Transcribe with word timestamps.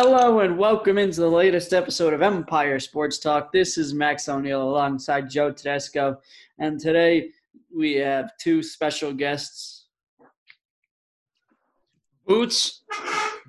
Hello 0.00 0.38
and 0.38 0.56
welcome 0.56 0.96
into 0.96 1.20
the 1.22 1.28
latest 1.28 1.72
episode 1.72 2.14
of 2.14 2.22
Empire 2.22 2.78
Sports 2.78 3.18
Talk. 3.18 3.50
This 3.50 3.76
is 3.76 3.92
Max 3.92 4.28
O'Neill 4.28 4.62
alongside 4.62 5.28
Joe 5.28 5.50
Tedesco, 5.50 6.20
and 6.60 6.78
today 6.78 7.30
we 7.76 7.94
have 7.94 8.30
two 8.38 8.62
special 8.62 9.12
guests. 9.12 9.86
Boots, 12.28 12.84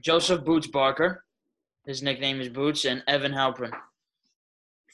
Joseph 0.01 0.43
Boots 0.43 0.65
Barker. 0.65 1.23
His 1.85 2.01
nickname 2.01 2.41
is 2.41 2.49
Boots, 2.49 2.85
and 2.85 3.03
Evan 3.07 3.31
Halperin 3.31 3.71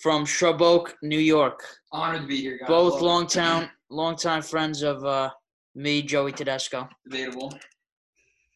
from 0.02 0.26
Shrub 0.26 0.62
Oak, 0.62 0.98
New 1.04 1.20
York. 1.20 1.64
Honored 1.94 2.24
to 2.24 2.28
be 2.28 2.42
here, 2.42 2.58
guys. 2.58 2.68
Both 2.68 2.96
Love 2.96 3.02
it. 3.02 3.06
longtime, 3.06 3.70
longtime 3.90 4.42
friends 4.42 4.82
of 4.82 5.06
uh, 5.06 5.30
me, 5.74 6.02
Joey 6.02 6.34
Tedesco. 6.34 6.90
debatable. 7.10 7.58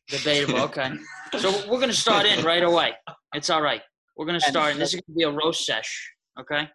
Debatable. 0.09 0.59
Okay, 0.61 0.91
so 1.39 1.51
we're 1.69 1.79
gonna 1.79 1.93
start 1.93 2.25
in 2.25 2.43
right 2.43 2.63
away. 2.63 2.93
It's 3.33 3.49
all 3.49 3.61
right. 3.61 3.81
We're 4.17 4.25
gonna 4.25 4.39
start, 4.39 4.71
and 4.71 4.81
this 4.81 4.93
is 4.93 5.01
gonna 5.01 5.15
be 5.15 5.23
a 5.23 5.31
roast 5.31 5.65
sesh. 5.65 6.11
Okay. 6.39 6.67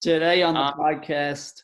Today 0.00 0.42
on 0.42 0.54
the 0.54 0.60
Uh, 0.60 0.74
podcast, 0.76 1.54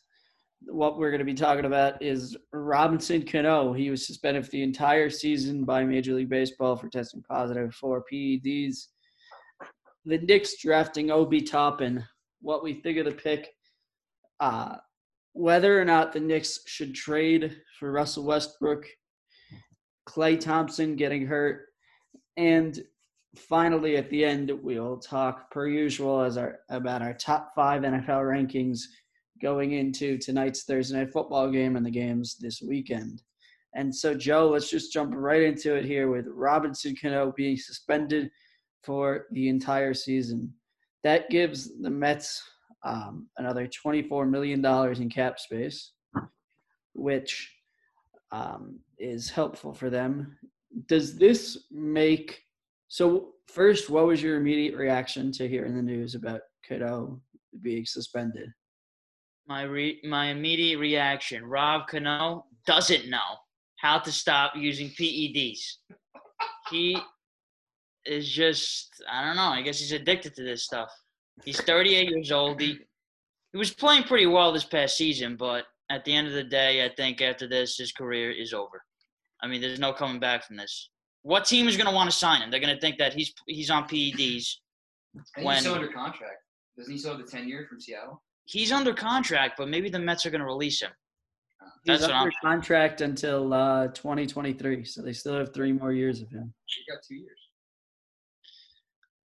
what 0.66 0.98
we're 0.98 1.10
going 1.10 1.20
to 1.20 1.24
be 1.24 1.34
talking 1.34 1.66
about 1.66 2.02
is 2.02 2.36
Robinson 2.52 3.22
Cano. 3.24 3.72
He 3.72 3.90
was 3.90 4.06
suspended 4.06 4.44
for 4.44 4.50
the 4.50 4.62
entire 4.62 5.08
season 5.08 5.64
by 5.64 5.84
Major 5.84 6.14
League 6.14 6.30
Baseball 6.30 6.74
for 6.76 6.88
testing 6.88 7.22
positive 7.22 7.74
for 7.74 8.04
PEDs. 8.12 8.88
The 10.04 10.18
Knicks 10.18 10.60
drafting 10.60 11.10
Obi 11.10 11.42
Toppin. 11.42 12.04
What 12.40 12.64
we 12.64 12.74
think 12.80 12.98
of 12.98 13.04
the 13.04 13.12
pick. 13.12 13.50
Uh, 14.40 14.76
whether 15.32 15.80
or 15.80 15.84
not 15.84 16.12
the 16.12 16.20
Knicks 16.20 16.58
should 16.66 16.94
trade 16.94 17.56
for 17.78 17.92
Russell 17.92 18.24
Westbrook, 18.24 18.84
Klay 20.08 20.38
Thompson 20.38 20.96
getting 20.96 21.26
hurt, 21.26 21.66
and 22.36 22.82
finally 23.36 23.96
at 23.96 24.08
the 24.10 24.24
end 24.24 24.52
we'll 24.62 24.96
talk 24.96 25.50
per 25.50 25.66
usual 25.66 26.20
as 26.20 26.36
our 26.36 26.60
about 26.68 27.02
our 27.02 27.14
top 27.14 27.52
five 27.54 27.82
NFL 27.82 28.22
rankings 28.22 28.82
going 29.42 29.72
into 29.72 30.16
tonight's 30.18 30.64
Thursday 30.64 30.98
night 30.98 31.12
football 31.12 31.50
game 31.50 31.76
and 31.76 31.84
the 31.84 31.90
games 31.90 32.36
this 32.36 32.62
weekend. 32.62 33.22
And 33.74 33.94
so 33.94 34.14
Joe, 34.14 34.48
let's 34.48 34.70
just 34.70 34.92
jump 34.92 35.12
right 35.14 35.42
into 35.42 35.74
it 35.74 35.84
here 35.84 36.08
with 36.08 36.26
Robinson 36.28 36.94
Cano 37.00 37.32
being 37.36 37.56
suspended 37.56 38.30
for 38.82 39.26
the 39.32 39.48
entire 39.48 39.94
season. 39.94 40.52
That 41.02 41.28
gives 41.28 41.76
the 41.80 41.90
Mets 41.90 42.42
um, 42.84 43.28
another 43.38 43.66
$24 43.66 44.28
million 44.30 44.64
in 45.02 45.10
cap 45.10 45.40
space, 45.40 45.92
which 46.94 47.52
um, 48.30 48.78
is 49.04 49.30
helpful 49.30 49.72
for 49.72 49.90
them. 49.90 50.36
Does 50.86 51.16
this 51.16 51.66
make 51.70 52.42
so? 52.88 53.30
First, 53.48 53.90
what 53.90 54.06
was 54.06 54.22
your 54.22 54.36
immediate 54.36 54.76
reaction 54.76 55.30
to 55.32 55.46
hearing 55.48 55.76
the 55.76 55.82
news 55.82 56.14
about 56.14 56.40
Cano 56.66 57.20
being 57.60 57.84
suspended? 57.84 58.48
My 59.46 59.62
re- 59.62 60.00
my 60.04 60.26
immediate 60.26 60.78
reaction: 60.78 61.44
Rob 61.44 61.86
Cano 61.86 62.46
doesn't 62.66 63.08
know 63.08 63.38
how 63.76 63.98
to 63.98 64.10
stop 64.10 64.54
using 64.56 64.88
PEDs. 64.88 65.60
He 66.70 66.98
is 68.06 68.28
just 68.28 69.02
I 69.10 69.24
don't 69.24 69.36
know. 69.36 69.42
I 69.42 69.62
guess 69.62 69.78
he's 69.78 69.92
addicted 69.92 70.34
to 70.36 70.42
this 70.42 70.64
stuff. 70.64 70.90
He's 71.44 71.60
38 71.60 72.08
years 72.08 72.32
old. 72.32 72.60
He 72.60 72.78
he 73.52 73.58
was 73.58 73.72
playing 73.72 74.04
pretty 74.04 74.26
well 74.26 74.52
this 74.52 74.64
past 74.64 74.96
season, 74.96 75.36
but 75.36 75.64
at 75.90 76.04
the 76.04 76.14
end 76.14 76.26
of 76.26 76.32
the 76.32 76.42
day, 76.42 76.84
I 76.84 76.88
think 76.88 77.20
after 77.20 77.46
this, 77.46 77.76
his 77.76 77.92
career 77.92 78.30
is 78.30 78.52
over. 78.52 78.82
I 79.44 79.46
mean, 79.46 79.60
there's 79.60 79.78
no 79.78 79.92
coming 79.92 80.18
back 80.18 80.42
from 80.46 80.56
this. 80.56 80.88
What 81.22 81.44
team 81.44 81.68
is 81.68 81.76
going 81.76 81.86
to 81.88 81.94
want 81.94 82.10
to 82.10 82.16
sign 82.16 82.40
him? 82.40 82.50
They're 82.50 82.60
going 82.60 82.74
to 82.74 82.80
think 82.80 82.98
that 82.98 83.12
he's 83.12 83.32
he's 83.46 83.70
on 83.70 83.84
PEDs. 83.84 84.56
When- 85.42 85.54
he's 85.54 85.60
still 85.60 85.74
under 85.74 85.88
contract. 85.88 86.38
Doesn't 86.78 86.92
he 86.92 86.98
still 86.98 87.16
have 87.16 87.24
the 87.24 87.30
10 87.30 87.46
year 87.46 87.66
from 87.68 87.80
Seattle? 87.80 88.22
He's 88.46 88.72
under 88.72 88.92
contract, 88.92 89.54
but 89.56 89.68
maybe 89.68 89.88
the 89.88 89.98
Mets 89.98 90.26
are 90.26 90.30
going 90.30 90.40
to 90.40 90.46
release 90.46 90.82
him. 90.82 90.90
He's 91.84 92.00
That's 92.00 92.02
what 92.02 92.10
under 92.10 92.32
I'm. 92.42 92.50
contract 92.50 93.00
until 93.00 93.52
uh, 93.54 93.88
2023, 93.88 94.84
so 94.84 95.02
they 95.02 95.12
still 95.12 95.38
have 95.38 95.54
three 95.54 95.72
more 95.72 95.92
years 95.92 96.20
of 96.20 96.30
him. 96.30 96.52
He 96.66 96.92
got 96.92 97.00
two 97.06 97.14
years. 97.14 97.38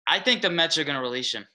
I 0.07 0.19
think 0.19 0.41
the 0.41 0.49
Mets 0.49 0.77
are 0.77 0.83
going 0.83 0.95
to 0.95 1.01
release 1.01 1.33
him. 1.33 1.45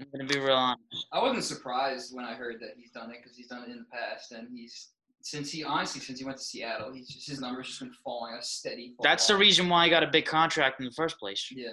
I'm 0.00 0.06
going 0.12 0.28
to 0.28 0.34
be 0.34 0.40
real 0.40 0.56
honest. 0.56 1.06
I 1.12 1.22
wasn't 1.22 1.44
surprised 1.44 2.14
when 2.14 2.24
I 2.24 2.34
heard 2.34 2.56
that 2.60 2.72
he's 2.76 2.90
done 2.90 3.10
it 3.10 3.18
because 3.22 3.36
he's 3.36 3.48
done 3.48 3.62
it 3.62 3.70
in 3.70 3.78
the 3.78 3.84
past. 3.96 4.32
And 4.32 4.48
he's, 4.52 4.90
since 5.24 5.50
he, 5.50 5.64
honestly, 5.64 6.02
since 6.02 6.18
he 6.18 6.24
went 6.26 6.36
to 6.36 6.44
Seattle, 6.44 6.92
he's 6.92 7.08
just, 7.08 7.26
his 7.26 7.40
numbers 7.40 7.68
just 7.68 7.80
been 7.80 7.90
falling 8.04 8.34
a 8.34 8.42
steady 8.42 8.92
fall. 8.94 9.02
That's 9.02 9.26
the 9.26 9.34
reason 9.34 9.70
why 9.70 9.84
he 9.84 9.90
got 9.90 10.02
a 10.02 10.06
big 10.06 10.26
contract 10.26 10.80
in 10.80 10.84
the 10.84 10.92
first 10.92 11.18
place, 11.18 11.48
Yeah. 11.50 11.68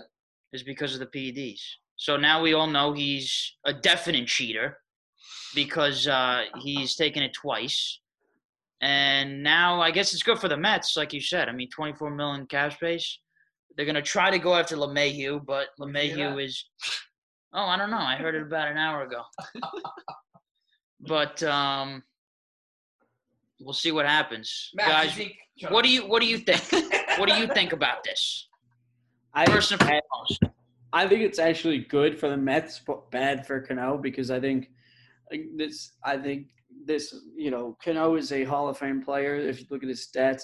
is 0.54 0.64
because 0.64 0.94
of 0.94 1.02
the 1.02 1.06
PEDs. 1.08 1.60
So 1.98 2.16
now 2.16 2.42
we 2.42 2.54
all 2.54 2.66
know 2.66 2.94
he's 2.94 3.56
a 3.66 3.74
definite 3.74 4.28
cheater 4.28 4.78
because 5.54 6.08
uh, 6.08 6.46
he's 6.62 6.96
taken 6.96 7.22
it 7.24 7.34
twice. 7.34 8.00
And 8.80 9.44
now 9.44 9.82
I 9.82 9.92
guess 9.92 10.14
it's 10.14 10.24
good 10.24 10.40
for 10.40 10.48
the 10.48 10.56
Mets, 10.56 10.96
like 10.96 11.12
you 11.12 11.20
said. 11.20 11.50
I 11.50 11.52
mean, 11.52 11.70
24 11.72 12.10
million 12.12 12.48
cap 12.48 12.72
space. 12.72 13.20
They're 13.76 13.86
going 13.86 13.96
to 13.96 14.02
try 14.02 14.32
to 14.32 14.40
go 14.40 14.56
after 14.56 14.78
LeMahieu, 14.78 15.46
but 15.46 15.68
LeMahieu 15.78 16.42
is. 16.42 16.66
Oh, 17.54 17.66
I 17.66 17.78
don't 17.78 17.92
know. 17.92 17.98
I 17.98 18.16
heard 18.16 18.34
it 18.36 18.44
about 18.44 18.70
an 18.70 18.78
hour 18.78 19.04
ago. 19.04 19.24
but 21.02 21.44
um, 21.44 22.02
we'll 23.64 23.74
see 23.74 23.92
what 23.92 24.06
happens, 24.06 24.72
Matt, 24.74 24.88
guys. 24.88 25.18
you 25.18 25.26
think, 25.26 25.72
What 25.72 25.84
do 25.84 25.90
you 25.90 26.08
What 26.08 26.22
do 26.22 26.28
you 26.28 26.38
think? 26.38 26.62
what 27.18 27.30
do 27.30 27.36
you 27.36 27.48
think 27.48 27.74
about 27.74 28.04
this? 28.04 28.48
I, 29.34 29.46
First 29.46 29.72
and 29.72 29.82
foremost, 29.82 30.44
I 30.92 31.08
think 31.08 31.22
it's 31.22 31.40
actually 31.40 31.80
good 31.80 32.20
for 32.20 32.30
the 32.30 32.38
Mets, 32.38 32.82
but 32.86 33.10
bad 33.12 33.48
for 33.48 33.62
Cano 33.62 33.98
because 33.98 34.30
I 34.30 34.40
think 34.40 34.70
this. 35.56 35.94
I 36.04 36.18
think 36.18 36.48
this. 36.86 37.16
You 37.36 37.52
know, 37.52 37.78
Cano 37.84 38.16
is 38.16 38.32
a 38.32 38.44
Hall 38.44 38.68
of 38.68 38.78
Fame 38.78 39.02
player. 39.02 39.36
If 39.36 39.62
you 39.62 39.68
look 39.70 39.84
at 39.84 39.90
his 39.90 40.06
stats, 40.06 40.44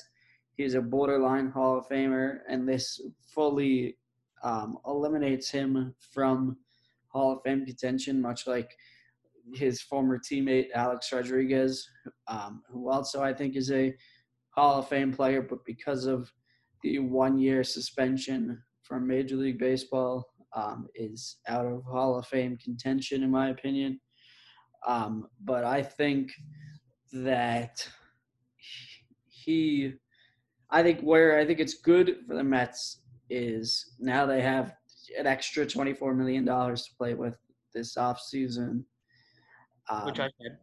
he's 0.55 0.75
a 0.75 0.81
borderline 0.81 1.49
Hall 1.49 1.77
of 1.77 1.89
Famer, 1.89 2.39
and 2.47 2.67
this 2.67 3.01
fully 3.33 3.97
um, 4.43 4.77
eliminates 4.87 5.49
him 5.49 5.93
from 6.13 6.57
Hall 7.09 7.33
of 7.33 7.41
Fame 7.43 7.65
contention, 7.65 8.21
much 8.21 8.47
like 8.47 8.75
his 9.53 9.81
former 9.81 10.19
teammate 10.19 10.67
Alex 10.73 11.11
Rodriguez, 11.11 11.87
um, 12.27 12.61
who 12.69 12.89
also 12.89 13.21
I 13.21 13.33
think 13.33 13.55
is 13.55 13.71
a 13.71 13.95
Hall 14.51 14.79
of 14.79 14.87
Fame 14.87 15.13
player, 15.13 15.41
but 15.41 15.63
because 15.65 16.05
of 16.05 16.31
the 16.83 16.99
one-year 16.99 17.63
suspension 17.63 18.61
from 18.83 19.07
Major 19.07 19.35
League 19.35 19.59
Baseball, 19.59 20.25
um, 20.55 20.87
is 20.95 21.37
out 21.47 21.65
of 21.65 21.83
Hall 21.83 22.17
of 22.17 22.25
Fame 22.27 22.57
contention, 22.57 23.23
in 23.23 23.29
my 23.29 23.49
opinion. 23.49 23.99
Um, 24.85 25.27
but 25.43 25.63
I 25.63 25.83
think 25.83 26.31
that 27.13 27.87
he, 29.27 29.93
I 30.71 30.83
think 30.83 31.01
where 31.01 31.37
I 31.37 31.45
think 31.45 31.59
it's 31.59 31.75
good 31.75 32.17
for 32.27 32.35
the 32.35 32.43
Mets 32.43 33.01
is 33.29 33.93
now 33.99 34.25
they 34.25 34.41
have 34.41 34.73
an 35.17 35.27
extra 35.27 35.65
$24 35.65 36.15
million 36.15 36.45
to 36.45 36.83
play 36.97 37.13
with 37.13 37.35
this 37.73 37.95
offseason. 37.95 38.83
Um, 39.89 40.05
which 40.05 40.19
I 40.19 40.29
said. 40.41 40.57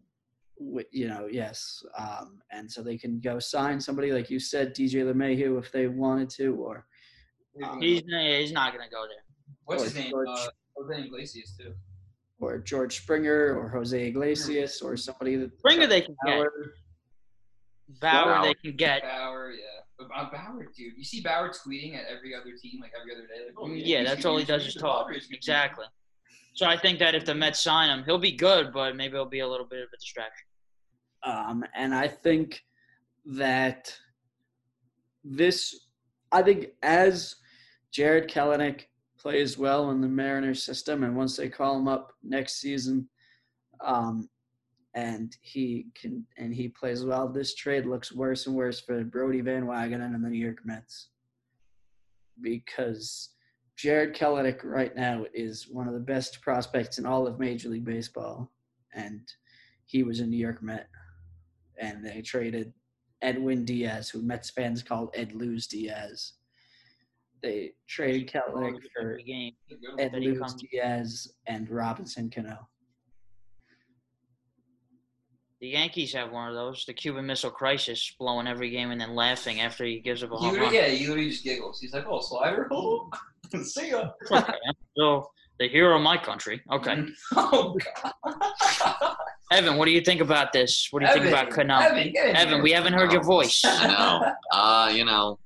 wi- 0.59 0.85
you 0.93 1.09
know, 1.09 1.29
yes. 1.31 1.83
Um, 1.99 2.41
and 2.53 2.71
so 2.71 2.83
they 2.83 2.99
can 2.99 3.21
go 3.21 3.39
sign 3.39 3.81
somebody, 3.81 4.13
like 4.13 4.31
you 4.31 4.39
said, 4.39 4.75
DJ 4.75 5.03
LeMahieu, 5.05 5.59
if 5.59 5.73
they 5.73 5.87
wanted 5.87 6.29
to, 6.31 6.55
or 6.57 6.87
um, 7.65 7.81
He's 7.81 8.03
he's 8.07 8.53
not 8.53 8.73
gonna 8.73 8.91
go 8.91 9.03
there. 9.07 9.25
What's 9.65 9.85
his 9.85 9.95
name? 9.95 10.11
George- 10.11 10.29
Uh, 10.29 10.49
Jose 10.77 11.03
Iglesias, 11.05 11.57
too. 11.59 11.73
or 12.41 12.59
George 12.59 12.97
Springer 13.01 13.57
or 13.59 13.69
Jose 13.69 14.09
Iglesias 14.09 14.83
or 14.83 14.97
somebody 14.97 15.37
that 15.37 15.57
Springer 15.59 15.87
they 15.87 16.01
can 16.03 16.17
get. 16.27 16.37
Bauer. 16.37 16.53
Bauer 18.01 18.25
Bauer. 18.35 18.45
they 18.47 18.55
can 18.55 18.77
get. 18.77 19.03
Bauer, 19.03 19.53
yeah. 19.53 19.65
But 19.99 20.09
uh, 20.15 20.31
Bauer, 20.31 20.65
dude. 20.77 20.95
You 20.97 21.05
see 21.05 21.21
Bauer 21.21 21.51
tweeting 21.51 21.95
at 21.95 22.07
every 22.09 22.35
other 22.35 22.51
team, 22.61 22.81
like 22.81 22.93
every 23.01 23.15
other 23.15 23.27
day. 23.29 23.47
Like, 23.47 23.55
oh, 23.57 23.69
Yeah, 23.69 24.01
he's 24.01 24.09
that's 24.09 24.25
all 24.25 24.37
he 24.37 24.45
does 24.45 24.67
is 24.67 24.75
talk. 24.75 25.07
Padres, 25.07 25.27
he's 25.29 25.37
Exactly. 25.37 25.85
So 26.55 26.67
I 26.67 26.77
think 26.77 27.01
that 27.01 27.17
if 27.17 27.25
the 27.25 27.35
Mets 27.35 27.61
sign 27.61 27.91
him, 27.91 28.05
he'll 28.05 28.19
be 28.19 28.33
good, 28.33 28.73
but 28.73 28.95
maybe 28.95 29.15
he'll 29.15 29.25
be 29.25 29.41
a 29.41 29.49
little 29.49 29.67
bit 29.67 29.83
of 29.83 29.89
a 29.93 29.97
distraction. 29.97 30.47
Um, 31.25 31.65
and 31.75 31.93
I 31.93 32.07
think 32.07 32.63
that 33.27 33.93
this, 35.25 35.87
I 36.31 36.43
think 36.43 36.69
as 36.83 37.37
Jarred 37.91 38.31
Kelenic 38.31 38.83
plays 39.19 39.59
well 39.59 39.91
in 39.91 40.01
the 40.01 40.09
Mariners 40.09 40.63
system, 40.63 41.03
and 41.03 41.17
once 41.17 41.37
they 41.37 41.49
call 41.49 41.77
him 41.77 41.89
up 41.89 42.13
next 42.23 42.61
season, 42.61 43.09
um, 43.81 44.29
and 44.95 45.37
he 45.41 45.87
can 46.01 46.25
and 46.39 46.55
he 46.55 46.69
plays 46.69 47.05
well, 47.05 47.29
this 47.29 47.57
trade 47.57 47.85
looks 47.85 48.13
worse 48.13 48.47
and 48.47 48.55
worse 48.55 48.81
for 48.81 49.03
Brodie 49.03 49.41
Van 49.41 49.67
Wagenen 49.67 50.15
and 50.15 50.25
the 50.25 50.29
New 50.29 50.39
York 50.39 50.59
Mets 50.65 51.09
because 52.41 53.31
Jarred 53.77 54.15
Kelenic 54.15 54.61
right 54.63 54.95
now 54.95 55.25
is 55.35 55.69
one 55.69 55.89
of 55.89 55.95
the 55.95 56.01
best 56.01 56.41
prospects 56.41 56.99
in 56.99 57.07
all 57.07 57.27
of 57.27 57.41
Major 57.41 57.69
League 57.69 57.85
Baseball, 57.85 58.51
and 58.95 59.21
he 59.85 60.03
was 60.03 60.21
a 60.21 60.27
New 60.27 60.37
York 60.39 60.63
Met, 60.63 60.89
and 61.79 62.05
they 62.05 62.23
traded 62.23 62.73
Edwin 63.21 63.65
Diaz, 63.65 64.09
who 64.09 64.23
Mets 64.23 64.51
fans 64.51 64.83
called 64.83 65.11
Ed 65.15 65.33
Luz 65.35 65.67
Diaz. 65.67 66.35
they 67.43 67.73
traded 67.87 68.27
Kelenic 68.31 68.81
for 68.95 69.03
every 69.11 69.23
game. 69.23 69.53
Ed 69.99 70.13
that 70.13 70.23
he 70.23 70.29
Luis 70.29 70.39
comes- 70.39 70.63
Diaz 70.71 71.35
and 71.47 71.69
Robinson 71.69 72.31
Cano. 72.31 72.69
The 75.61 75.69
Yankees 75.69 76.13
have 76.15 76.31
one 76.33 76.49
of 76.49 76.55
those, 76.55 76.85
the 76.87 76.95
Cuban 76.95 77.27
Missile 77.27 77.51
Crisis, 77.51 78.15
blowing 78.19 78.47
every 78.47 78.71
game 78.71 78.91
and 78.91 79.01
then 79.01 79.15
laughing 79.15 79.61
after 79.61 79.85
he 79.85 79.99
gives 80.01 80.23
up 80.23 80.31
a 80.33 80.37
He 80.39 80.45
home 80.45 80.53
literally, 80.55 80.79
run. 80.79 80.91
yeah, 80.91 80.95
he 80.95 81.29
just 81.31 81.45
giggles. 81.45 81.81
He's 81.81 81.93
like, 81.93 82.07
"Oh, 82.07 82.21
slider, 82.21 82.67
see 83.63 83.91
ya." 83.91 84.11
Okay. 84.31 84.53
So 84.97 85.29
the 85.59 85.69
hero 85.69 85.97
of 85.97 86.03
my 86.03 86.17
country. 86.17 86.63
Okay, 86.73 87.05
Oh 87.37 87.77
God. 88.03 89.17
Evan, 89.53 89.77
what 89.77 89.85
do 89.85 89.93
you 89.93 90.01
think 90.01 90.21
about 90.21 90.53
this? 90.53 90.89
What 90.91 91.01
do 91.01 91.07
you 91.07 91.13
think 91.13 91.27
about 91.27 91.51
Cano? 91.51 91.79
Evan, 91.79 92.13
Evan, 92.17 92.63
we 92.63 92.73
haven't 92.73 92.95
heard 92.95 93.13
your 93.13 93.23
voice. 93.23 93.63
I 93.65 93.87
know. 93.87 94.33
Uh, 94.51 94.91
you 94.93 95.05
know, 95.05 95.39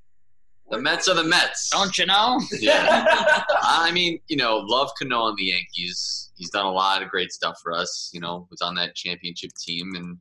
the 0.71 0.79
Mets 0.79 1.09
are 1.09 1.15
the 1.15 1.25
Mets. 1.25 1.71
Don't 1.71 1.97
you 1.99 2.07
know? 2.07 2.41
Yeah. 2.59 3.43
I 3.63 3.91
mean, 3.93 4.21
you 4.29 4.37
know, 4.37 4.59
love 4.59 4.91
Cano 4.99 5.23
on 5.23 5.35
the 5.37 5.45
Yankees. 5.45 6.31
He's 6.37 6.51
done 6.51 6.67
a 6.67 6.71
lot 6.73 7.03
of 7.03 7.09
great 7.09 7.33
stuff 7.33 7.59
for 7.63 7.73
us. 7.73 8.11
You 8.13 8.21
know, 8.21 8.47
was 8.51 8.63
on 8.63 8.75
that 8.77 8.95
championship 8.95 9.51
team, 9.63 9.95
and 9.95 10.19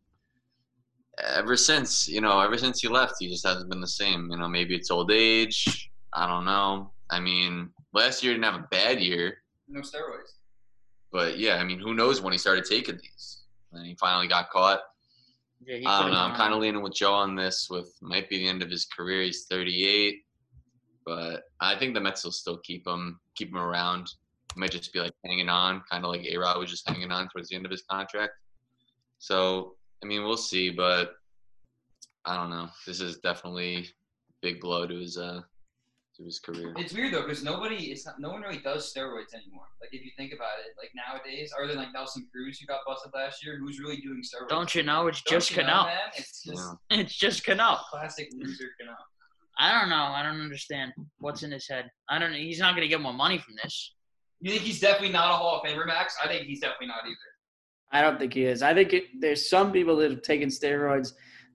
ever 1.23 1.55
since, 1.55 2.07
you 2.07 2.21
know, 2.21 2.39
ever 2.39 2.57
since 2.57 2.81
he 2.81 2.87
left, 2.87 3.15
he 3.19 3.29
just 3.29 3.45
hasn't 3.45 3.69
been 3.69 3.81
the 3.81 3.87
same. 3.87 4.29
You 4.31 4.37
know, 4.37 4.47
maybe 4.47 4.75
it's 4.75 4.91
old 4.91 5.11
age. 5.11 5.89
I 6.13 6.27
don't 6.27 6.45
know. 6.45 6.91
I 7.09 7.19
mean, 7.19 7.69
last 7.97 8.23
year 8.23 8.31
he 8.33 8.39
didn't 8.39 8.51
have 8.53 8.61
a 8.63 8.67
bad 8.71 8.99
year, 9.01 9.39
no 9.67 9.81
steroids. 9.81 10.33
but 11.11 11.37
yeah, 11.37 11.55
I 11.55 11.63
mean, 11.63 11.79
who 11.79 11.93
knows 11.93 12.21
when 12.21 12.31
he 12.31 12.37
started 12.39 12.65
taking 12.65 12.97
these? 12.97 13.43
And 13.73 13.85
he 13.85 13.95
finally 13.99 14.27
got 14.27 14.49
caught. 14.49 14.79
Yeah, 15.65 15.77
he 15.77 15.85
I 15.85 16.01
don't 16.01 16.11
know. 16.11 16.19
I'm 16.19 16.35
kind 16.35 16.53
of 16.53 16.59
leaning 16.59 16.81
with 16.81 16.93
Joe 16.93 17.13
on 17.13 17.35
this. 17.35 17.67
With 17.69 17.89
might 18.01 18.29
be 18.29 18.37
the 18.37 18.47
end 18.47 18.61
of 18.61 18.69
his 18.69 18.85
career. 18.85 19.23
He's 19.23 19.45
38, 19.45 20.23
but 21.05 21.43
I 21.59 21.75
think 21.75 21.93
the 21.93 21.99
Mets 21.99 22.23
will 22.23 22.31
still 22.31 22.57
keep 22.59 22.87
him, 22.87 23.19
keep 23.35 23.49
him 23.49 23.57
around. 23.57 24.07
He 24.53 24.59
might 24.59 24.71
just 24.71 24.93
be 24.93 24.99
like 24.99 25.13
hanging 25.25 25.49
on, 25.49 25.81
kind 25.91 26.05
of 26.05 26.11
like 26.11 26.25
A 26.25 26.37
Rod 26.37 26.57
was 26.59 26.69
just 26.69 26.87
hanging 26.87 27.11
on 27.11 27.27
towards 27.29 27.49
the 27.49 27.55
end 27.55 27.65
of 27.65 27.71
his 27.71 27.83
contract. 27.89 28.33
So 29.19 29.75
I 30.03 30.05
mean, 30.07 30.23
we'll 30.23 30.37
see, 30.37 30.69
but 30.69 31.15
I 32.25 32.35
don't 32.35 32.49
know. 32.51 32.69
This 32.85 33.01
is 33.01 33.17
definitely 33.17 33.75
a 33.77 33.85
big 34.41 34.61
blow 34.61 34.85
to 34.87 34.95
his 34.95 35.17
uh 35.17 35.41
to 36.17 36.23
his 36.23 36.39
career. 36.39 36.73
It's 36.77 36.93
weird 36.93 37.13
though, 37.13 37.21
because 37.21 37.43
nobody, 37.43 37.91
it's 37.91 38.05
not, 38.05 38.19
no 38.19 38.29
one 38.29 38.41
really 38.41 38.59
does 38.59 38.91
steroids 38.91 39.33
anymore. 39.33 39.67
Like 39.79 39.93
if 39.93 40.03
you 40.03 40.11
think 40.17 40.33
about 40.33 40.59
it, 40.65 40.73
like 40.77 40.91
nowadays, 40.95 41.51
other 41.57 41.67
than 41.67 41.77
like 41.77 41.93
Nelson 41.93 42.27
Cruz, 42.31 42.59
who 42.59 42.65
got 42.65 42.79
busted 42.85 43.11
last 43.13 43.45
year, 43.45 43.57
who's 43.59 43.79
really 43.79 43.97
doing 43.97 44.21
steroids? 44.21 44.49
Don't 44.49 44.73
you 44.73 44.83
know? 44.83 45.07
It's 45.07 45.21
Don't 45.21 45.39
just 45.39 45.51
you 45.51 45.63
know, 45.63 45.67
Cano. 45.67 45.89
It's 46.17 46.43
just 46.43 46.61
Yeah. 46.89 46.97
It's 46.99 47.15
just 47.15 47.45
Cano. 47.45 47.77
classic 47.89 48.29
loser 48.33 48.69
Cano. 48.79 48.95
I 49.59 49.79
don't 49.79 49.89
know. 49.89 49.95
I 49.95 50.23
don't 50.23 50.41
understand 50.41 50.93
what's 51.19 51.43
in 51.43 51.51
his 51.51 51.67
head. 51.67 51.89
I 52.09 52.19
don't. 52.19 52.33
He's 52.33 52.59
not 52.59 52.75
gonna 52.75 52.87
get 52.87 53.01
more 53.01 53.13
money 53.13 53.37
from 53.37 53.55
this. 53.63 53.93
You 54.39 54.51
think 54.51 54.63
he's 54.63 54.79
definitely 54.79 55.09
not 55.09 55.31
a 55.31 55.33
Hall 55.35 55.59
of 55.59 55.67
Famer, 55.67 55.87
Max? 55.87 56.15
I 56.23 56.27
think 56.27 56.45
he's 56.45 56.59
definitely 56.59 56.87
not 56.87 57.05
either. 57.05 57.17
I 57.91 58.01
don't 58.01 58.19
think 58.19 58.33
he 58.33 58.43
is. 58.43 58.61
I 58.61 58.73
think 58.73 58.93
it, 58.93 59.05
there's 59.19 59.49
some 59.49 59.71
people 59.71 59.95
that 59.97 60.11
have 60.11 60.21
taken 60.21 60.49
steroids 60.49 61.13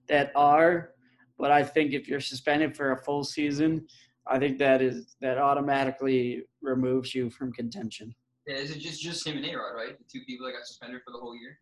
that 0.09 0.31
are, 0.35 0.89
but 1.37 1.51
I 1.51 1.63
think 1.63 1.93
if 1.93 2.09
you're 2.09 2.19
suspended 2.19 2.75
for 2.75 2.91
a 2.91 2.97
full 3.03 3.23
season, 3.23 3.87
I 4.27 4.39
think 4.39 4.57
that 4.59 4.81
is 4.81 5.15
that 5.21 5.37
automatically 5.37 6.43
removes 6.61 7.13
you 7.13 7.29
from 7.29 7.51
contention. 7.51 8.15
Yeah, 8.47 8.55
is 8.55 8.71
it 8.71 8.79
just 8.79 9.01
just 9.01 9.25
him 9.27 9.37
and 9.37 9.45
A-Rod, 9.45 9.75
right? 9.75 9.97
The 9.97 10.03
two 10.11 10.23
people 10.25 10.45
that 10.47 10.53
got 10.53 10.65
suspended 10.65 11.01
for 11.05 11.11
the 11.11 11.17
whole 11.19 11.35
year. 11.35 11.59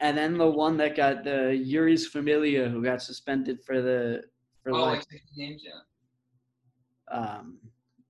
And 0.00 0.16
then 0.18 0.36
the 0.36 0.46
one 0.50 0.76
that 0.78 0.96
got 0.96 1.24
the 1.24 1.62
Jeurys 1.70 2.06
Familia 2.06 2.68
who 2.68 2.82
got 2.82 3.00
suspended 3.02 3.62
for 3.64 3.80
the 3.80 4.22
for 4.62 4.70
Oh, 4.72 4.82
like 4.82 4.98
like 4.98 5.02
60 5.10 5.18
games, 5.36 5.62
yeah. 5.64 5.80
um 7.16 7.58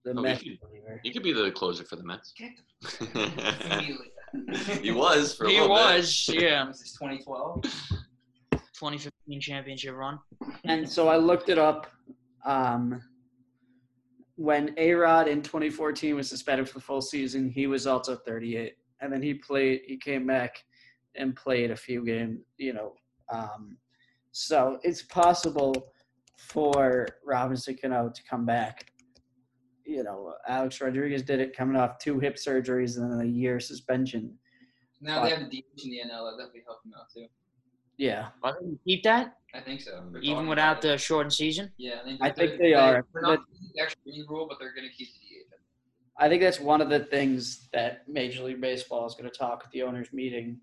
the 0.05 0.11
Oh, 0.17 0.21
Mets 0.23 0.43
he- 0.43 0.59
reliever. 0.63 1.01
He 1.03 1.11
could 1.13 1.23
be 1.23 1.33
the 1.33 1.51
closer 1.51 1.85
for 1.85 1.97
the 1.97 2.05
Mets. 2.05 2.33
Get 2.37 2.51
the 2.83 3.61
immediately. 3.73 4.83
he 4.83 4.91
was 4.93 5.35
for 5.35 5.45
a 5.45 5.49
He 5.51 5.55
little 5.61 5.69
bit. 5.77 5.97
was, 5.97 6.29
yeah. 6.33 6.67
Was 6.69 6.81
this 6.81 6.93
2012? 6.93 7.63
2015 8.53 9.41
championship 9.41 9.95
run. 9.95 10.19
And 10.65 10.87
so 10.89 11.09
I 11.09 11.17
looked 11.17 11.49
it 11.49 11.59
up. 11.59 11.87
Um, 12.45 13.01
when 14.37 14.75
A 14.77 14.93
Rod 14.95 15.29
in 15.29 15.43
2014 15.43 16.17
was 16.17 16.29
suspended 16.29 16.69
for 16.69 16.75
the 16.75 16.85
full 16.85 17.01
season, 17.01 17.49
he 17.49 17.67
was 17.67 17.87
also 17.87 18.17
38, 18.17 18.75
and 19.01 19.13
then 19.13 19.23
he 19.23 19.35
played. 19.35 19.83
He 19.87 19.97
came 19.97 20.27
back 20.27 20.65
and 21.15 21.37
played 21.37 21.71
a 21.71 21.77
few 21.77 22.05
games. 22.05 22.41
You 22.59 22.73
know, 22.75 22.93
um, 23.33 23.77
so 24.33 24.79
it's 24.83 25.03
possible 25.03 25.93
for 26.37 27.07
Robinson 27.25 27.77
Cano 27.81 28.11
to 28.11 28.23
come 28.29 28.45
back. 28.45 28.87
You 29.87 30.03
know, 30.03 30.35
Alex 30.49 30.81
Rodriguez 30.81 31.23
did 31.23 31.41
it 31.41 31.57
coming 31.57 31.77
off 31.77 31.99
two 31.99 32.19
hip 32.19 32.37
surgeries 32.37 32.97
and 32.97 33.13
then 33.13 33.21
a 33.21 33.31
year 33.31 33.61
suspension. 33.61 34.37
Now 35.01 35.23
they 35.23 35.31
have 35.31 35.41
the 35.41 35.45
DH 35.47 35.85
in 35.85 35.91
the 35.91 35.99
NL. 35.99 36.31
That 36.31 36.39
definitely 36.39 36.63
helped 36.67 36.87
him 36.87 36.95
out 36.99 37.07
too. 37.15 37.27
Yeah, 37.97 38.29
Why 38.41 38.53
don't 38.53 38.67
you 38.67 38.79
keep 38.87 39.03
that 39.05 39.37
I 39.55 39.61
think 39.61 39.81
so. 39.81 40.03
They're 40.11 40.21
even 40.21 40.35
talking 40.37 40.49
without 40.49 40.73
about 40.79 40.85
it. 40.85 40.89
the 40.89 40.99
shortened 40.99 41.33
season? 41.33 41.71
Yeah, 41.77 42.01
I 42.01 42.05
think, 42.05 42.21
I 42.23 42.31
they're- 42.31 42.49
think 42.49 42.61
they 42.61 42.75
are. 42.75 43.07
They're 43.13 43.23
not 43.23 43.41
the 43.75 43.81
extra 43.83 44.01
inning 44.07 44.27
rule, 44.29 44.47
but 44.49 44.59
they're 44.59 44.75
going 44.75 44.89
to 44.89 44.95
keep 44.95 45.07
the 45.09 45.21
DH. 45.21 45.55
I 46.19 46.29
think 46.29 46.43
that's 46.43 46.59
one 46.61 46.81
of 46.81 46.89
the 46.91 47.01
things 47.01 47.69
that 47.73 48.07
Major 48.09 48.43
League 48.45 48.61
Baseball 48.61 49.07
is 49.07 49.15
going 49.15 49.31
to 49.31 49.37
talk 49.37 49.63
at 49.65 49.71
the 49.71 49.83
owners' 49.83 50.13
meeting 50.13 50.59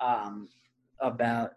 um, 0.00 0.48
about 1.00 1.50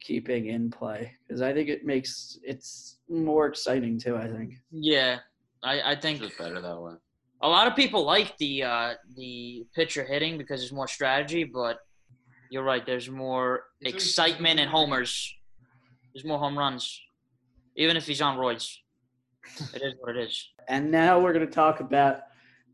keeping 0.00 0.46
in 0.46 0.70
play 0.70 1.12
because 1.28 1.42
I 1.42 1.52
think 1.52 1.68
it 1.68 1.84
makes 1.84 2.38
it's 2.42 2.96
more 3.08 3.46
exciting 3.46 3.98
too. 3.98 4.16
I 4.16 4.26
think. 4.28 4.54
Yeah, 4.70 5.18
I, 5.62 5.80
I 5.80 5.92
It's 5.92 6.02
think 6.02 6.20
just 6.22 6.38
better 6.38 6.60
that 6.60 6.80
way. 6.80 6.94
a 7.42 7.48
lot 7.48 7.66
of 7.66 7.76
people 7.76 8.04
like 8.04 8.36
the 8.38 8.62
uh, 8.62 8.94
the 9.16 9.66
pitcher 9.74 10.04
hitting 10.04 10.38
because 10.38 10.60
there's 10.60 10.72
more 10.72 10.88
strategy, 10.88 11.44
but 11.44 11.78
you're 12.50 12.64
right. 12.64 12.84
There's 12.84 13.08
more 13.08 13.64
It's 13.80 13.94
excitement 13.94 14.60
and 14.60 14.68
homers. 14.68 15.34
There's 16.12 16.24
more 16.24 16.38
home 16.38 16.58
runs, 16.58 17.00
even 17.76 17.96
if 17.96 18.06
he's 18.06 18.20
on 18.20 18.36
roids. 18.36 18.76
It 19.74 19.82
is 19.82 19.94
what 20.00 20.16
it 20.16 20.28
is. 20.28 20.48
And 20.68 20.90
now 20.90 21.18
we're 21.20 21.32
going 21.32 21.46
to 21.46 21.52
talk 21.52 21.80
about 21.80 22.22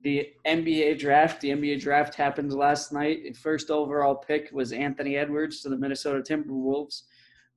the 0.02 0.31
NBA 0.46 0.99
draft. 0.99 1.40
The 1.40 1.50
NBA 1.50 1.81
draft 1.81 2.14
happened 2.14 2.52
last 2.52 2.93
night. 2.93 3.20
The 3.25 3.32
first 3.32 3.70
overall 3.70 4.14
pick 4.14 4.50
was 4.52 4.73
Anthony 4.73 5.17
Edwards 5.17 5.60
to 5.62 5.69
the 5.69 5.77
Minnesota 5.77 6.22
Timberwolves, 6.22 7.03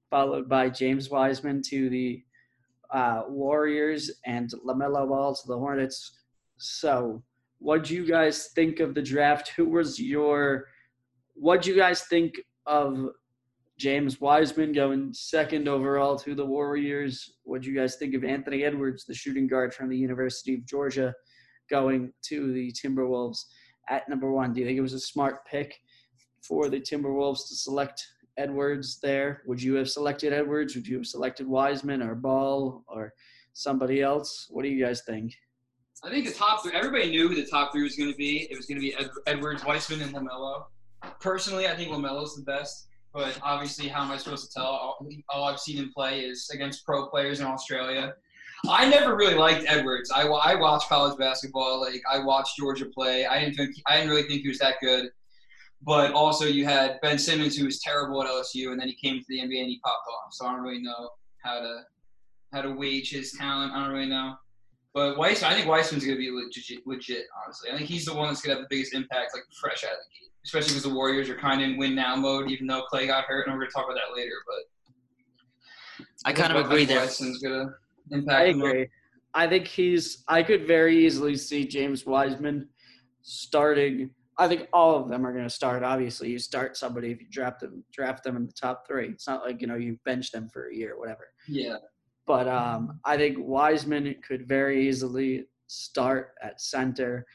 followed 0.09 0.49
by 0.49 0.69
James 0.69 1.09
Wiseman 1.09 1.61
to 1.69 1.89
the 1.89 2.23
uh, 2.91 3.23
Warriors 3.27 4.11
and 4.25 4.51
LaMelo 4.65 5.07
Ball 5.07 5.35
to 5.35 5.47
the 5.47 5.57
Hornets. 5.57 6.17
So, 6.57 7.23
what 7.59 7.85
do 7.85 7.95
you 7.95 8.05
guys 8.05 8.47
think 8.55 8.79
of 8.79 8.93
the 8.93 9.01
draft? 9.01 9.49
Who 9.55 9.69
was 9.69 9.99
your 9.99 10.67
what 11.39 11.61
do 11.61 11.71
you 11.71 11.77
guys 11.77 12.01
think 12.03 12.35
of 12.65 13.09
James 13.77 14.19
Wiseman 14.19 14.73
going 14.73 15.13
second 15.13 15.69
overall 15.69 16.17
to 16.19 16.35
the 16.35 16.45
Warriors? 16.45 17.37
What 17.43 17.61
do 17.61 17.71
you 17.71 17.75
guys 17.75 17.95
think 17.95 18.13
of 18.13 18.25
Anthony 18.25 18.65
Edwards, 18.65 19.05
the 19.05 19.13
shooting 19.13 19.47
guard 19.47 19.73
from 19.73 19.87
the 19.89 19.97
University 19.97 20.53
of 20.53 20.65
Georgia, 20.65 21.13
going 21.69 22.11
to 22.23 22.51
the 22.51 22.73
Timberwolves 22.73 23.39
at 23.89 24.09
number 24.09 24.31
one? 24.31 24.53
Do 24.53 24.59
you 24.59 24.67
think 24.67 24.77
it 24.77 24.81
was 24.81 24.93
a 24.93 24.99
smart 24.99 25.45
pick 25.45 25.73
for 26.45 26.67
the 26.67 26.79
Timberwolves 26.79 27.47
to 27.47 27.55
select 27.55 28.05
Edwards 28.37 28.99
there? 29.01 29.41
Would 29.45 29.63
you 29.63 29.75
have 29.75 29.89
selected 29.89 30.33
Edwards? 30.33 30.75
Would 30.75 30.87
you 30.87 30.97
have 30.97 31.07
selected 31.07 31.47
Wiseman 31.47 32.01
or 32.01 32.15
Ball 32.15 32.83
or 32.87 33.13
somebody 33.53 34.01
else? 34.01 34.47
What 34.49 34.63
do 34.63 34.69
you 34.69 34.83
guys 34.83 35.03
think? 35.07 35.33
I 36.03 36.09
think 36.09 36.25
the 36.25 36.33
top 36.33 36.63
three. 36.63 36.73
Everybody 36.73 37.09
knew 37.09 37.29
who 37.29 37.35
the 37.35 37.45
top 37.45 37.71
three 37.71 37.83
was 37.83 37.95
going 37.95 38.11
to 38.11 38.17
be. 38.17 38.47
It 38.51 38.57
was 38.57 38.65
going 38.65 38.79
to 38.79 38.81
be 38.81 38.93
Ed, 38.95 39.09
Edwards, 39.25 39.63
Wiseman, 39.65 40.01
and 40.01 40.13
Lamelo. 40.13 40.65
Personally, 41.19 41.67
I 41.67 41.75
think 41.75 41.91
Lamelo's 41.91 42.35
the 42.35 42.43
best. 42.43 42.87
But 43.13 43.39
obviously, 43.41 43.87
how 43.87 44.03
am 44.03 44.11
I 44.11 44.17
supposed 44.17 44.51
to 44.51 44.59
tell? 44.59 44.97
All, 45.29 45.43
I've 45.43 45.59
seen 45.59 45.77
him 45.77 45.91
play 45.93 46.21
is 46.21 46.49
against 46.53 46.85
pro 46.85 47.07
players 47.07 47.39
in 47.39 47.47
Australia. 47.47 48.13
I 48.67 48.87
never 48.87 49.15
really 49.15 49.35
liked 49.35 49.65
Edwards. 49.67 50.11
I, 50.11 50.23
I 50.23 50.55
watched 50.55 50.89
college 50.89 51.17
basketball. 51.17 51.81
Like 51.81 52.01
I 52.11 52.19
watched 52.19 52.57
Georgia 52.57 52.85
play. 52.85 53.25
I 53.25 53.39
didn't 53.39 53.55
think 53.55 53.75
I 53.87 53.97
didn't 53.97 54.09
really 54.09 54.27
think 54.27 54.41
he 54.41 54.49
was 54.49 54.59
that 54.59 54.75
good. 54.81 55.09
But 55.81 56.11
also, 56.11 56.45
you 56.45 56.65
had 56.65 56.99
Ben 57.01 57.17
Simmons, 57.17 57.55
who 57.55 57.65
was 57.65 57.79
terrible 57.79 58.21
at 58.21 58.29
LSU, 58.29 58.71
and 58.71 58.79
then 58.79 58.89
he 58.89 58.95
came 58.95 59.17
to 59.17 59.25
the 59.29 59.39
NBA 59.39 59.61
and 59.61 59.69
he 59.69 59.79
popped 59.83 60.07
off. 60.07 60.33
So 60.33 60.45
I 60.45 60.51
don't 60.51 60.61
really 60.61 60.81
know 60.81 61.09
how 61.43 61.59
to 61.59 61.83
how 62.51 62.61
to 62.61 62.71
wage 62.73 63.11
his 63.11 63.31
talent. 63.31 63.73
I 63.73 63.83
don't 63.83 63.93
really 63.93 64.09
know. 64.09 64.35
But 64.93 65.17
Weiss, 65.17 65.43
I 65.43 65.53
think 65.53 65.67
Wiseman's 65.67 66.03
going 66.03 66.17
to 66.17 66.19
be 66.19 66.31
legit, 66.31 66.85
legit, 66.85 67.25
honestly. 67.43 67.69
I 67.71 67.77
think 67.77 67.87
he's 67.87 68.05
the 68.05 68.13
one 68.13 68.27
that's 68.27 68.41
going 68.41 68.55
to 68.55 68.61
have 68.61 68.69
the 68.69 68.75
biggest 68.75 68.95
impact, 68.95 69.31
like 69.35 69.43
fresh 69.61 69.83
out 69.83 69.91
of 69.91 69.97
the 69.97 70.19
gate. 70.19 70.28
Especially 70.45 70.69
because 70.69 70.83
the 70.83 70.93
Warriors 70.93 71.29
are 71.29 71.35
kind 71.35 71.61
of 71.61 71.69
in 71.69 71.77
win 71.77 71.95
now 71.95 72.15
mode, 72.15 72.49
even 72.49 72.65
though 72.67 72.83
Klay 72.91 73.07
got 73.07 73.25
hurt, 73.25 73.47
and 73.47 73.53
we're 73.53 73.61
going 73.61 73.69
to 73.69 73.73
talk 73.73 73.85
about 73.85 73.95
that 73.95 74.15
later. 74.15 74.35
But 74.47 76.05
I 76.25 76.33
kind 76.33 76.55
of 76.55 76.65
agree 76.65 76.85
there. 76.85 76.99
Wiseman's 76.99 77.39
going 77.39 77.67
to 77.67 78.15
impact. 78.15 78.41
I 78.41 78.45
the 78.51 78.53
most. 78.53 78.67
agree. 78.67 78.87
I 79.33 79.47
think 79.47 79.67
he's. 79.67 80.23
I 80.27 80.43
could 80.43 80.65
very 80.65 81.05
easily 81.05 81.35
see 81.35 81.67
James 81.67 82.05
Wiseman 82.05 82.69
starting. 83.21 84.11
I 84.37 84.47
think 84.47 84.67
all 84.71 84.95
of 84.95 85.09
them 85.09 85.25
are 85.27 85.33
going 85.33 85.43
to 85.43 85.49
start. 85.49 85.83
Obviously, 85.83 86.29
you 86.29 86.39
start 86.39 86.77
somebody 86.77 87.11
if 87.11 87.19
you 87.19 87.27
draft 87.29 87.59
them, 87.59 87.83
draft 87.91 88.23
them 88.23 88.37
in 88.37 88.45
the 88.45 88.53
top 88.53 88.87
three. 88.87 89.09
It's 89.09 89.27
not 89.27 89.45
like 89.45 89.61
you 89.61 89.67
know 89.67 89.75
you 89.75 89.99
bench 90.05 90.31
them 90.31 90.49
for 90.51 90.69
a 90.69 90.75
year 90.75 90.93
or 90.93 90.99
whatever. 90.99 91.27
Yeah, 91.47 91.75
But 92.25 92.47
um, 92.47 92.99
I 93.05 93.17
think 93.17 93.37
Wiseman 93.39 94.15
could 94.25 94.47
very 94.47 94.87
easily 94.87 95.45
start 95.67 96.31
at 96.41 96.61
center. 96.61 97.25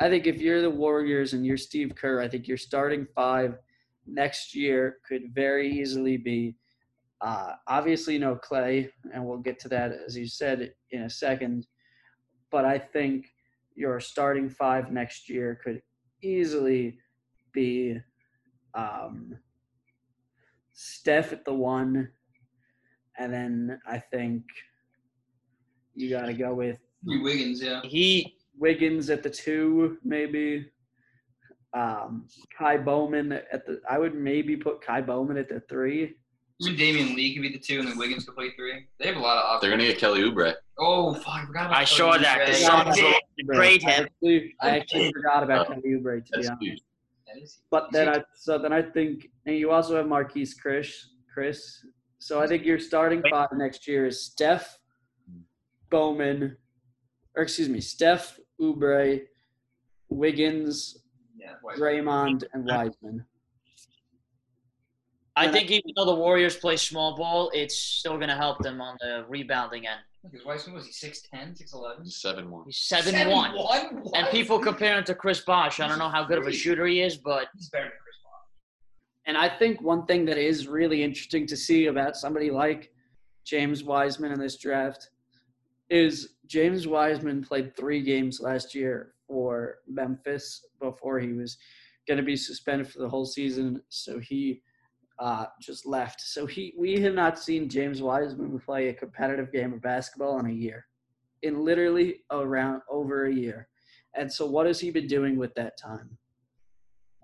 I 0.00 0.08
think 0.08 0.26
if 0.26 0.40
you're 0.40 0.62
the 0.62 0.70
Warriors 0.70 1.34
and 1.34 1.46
you're 1.46 1.56
Steve 1.56 1.94
Kerr, 1.94 2.20
I 2.20 2.28
think 2.28 2.48
your 2.48 2.56
starting 2.56 3.06
five 3.14 3.58
next 4.06 4.54
year 4.54 4.98
could 5.08 5.34
very 5.34 5.70
easily 5.70 6.16
be 6.16 6.56
uh, 7.20 7.52
obviously 7.68 8.18
no 8.18 8.36
Klay, 8.36 8.90
and 9.12 9.24
we'll 9.24 9.38
get 9.38 9.58
to 9.60 9.68
that 9.68 9.92
as 10.06 10.16
you 10.16 10.26
said 10.26 10.72
in 10.90 11.02
a 11.02 11.10
second. 11.10 11.66
But 12.50 12.64
I 12.64 12.78
think 12.78 13.26
your 13.74 13.98
starting 14.00 14.50
five 14.50 14.92
next 14.92 15.28
year 15.28 15.58
could 15.62 15.80
easily 16.22 16.98
be 17.52 17.98
um, 18.74 19.38
Steph 20.72 21.32
at 21.32 21.44
the 21.44 21.54
one, 21.54 22.08
and 23.18 23.32
then 23.32 23.80
I 23.86 23.98
think 23.98 24.42
you 25.94 26.10
got 26.10 26.26
to 26.26 26.34
go 26.34 26.52
with 26.52 26.78
Wiggins, 27.04 27.62
yeah. 27.62 27.80
He 27.84 28.36
Wiggins 28.58 29.10
at 29.10 29.22
the 29.22 29.30
two, 29.30 29.98
maybe. 30.04 30.66
Um, 31.72 32.26
Ky 32.58 32.76
Bowman 32.78 33.32
at 33.32 33.66
the. 33.66 33.80
I 33.88 33.98
would 33.98 34.14
maybe 34.14 34.56
put 34.56 34.84
Ky 34.86 35.00
Bowman 35.00 35.36
at 35.36 35.48
the 35.48 35.60
three. 35.68 36.14
Even 36.60 36.76
Damion 36.78 37.16
Lee 37.16 37.34
could 37.34 37.42
be 37.42 37.48
the 37.52 37.58
two, 37.58 37.80
and 37.80 37.88
then 37.88 37.98
Wiggins 37.98 38.24
could 38.24 38.36
play 38.36 38.50
three. 38.56 38.86
They 39.00 39.08
have 39.08 39.16
a 39.16 39.20
lot 39.20 39.38
of 39.38 39.44
options. 39.44 39.60
They're 39.62 39.70
gonna 39.76 39.88
get 39.90 39.98
Kelly 39.98 40.20
Oubre. 40.22 40.54
Oh, 40.78 41.14
fuck! 41.14 41.26
I 41.34 41.46
forgot 41.46 41.66
about 41.66 41.76
I 41.78 41.84
saw 41.84 42.16
that. 42.16 42.46
The 42.46 42.52
Oubre. 42.52 42.54
Suns 42.54 42.98
Yeah. 42.98 43.12
will 43.38 43.54
grade 43.56 43.84
I 43.84 43.90
him. 43.90 44.04
actually, 44.04 44.54
I 44.60 44.70
actually 44.78 45.12
forgot 45.12 45.42
about 45.42 45.66
Oh, 45.68 45.74
Kelly 45.74 45.82
Oubre 45.94 46.24
to 46.24 46.38
be 46.40 46.46
honest. 46.46 46.62
huge. 46.62 46.80
But 47.72 47.90
then 47.90 48.08
I 48.08 48.22
so 48.36 48.56
then 48.58 48.72
I 48.72 48.80
think 48.82 49.28
and 49.46 49.56
you 49.56 49.72
also 49.72 49.96
have 49.96 50.06
Marquise 50.06 50.54
Chris 50.54 51.08
Chris. 51.32 51.84
So 52.20 52.40
I 52.40 52.46
think 52.46 52.64
your 52.64 52.78
starting 52.78 53.20
five 53.28 53.48
next 53.56 53.88
year 53.88 54.06
is 54.06 54.22
Steph, 54.24 54.78
Bowman, 55.90 56.56
or 57.36 57.42
excuse 57.42 57.68
me, 57.68 57.80
Steph, 57.80 58.38
Oubre, 58.60 59.22
Wiggins, 60.08 60.98
yeah, 61.36 61.54
Draymond, 61.76 62.44
and 62.52 62.64
Wiseman. 62.64 63.24
I 65.36 65.50
think 65.50 65.70
even 65.70 65.90
though 65.96 66.04
the 66.04 66.14
Warriors 66.14 66.56
play 66.56 66.76
small 66.76 67.16
ball, 67.16 67.50
it's 67.52 67.76
still 67.76 68.16
going 68.16 68.28
to 68.28 68.36
help 68.36 68.60
them 68.60 68.80
on 68.80 68.96
the 69.00 69.24
rebounding 69.28 69.86
end. 69.86 70.00
Because 70.22 70.46
Wiseman 70.46 70.76
was 70.76 70.86
he 70.86 70.92
6'10", 70.92 71.60
6'11"? 71.60 72.10
Seven 72.10 72.50
one. 72.50 72.64
He's 72.66 72.78
seven 72.78 73.28
one, 73.28 73.54
and 74.14 74.28
people 74.28 74.58
compare 74.58 74.96
him 74.96 75.04
to 75.04 75.14
Chris 75.14 75.40
Bosh. 75.40 75.80
I 75.80 75.88
don't 75.88 75.98
know 75.98 76.08
how 76.08 76.24
good 76.24 76.38
of 76.38 76.46
a 76.46 76.52
shooter 76.52 76.86
he 76.86 77.02
is, 77.02 77.16
but 77.16 77.48
He's 77.54 77.68
better 77.68 77.84
than 77.84 77.92
Chris 78.02 78.16
Paul. 78.24 78.48
And 79.26 79.36
I 79.36 79.48
think 79.58 79.82
one 79.82 80.06
thing 80.06 80.24
that 80.26 80.38
is 80.38 80.66
really 80.66 81.02
interesting 81.02 81.46
to 81.48 81.56
see 81.56 81.86
about 81.86 82.16
somebody 82.16 82.50
like 82.50 82.90
James 83.44 83.84
Wiseman 83.84 84.32
in 84.32 84.38
this 84.38 84.56
draft 84.56 85.10
is 85.90 86.33
James 86.46 86.86
Wiseman 86.86 87.42
played 87.42 87.76
three 87.76 88.02
games 88.02 88.40
last 88.40 88.74
year 88.74 89.14
for 89.26 89.76
Memphis 89.88 90.64
before 90.80 91.18
he 91.18 91.32
was 91.32 91.56
going 92.06 92.18
to 92.18 92.24
be 92.24 92.36
suspended 92.36 92.88
for 92.88 92.98
the 92.98 93.08
whole 93.08 93.24
season. 93.24 93.80
So 93.88 94.18
he 94.18 94.62
uh, 95.18 95.46
just 95.60 95.86
left. 95.86 96.20
So 96.20 96.46
he 96.46 96.74
we 96.76 97.00
have 97.00 97.14
not 97.14 97.38
seen 97.38 97.68
James 97.68 98.02
Wiseman 98.02 98.58
play 98.58 98.88
a 98.88 98.94
competitive 98.94 99.52
game 99.52 99.72
of 99.72 99.80
basketball 99.80 100.38
in 100.40 100.46
a 100.46 100.52
year, 100.52 100.86
in 101.42 101.64
literally 101.64 102.22
around 102.30 102.82
over 102.90 103.26
a 103.26 103.32
year. 103.32 103.68
And 104.14 104.32
so 104.32 104.46
what 104.46 104.66
has 104.66 104.80
he 104.80 104.90
been 104.90 105.06
doing 105.06 105.36
with 105.36 105.54
that 105.54 105.78
time? 105.78 106.16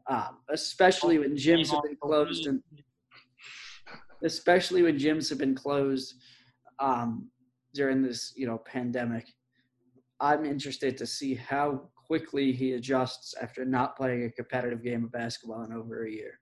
Um, 0.08 0.38
especially 0.48 1.18
when 1.18 1.36
gyms 1.36 1.70
have 1.70 1.82
been 1.84 1.96
closed 2.00 2.46
and 2.46 2.62
especially 4.24 4.82
when 4.82 4.98
gyms 4.98 5.28
have 5.28 5.38
been 5.38 5.54
closed 5.54 6.14
um, 6.80 7.28
during 7.74 8.02
this 8.02 8.32
you 8.36 8.46
know 8.46 8.58
pandemic. 8.58 9.26
I'm 10.20 10.44
interested 10.44 10.98
to 10.98 11.06
see 11.06 11.34
how 11.34 11.88
quickly 12.06 12.52
he 12.52 12.72
adjusts 12.74 13.34
after 13.40 13.64
not 13.64 13.96
playing 13.96 14.24
a 14.24 14.30
competitive 14.30 14.82
game 14.82 15.04
of 15.04 15.12
basketball 15.12 15.62
in 15.64 15.72
over 15.72 16.04
a 16.04 16.10
year. 16.10 16.38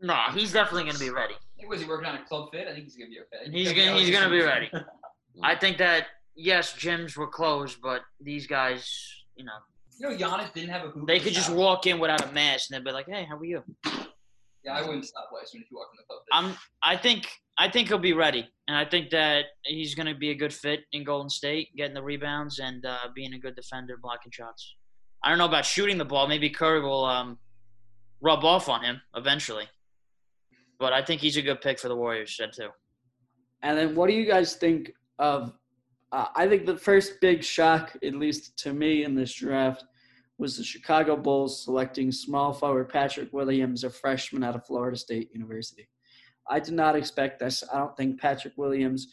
no, 0.00 0.16
he's 0.32 0.52
definitely 0.52 0.84
going 0.84 0.94
to 0.94 1.00
be 1.00 1.10
ready. 1.10 1.34
Hey, 1.56 1.66
was 1.66 1.80
he 1.82 1.86
working 1.86 2.06
on 2.08 2.14
a 2.16 2.24
club 2.24 2.48
fit? 2.52 2.66
I 2.66 2.72
think 2.72 2.84
he's 2.84 2.96
gonna 2.96 3.10
be 3.10 3.18
okay. 3.20 3.50
He's 3.50 3.72
going 3.74 3.94
he's 3.96 4.10
going 4.10 4.24
to 4.24 4.30
be 4.30 4.40
ready. 4.42 4.70
I 5.42 5.54
think 5.54 5.76
that 5.78 6.06
yes, 6.34 6.72
gyms 6.72 7.16
were 7.16 7.26
closed, 7.26 7.78
but 7.82 8.00
these 8.20 8.46
guys, 8.46 8.82
you 9.36 9.44
know, 9.44 9.52
You 9.98 10.08
know, 10.08 10.16
Giannis 10.16 10.52
didn't 10.54 10.70
have 10.70 10.86
a 10.86 10.90
hoop. 10.90 11.06
they 11.06 11.20
could 11.20 11.34
just 11.34 11.50
walk 11.52 11.86
in 11.86 11.98
without 11.98 12.26
a 12.26 12.32
mask 12.32 12.70
and 12.70 12.78
they'd 12.78 12.88
be 12.88 12.92
like, 12.92 13.06
"Hey, 13.06 13.24
how 13.28 13.36
are 13.36 13.44
you?" 13.44 13.62
Yeah, 14.64 14.72
I 14.78 14.80
wouldn't 14.82 15.04
stop 15.06 15.28
Wiseman 15.32 15.62
if 15.62 15.68
he 15.68 15.74
walked 15.74 15.94
in 15.94 15.98
the 15.98 16.06
club 16.06 16.20
fit. 16.24 16.32
I'm. 16.32 16.56
I 16.82 16.96
think. 16.96 17.28
I 17.60 17.68
think 17.68 17.88
he'll 17.88 17.98
be 17.98 18.14
ready, 18.14 18.48
and 18.68 18.74
I 18.74 18.86
think 18.86 19.10
that 19.10 19.44
he's 19.66 19.94
going 19.94 20.06
to 20.06 20.14
be 20.14 20.30
a 20.30 20.34
good 20.34 20.54
fit 20.54 20.80
in 20.92 21.04
Golden 21.04 21.28
State, 21.28 21.68
getting 21.76 21.92
the 21.92 22.02
rebounds 22.02 22.58
and 22.58 22.86
uh, 22.86 23.08
being 23.14 23.34
a 23.34 23.38
good 23.38 23.54
defender, 23.54 23.98
blocking 24.00 24.32
shots. 24.32 24.76
I 25.22 25.28
don't 25.28 25.36
know 25.36 25.44
about 25.44 25.66
shooting 25.66 25.98
the 25.98 26.06
ball. 26.06 26.26
Maybe 26.26 26.48
Curry 26.48 26.80
will 26.80 27.04
um, 27.04 27.38
rub 28.22 28.46
off 28.46 28.70
on 28.70 28.82
him 28.82 29.02
eventually, 29.14 29.68
but 30.78 30.94
I 30.94 31.04
think 31.04 31.20
he's 31.20 31.36
a 31.36 31.42
good 31.42 31.60
pick 31.60 31.78
for 31.78 31.88
the 31.88 31.96
Warriors. 31.96 32.34
Said 32.34 32.54
too. 32.54 32.70
And 33.62 33.76
then, 33.76 33.94
what 33.94 34.08
do 34.08 34.14
you 34.14 34.24
guys 34.24 34.54
think 34.54 34.92
of? 35.18 35.52
Uh, 36.12 36.28
I 36.34 36.48
think 36.48 36.64
the 36.64 36.78
first 36.78 37.20
big 37.20 37.44
shock, 37.44 37.94
at 38.02 38.14
least 38.14 38.56
to 38.60 38.72
me 38.72 39.04
in 39.04 39.14
this 39.14 39.34
draft, 39.34 39.84
was 40.38 40.56
the 40.56 40.64
Chicago 40.64 41.14
Bulls 41.14 41.62
selecting 41.62 42.10
small 42.10 42.54
forward 42.54 42.88
Patrick 42.88 43.34
Williams, 43.34 43.84
a 43.84 43.90
freshman 43.90 44.44
out 44.44 44.56
of 44.56 44.64
Florida 44.64 44.96
State 44.96 45.28
University. 45.34 45.86
I 46.50 46.60
did 46.60 46.74
not 46.74 46.96
expect 46.96 47.38
this. 47.38 47.62
I 47.72 47.78
don't 47.78 47.96
think 47.96 48.20
Patrick 48.20 48.54
Williams, 48.56 49.06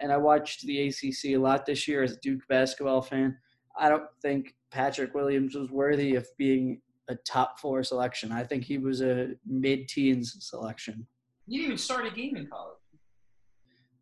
and 0.00 0.12
I 0.12 0.16
watched 0.16 0.62
the 0.62 0.88
ACC 0.88 1.34
a 1.34 1.36
lot 1.36 1.66
this 1.66 1.86
year 1.88 2.02
as 2.02 2.12
a 2.12 2.20
Duke 2.20 2.42
basketball 2.48 3.02
fan. 3.02 3.36
I 3.76 3.88
don't 3.88 4.06
think 4.22 4.54
Patrick 4.70 5.12
Williams 5.14 5.56
was 5.56 5.70
worthy 5.70 6.14
of 6.14 6.26
being 6.38 6.80
a 7.08 7.16
top 7.26 7.58
four 7.58 7.82
selection. 7.82 8.32
I 8.32 8.44
think 8.44 8.64
he 8.64 8.78
was 8.78 9.02
a 9.02 9.32
mid 9.44 9.88
teens 9.88 10.36
selection. 10.40 11.06
He 11.46 11.56
didn't 11.56 11.66
even 11.66 11.78
start 11.78 12.06
a 12.06 12.10
game 12.10 12.36
in 12.36 12.46
college. 12.46 12.78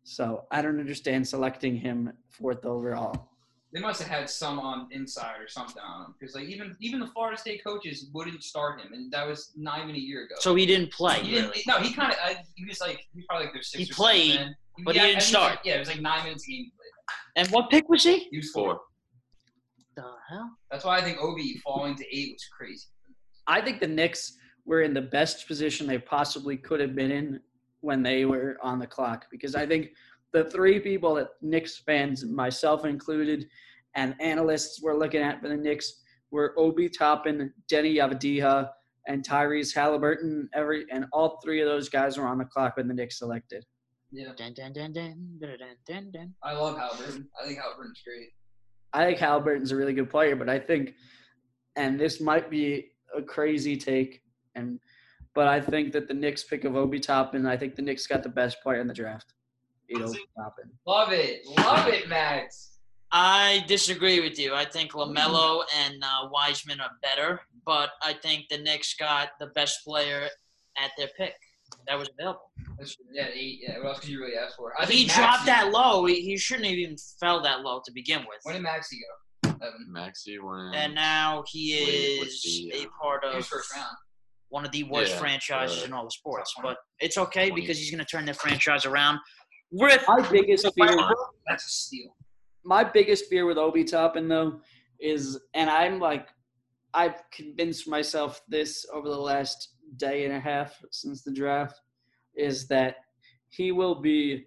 So 0.03 0.45
I 0.51 0.61
don't 0.61 0.79
understand 0.79 1.27
selecting 1.27 1.75
him 1.75 2.13
fourth 2.29 2.65
overall. 2.65 3.29
They 3.73 3.79
must 3.79 3.99
have 4.01 4.09
had 4.09 4.29
some 4.29 4.59
on 4.59 4.87
inside 4.91 5.41
or 5.41 5.47
something 5.47 5.81
on 5.81 6.05
him 6.05 6.15
because 6.19 6.35
like 6.35 6.45
even 6.45 6.75
even 6.79 6.99
the 6.99 7.07
Florida 7.07 7.37
State 7.39 7.63
coaches 7.65 8.09
wouldn't 8.13 8.43
start 8.43 8.79
him, 8.79 8.93
and 8.93 9.11
that 9.11 9.27
was 9.27 9.51
not 9.55 9.79
even 9.81 9.95
a 9.95 9.99
year 9.99 10.25
ago. 10.25 10.35
So 10.39 10.53
he 10.53 10.65
didn't 10.67 10.91
play. 10.91 11.19
he 11.21 11.31
didn't. 11.31 11.49
really. 11.49 11.63
No, 11.67 11.77
he 11.77 11.91
kind 11.93 12.11
of. 12.13 12.37
He 12.55 12.65
was 12.65 12.79
like 12.79 12.97
he 13.13 13.19
was 13.19 13.25
probably 13.27 13.45
like 13.45 13.53
their 13.53 13.63
sixth. 13.63 13.87
He 13.87 13.91
or 13.91 13.95
played, 13.95 14.31
seventh 14.33 14.55
man. 14.77 14.83
but 14.85 14.95
he 14.95 15.01
didn't 15.01 15.21
start. 15.21 15.51
Like, 15.53 15.59
yeah, 15.65 15.75
it 15.75 15.79
was 15.79 15.87
like 15.87 16.01
nine 16.01 16.23
minutes 16.23 16.47
a 16.47 16.51
game. 16.51 16.71
And 17.35 17.47
what 17.49 17.71
pick 17.71 17.89
was 17.89 18.03
he? 18.03 18.27
He 18.29 18.37
was 18.37 18.51
Four. 18.51 18.79
The 19.95 20.03
hell? 20.29 20.51
That's 20.71 20.85
why 20.85 20.97
I 20.97 21.01
think 21.01 21.19
Obi 21.19 21.59
falling 21.63 21.95
to 21.95 22.15
eight 22.15 22.33
was 22.33 22.45
crazy. 22.55 22.87
I 23.47 23.61
think 23.61 23.79
the 23.79 23.87
Knicks 23.87 24.37
were 24.65 24.81
in 24.81 24.93
the 24.93 25.01
best 25.01 25.47
position 25.47 25.87
they 25.87 25.99
possibly 25.99 26.57
could 26.57 26.79
have 26.79 26.95
been 26.95 27.11
in 27.11 27.39
when 27.81 28.01
they 28.01 28.25
were 28.25 28.57
on 28.63 28.79
the 28.79 28.87
clock 28.87 29.25
because 29.29 29.55
I 29.55 29.65
think 29.65 29.89
the 30.33 30.45
three 30.45 30.79
people 30.79 31.15
that 31.15 31.29
Knicks 31.41 31.77
fans, 31.77 32.25
myself 32.25 32.85
included, 32.85 33.47
and 33.95 34.15
analysts 34.19 34.81
were 34.81 34.97
looking 34.97 35.21
at 35.21 35.39
for 35.41 35.47
the 35.47 35.55
Knicks 35.55 36.01
were 36.31 36.53
Obi 36.57 36.89
Toppin, 36.89 37.53
Deni 37.71 37.95
Avdija, 37.97 38.69
and 39.07 39.23
Tyrese 39.25 39.73
Halliburton. 39.73 40.49
Every 40.53 40.85
and 40.91 41.05
all 41.13 41.39
three 41.43 41.61
of 41.61 41.67
those 41.67 41.87
guys 41.89 42.17
were 42.17 42.27
on 42.27 42.39
the 42.39 42.45
clock 42.45 42.77
when 42.77 42.87
the 42.87 42.93
Knicks 42.93 43.19
selected. 43.19 43.63
Yeah, 44.11 44.29
Dun, 44.35 44.53
dun, 44.53 44.73
dun, 44.73 44.93
dun, 44.93 45.15
dun, 45.39 45.57
dun, 45.57 45.75
dun, 45.87 46.11
dun. 46.11 46.33
I 46.43 46.53
love 46.53 46.77
Halliburton. 46.77 47.27
I 47.39 47.45
think 47.45 47.59
Halliburton's 47.59 48.01
great. 48.05 48.29
I 48.93 49.05
think 49.05 49.17
Halliburton's 49.17 49.71
a 49.71 49.75
really 49.75 49.93
good 49.93 50.09
player, 50.09 50.35
but 50.35 50.49
I 50.49 50.59
think, 50.59 50.93
and 51.75 51.99
this 51.99 52.21
might 52.21 52.49
be 52.49 52.91
a 53.15 53.21
crazy 53.21 53.75
take, 53.75 54.21
and 54.55 54.79
but 55.33 55.47
I 55.47 55.59
think 55.61 55.93
that 55.93 56.07
the 56.07 56.13
Knicks 56.13 56.43
pick 56.43 56.63
of 56.63 56.75
Obi 56.75 56.99
Toppin, 56.99 57.45
I 57.45 57.57
think 57.57 57.75
the 57.75 57.81
Knicks 57.81 58.05
got 58.05 58.21
the 58.21 58.29
best 58.29 58.61
player 58.61 58.81
in 58.81 58.87
the 58.87 58.93
draft. 58.93 59.33
You 59.93 59.99
know, 59.99 60.13
Toppin. 60.37 60.69
Love 60.85 61.11
it, 61.11 61.45
love 61.57 61.87
it, 61.87 62.07
Max. 62.09 62.71
I 63.11 63.63
disagree 63.67 64.19
with 64.21 64.39
you. 64.39 64.55
I 64.55 64.65
think 64.65 64.93
Lamelo 64.93 65.63
and 65.85 66.03
uh, 66.03 66.29
Wiseman 66.31 66.79
are 66.81 66.89
better, 67.03 67.41
but 67.65 67.91
I 68.01 68.13
think 68.13 68.45
the 68.49 68.57
Knicks 68.57 68.95
got 68.95 69.29
the 69.39 69.47
best 69.47 69.83
player 69.85 70.27
at 70.83 70.91
their 70.97 71.09
pick 71.15 71.35
that 71.87 71.97
was 71.97 72.09
available. 72.17 72.49
That's, 72.79 72.97
yeah, 73.11 73.27
eight. 73.31 73.59
Yeah, 73.61 73.77
what 73.79 73.87
else 73.89 73.99
could 73.99 74.09
you 74.09 74.19
really 74.19 74.35
ask 74.35 74.55
for? 74.55 74.73
I 74.79 74.85
he 74.85 75.05
think 75.05 75.11
dropped 75.11 75.45
Maxey- 75.45 75.51
that 75.51 75.71
low. 75.71 76.05
He, 76.05 76.21
he 76.21 76.37
shouldn't 76.37 76.65
have 76.67 76.75
even 76.75 76.95
fell 77.19 77.41
that 77.43 77.61
low 77.61 77.81
to 77.85 77.91
begin 77.91 78.21
with. 78.21 78.39
When 78.43 78.55
did 78.55 78.63
Maxey 78.63 78.97
go? 78.97 79.49
Evan. 79.61 79.85
Maxey 79.91 80.39
went. 80.39 80.75
and 80.75 80.93
now 80.95 81.43
he 81.47 81.73
is 81.73 82.19
what's 82.19 82.41
the, 82.43 82.73
a 82.75 82.81
uh, 82.83 82.85
part 83.01 83.23
of 83.23 83.35
was 83.35 83.47
first 83.47 83.73
round. 83.75 83.95
one 84.49 84.65
of 84.65 84.71
the 84.71 84.83
worst 84.83 85.13
Yeah, 85.13 85.19
franchises 85.19 85.83
uh, 85.83 85.85
in 85.85 85.93
all 85.93 86.03
the 86.03 86.11
sports. 86.11 86.53
But 86.61 86.77
it's 86.99 87.17
okay 87.17 87.49
20. 87.49 87.61
because 87.61 87.77
he's 87.77 87.91
going 87.91 88.03
to 88.03 88.05
turn 88.05 88.25
their 88.25 88.33
franchise 88.33 88.85
around. 88.85 89.19
With 89.73 90.03
My 90.07 90.21
biggest 90.29 90.67
fear, 90.75 90.95
That's 91.47 91.65
a 91.65 91.69
steal. 91.69 92.15
my 92.63 92.83
biggest 92.83 93.25
fear 93.25 93.47
with 93.47 93.57
Obi 93.57 93.83
Toppin 93.83 94.27
though 94.27 94.61
is, 94.99 95.39
and 95.55 95.67
I'm 95.69 95.99
like, 95.99 96.27
I've 96.93 97.23
convinced 97.31 97.87
myself 97.87 98.41
this 98.47 98.85
over 98.93 99.09
the 99.09 99.17
last 99.17 99.69
day 99.97 100.25
and 100.25 100.33
a 100.35 100.39
half 100.39 100.79
since 100.91 101.23
the 101.23 101.33
draft, 101.33 101.81
is 102.35 102.67
that 102.67 102.97
he 103.49 103.71
will 103.71 103.95
be 103.95 104.45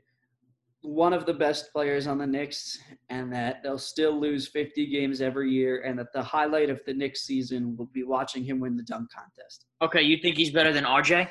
one 0.82 1.12
of 1.12 1.26
the 1.26 1.34
best 1.34 1.72
players 1.72 2.06
on 2.06 2.18
the 2.18 2.26
Knicks, 2.26 2.78
and 3.10 3.32
that 3.32 3.64
they'll 3.64 3.78
still 3.78 4.18
lose 4.18 4.46
50 4.46 4.86
games 4.86 5.20
every 5.20 5.50
year, 5.50 5.82
and 5.82 5.98
that 5.98 6.12
the 6.12 6.22
highlight 6.22 6.70
of 6.70 6.80
the 6.86 6.94
Knicks 6.94 7.22
season 7.22 7.76
will 7.76 7.90
be 7.92 8.04
watching 8.04 8.44
him 8.44 8.60
win 8.60 8.76
the 8.76 8.84
dunk 8.84 9.10
contest. 9.10 9.66
Okay, 9.82 10.02
you 10.02 10.18
think 10.18 10.36
he's 10.36 10.52
better 10.52 10.72
than 10.72 10.84
RJ 10.84 11.28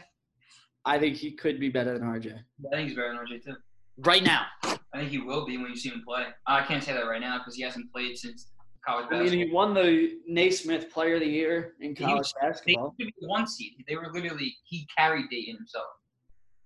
I 0.86 1.00
think 1.00 1.16
he 1.16 1.32
could 1.32 1.60
be 1.60 1.70
better 1.70 1.98
than 1.98 2.08
RJ. 2.08 2.34
I 2.72 2.76
think 2.76 2.90
he's 2.90 2.96
better 2.96 3.08
than 3.08 3.18
RJ 3.18 3.44
too. 3.44 3.56
Right 4.00 4.24
now? 4.24 4.46
I 4.64 5.00
think 5.00 5.10
he 5.12 5.20
will 5.20 5.46
be 5.46 5.58
when 5.58 5.68
you 5.70 5.76
see 5.76 5.90
him 5.90 6.04
play. 6.06 6.24
Uh, 6.48 6.54
I 6.54 6.64
can't 6.64 6.84
say 6.84 6.94
that 6.94 7.02
right 7.08 7.22
now 7.22 7.38
because 7.38 7.56
he 7.56 7.64
hasn't 7.64 7.92
played 7.92 8.18
since 8.18 8.52
college 8.86 9.08
I 9.12 9.24
mean, 9.24 9.34
he 9.34 9.52
won 9.52 9.74
the 9.74 10.20
Naismith 10.28 10.92
Player 10.92 11.16
of 11.16 11.22
the 11.22 11.26
Year 11.28 11.74
in 11.82 11.96
He 11.96 12.04
college 12.04 12.18
was- 12.20 12.34
They 12.42 12.48
basketball. 12.48 12.96
should 13.00 13.08
be 13.08 13.14
the 13.20 13.28
one 13.28 13.48
seed. 13.48 13.74
They 13.88 13.96
were 13.96 14.12
literally 14.14 14.56
he 14.66 14.88
carried 14.96 15.30
Dayton 15.30 15.56
himself. 15.58 15.88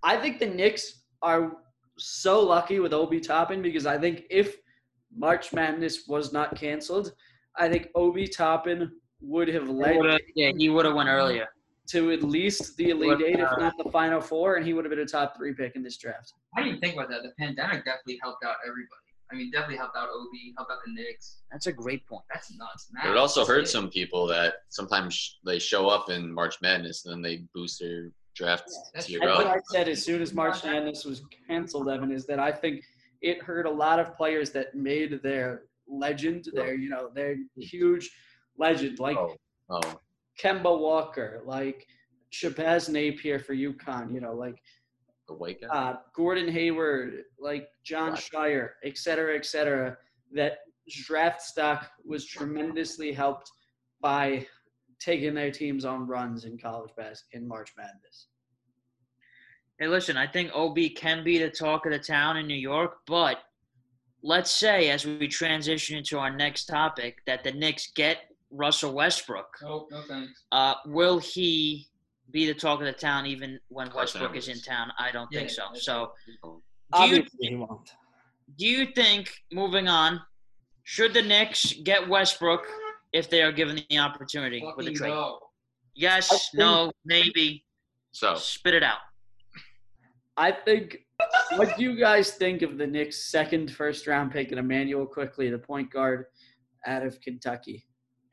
I 0.03 0.17
think 0.17 0.39
the 0.39 0.45
Knicks 0.47 1.03
are 1.21 1.57
so 1.97 2.41
lucky 2.41 2.79
with 2.79 2.93
Obi 2.93 3.19
Toppin 3.19 3.61
because 3.61 3.85
I 3.85 3.97
think 3.97 4.23
if 4.29 4.57
March 5.15 5.51
Madness 5.53 6.07
was 6.07 6.31
not 6.33 6.55
canceled, 6.55 7.13
I 7.57 7.67
think 7.69 7.87
Obi 7.95 8.27
Toppin 8.27 8.91
would 9.21 9.47
have 9.49 9.67
led 9.69 9.97
Would've- 9.97 10.19
yeah, 10.35 10.51
he 10.57 10.69
would 10.69 10.85
have 10.85 10.95
went 10.95 11.09
earlier. 11.09 11.47
To 11.91 12.11
at 12.11 12.21
least 12.21 12.77
the 12.77 12.91
Elite 12.91 13.07
What, 13.07 13.23
Eight, 13.23 13.39
if 13.39 13.49
uh, 13.49 13.55
not 13.57 13.73
the 13.83 13.89
Final 13.89 14.21
Four, 14.21 14.57
and 14.57 14.65
he 14.65 14.73
would 14.73 14.85
have 14.85 14.91
been 14.91 14.99
a 14.99 15.05
top 15.05 15.35
three 15.35 15.53
pick 15.53 15.75
in 15.75 15.81
this 15.81 15.97
draft. 15.97 16.33
I 16.55 16.63
didn't 16.63 16.81
think 16.81 16.93
about 16.93 17.09
that. 17.09 17.23
The 17.23 17.31
pandemic 17.39 17.83
definitely 17.83 18.19
helped 18.21 18.43
out 18.45 18.55
everybody. 18.63 19.09
I 19.31 19.35
mean, 19.35 19.51
definitely 19.51 19.77
helped 19.77 19.95
out 19.95 20.09
Obi, 20.11 20.53
helped 20.57 20.71
out 20.71 20.79
the 20.85 20.93
Knicks. 20.93 21.41
That's 21.51 21.67
a 21.67 21.71
great 21.71 22.05
point. 22.07 22.23
That's 22.33 22.51
nuts. 22.55 22.89
It 23.05 23.15
also 23.15 23.41
That's 23.41 23.49
hurt 23.49 23.63
it. 23.63 23.67
some 23.69 23.89
people 23.89 24.25
that 24.27 24.55
sometimes 24.69 25.39
they 25.45 25.59
show 25.59 25.87
up 25.87 26.09
in 26.09 26.31
March 26.33 26.55
Madness 26.61 27.05
and 27.05 27.13
then 27.13 27.21
they 27.21 27.43
boost 27.53 27.79
their 27.79 28.11
draft 28.35 28.63
that's 28.93 29.05
tier 29.05 29.19
That's 29.21 29.37
what. 29.37 29.47
I 29.47 29.59
said 29.69 29.87
as 29.87 30.03
soon 30.03 30.21
as 30.21 30.33
March 30.33 30.63
Madness 30.63 31.05
was 31.05 31.21
canceled, 31.47 31.89
Evan, 31.89 32.11
is 32.11 32.25
that 32.27 32.39
I 32.39 32.51
think 32.51 32.83
it 33.21 33.41
hurt 33.43 33.65
a 33.65 33.71
lot 33.71 33.99
of 33.99 34.15
players 34.15 34.51
that 34.51 34.73
made 34.75 35.21
their 35.21 35.63
legend, 35.87 36.47
their 36.53 36.73
you 36.73 36.89
know, 36.89 37.09
their 37.13 37.35
huge 37.57 38.09
legend, 38.57 38.99
like 38.99 39.17
Oh, 39.17 39.35
oh, 39.69 39.99
Kemba 40.41 40.79
Walker, 40.79 41.41
like 41.45 41.85
Shabazz 42.31 42.89
Napier 42.89 43.39
for 43.39 43.53
UConn, 43.55 44.13
you 44.13 44.21
know, 44.21 44.33
like 44.33 44.61
the 45.27 45.33
white 45.33 45.61
guy. 45.61 45.67
uh, 45.67 45.95
Gordon 46.15 46.47
Hayward, 46.47 47.23
like 47.39 47.67
John 47.83 48.11
Right. 48.11 48.21
Shire, 48.21 48.75
et 48.83 48.97
cetera, 48.97 49.35
et 49.35 49.45
cetera, 49.45 49.97
that 50.33 50.59
draft 51.05 51.41
stock 51.41 51.91
was 52.05 52.25
tremendously 52.25 53.11
helped 53.11 53.49
by 54.01 54.45
taking 54.99 55.33
their 55.33 55.51
teams 55.51 55.85
on 55.85 56.07
runs 56.07 56.45
in 56.45 56.57
college 56.57 56.91
basketball 56.97 57.41
in 57.41 57.47
March 57.47 57.71
Madness. 57.77 58.27
Hey, 59.79 59.87
listen, 59.87 60.17
I 60.17 60.27
think 60.27 60.51
Obi 60.53 60.89
can 60.89 61.23
be 61.23 61.37
the 61.37 61.49
talk 61.49 61.85
of 61.85 61.91
the 61.91 61.99
town 61.99 62.37
in 62.37 62.47
New 62.47 62.53
York, 62.53 62.97
but 63.07 63.37
let's 64.23 64.51
say 64.51 64.89
as 64.89 65.05
we 65.05 65.27
transition 65.27 65.97
into 65.97 66.19
our 66.19 66.35
next 66.35 66.65
topic 66.65 67.19
that 67.25 67.43
the 67.43 67.51
Knicks 67.53 67.91
get 67.95 68.28
Russell 68.51 68.93
Westbrook. 68.93 69.47
Nope, 69.61 69.87
no 69.91 70.01
thanks. 70.07 70.43
Uh, 70.51 70.73
will 70.85 71.19
he 71.19 71.87
be 72.31 72.45
the 72.47 72.53
talk 72.53 72.79
of 72.79 72.85
the 72.85 72.91
town 72.93 73.25
even 73.25 73.59
when 73.69 73.89
Westbrook 73.93 74.35
is 74.35 74.47
in 74.47 74.59
town? 74.61 74.91
I 74.97 75.11
don't 75.11 75.29
think 75.31 75.49
so. 75.49 75.63
So, 75.73 76.11
Oh, 76.43 76.61
do 76.93 76.97
you 76.99 77.19
Obviously, 77.19 77.47
he 77.49 77.55
won't. 77.55 77.89
do 78.57 78.65
you 78.65 78.87
think 78.95 79.31
moving 79.51 79.87
on, 79.87 80.19
should 80.83 81.13
the 81.13 81.21
Knicks 81.21 81.73
get 81.83 82.07
Westbrook 82.07 82.65
if 83.13 83.29
they 83.29 83.41
are 83.43 83.51
given 83.51 83.83
the 83.89 83.97
opportunity 83.99 84.63
with 84.75 84.87
a 84.87 84.91
trade? 84.91 85.09
no. 85.09 85.39
Yes, 85.95 86.29
think- 86.29 86.59
no, 86.59 86.91
maybe. 87.05 87.65
So 88.11 88.35
Spit 88.35 88.73
it 88.73 88.83
out. 88.83 88.99
I 90.37 90.51
think. 90.51 90.97
What 91.57 91.75
do 91.77 91.83
you 91.83 91.99
guys 91.99 92.31
think 92.31 92.61
of 92.61 92.77
the 92.77 92.87
Knicks' 92.87 93.29
second 93.29 93.69
first 93.71 94.07
round 94.07 94.31
pick 94.31 94.51
and 94.51 94.59
Immanuel 94.59 95.05
Quickley, 95.05 95.49
the 95.49 95.59
point 95.59 95.91
guard 95.91 96.25
out 96.87 97.05
of 97.05 97.19
Kentucky? 97.21 97.85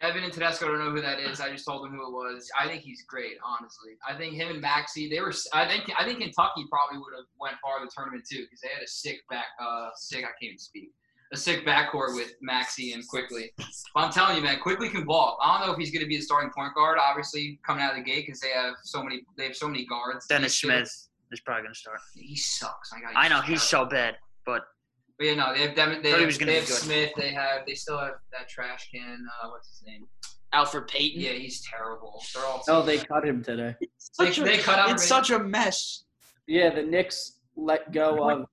Evan 0.03 0.25
and 0.25 0.33
Tedesco 0.33 0.67
I 0.67 0.69
don't 0.73 0.79
know 0.85 0.91
who 0.91 1.01
that 1.01 1.21
is. 1.21 1.41
I 1.41 1.51
just 1.51 1.65
told 1.65 1.85
them 1.85 1.93
who 1.93 2.07
it 2.07 2.13
was. 2.13 2.51
I 2.59 2.69
think 2.69 2.83
he's 2.83 3.03
great, 3.03 3.39
honestly. 3.45 3.93
I 4.07 4.15
think 4.17 4.35
him 4.35 4.49
and 4.51 4.61
Maxey, 4.61 5.09
they 5.09 5.21
were. 5.21 5.33
I 5.53 5.67
think 5.67 5.91
I 5.99 6.05
think 6.05 6.21
Kentucky 6.21 6.67
probably 6.71 6.99
would 6.99 7.15
have 7.17 7.27
went 7.41 7.57
far 7.63 7.79
in 7.79 7.85
the 7.85 7.91
tournament 7.95 8.25
too 8.31 8.45
because 8.45 8.61
they 8.61 8.69
had 8.69 8.83
a 8.83 8.89
sick 8.89 9.21
back. 9.31 9.47
Uh, 9.61 9.89
sick. 9.95 10.25
I 10.25 10.29
can't 10.29 10.43
even 10.43 10.59
speak. 10.59 10.91
A 11.33 11.37
sick 11.37 11.67
backcourt 11.67 12.15
with 12.15 12.35
Maxey 12.41 12.93
and 12.93 13.07
Quickley. 13.09 13.53
But 13.57 13.67
I'm 13.97 14.13
telling 14.13 14.37
you, 14.37 14.43
man, 14.43 14.61
Quickley 14.61 14.91
can 14.91 15.05
ball. 15.05 15.39
I 15.43 15.59
don't 15.59 15.67
know 15.67 15.73
if 15.73 15.79
he's 15.79 15.91
going 15.91 16.03
to 16.03 16.09
be 16.09 16.19
the 16.19 16.23
starting 16.23 16.51
point 16.57 16.75
guard. 16.75 16.99
Obviously, 17.01 17.59
coming 17.67 17.83
out 17.83 17.93
of 17.93 17.97
the 17.97 18.05
gate 18.05 18.27
because 18.27 18.41
they 18.41 18.51
have 18.51 18.75
so 18.83 19.03
many. 19.03 19.23
They 19.37 19.45
have 19.45 19.57
so 19.57 19.67
many 19.67 19.87
guards. 19.87 20.27
Dennis 20.27 20.59
Smith 20.59 21.09
is 21.33 21.41
probably 21.41 21.63
going 21.63 21.75
to 21.75 21.79
start. 21.79 21.99
He 22.15 22.37
sucks. 22.37 22.91
God, 22.91 23.01
I 23.17 23.29
know 23.29 23.41
he's 23.41 23.63
so 23.63 23.87
bad, 23.87 24.17
but 24.45 24.63
But 25.19 25.27
yeah, 25.27 25.35
no, 25.35 25.55
they 25.55 25.61
have 25.61 25.75
Dem- 25.75 26.03
they 26.03 26.11
have, 26.11 26.39
they 26.39 26.55
have. 26.57 26.65
Smith. 26.69 27.13
They 27.17 27.31
have 27.33 27.63
they 27.67 27.75
still 27.75 27.99
have 27.99 28.15
that 28.33 28.49
trash 28.49 28.89
can. 28.93 29.25
Uh, 29.43 29.49
what's 29.49 29.69
his 29.69 29.83
name? 29.87 30.07
Elfrid 30.55 30.89
Payton. 30.89 31.21
Yeah, 31.21 31.33
he's 31.33 31.63
terrible. 31.69 32.23
They're 32.35 32.45
all. 32.45 32.63
Oh, 32.69 32.83
they 32.83 32.99
cut 32.99 33.27
him 33.27 33.43
today. 33.43 33.75
They- 34.19 34.31
they 34.31 34.59
cut 34.59 34.79
out 34.79 34.91
it's 34.91 35.07
such 35.07 35.31
a 35.31 35.39
mess. 35.39 36.05
Yeah, 36.47 36.71
the 36.75 36.83
Knicks 36.83 37.41
let 37.57 37.93
go 37.93 38.31
of 38.31 38.47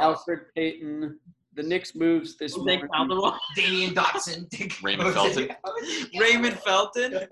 Elfrid 0.00 0.42
Payton. 0.54 1.18
The 1.54 1.62
Knicks 1.64 1.94
moves 1.96 2.36
this 2.38 2.54
They 2.54 2.76
morning. 2.78 2.88
found. 2.94 3.10
Damyean 3.58 3.92
Dotson. 3.92 4.82
Raymond 4.82 5.12
Felton. 5.14 5.50
Raymond 6.18 6.58
Felton. 6.60 7.20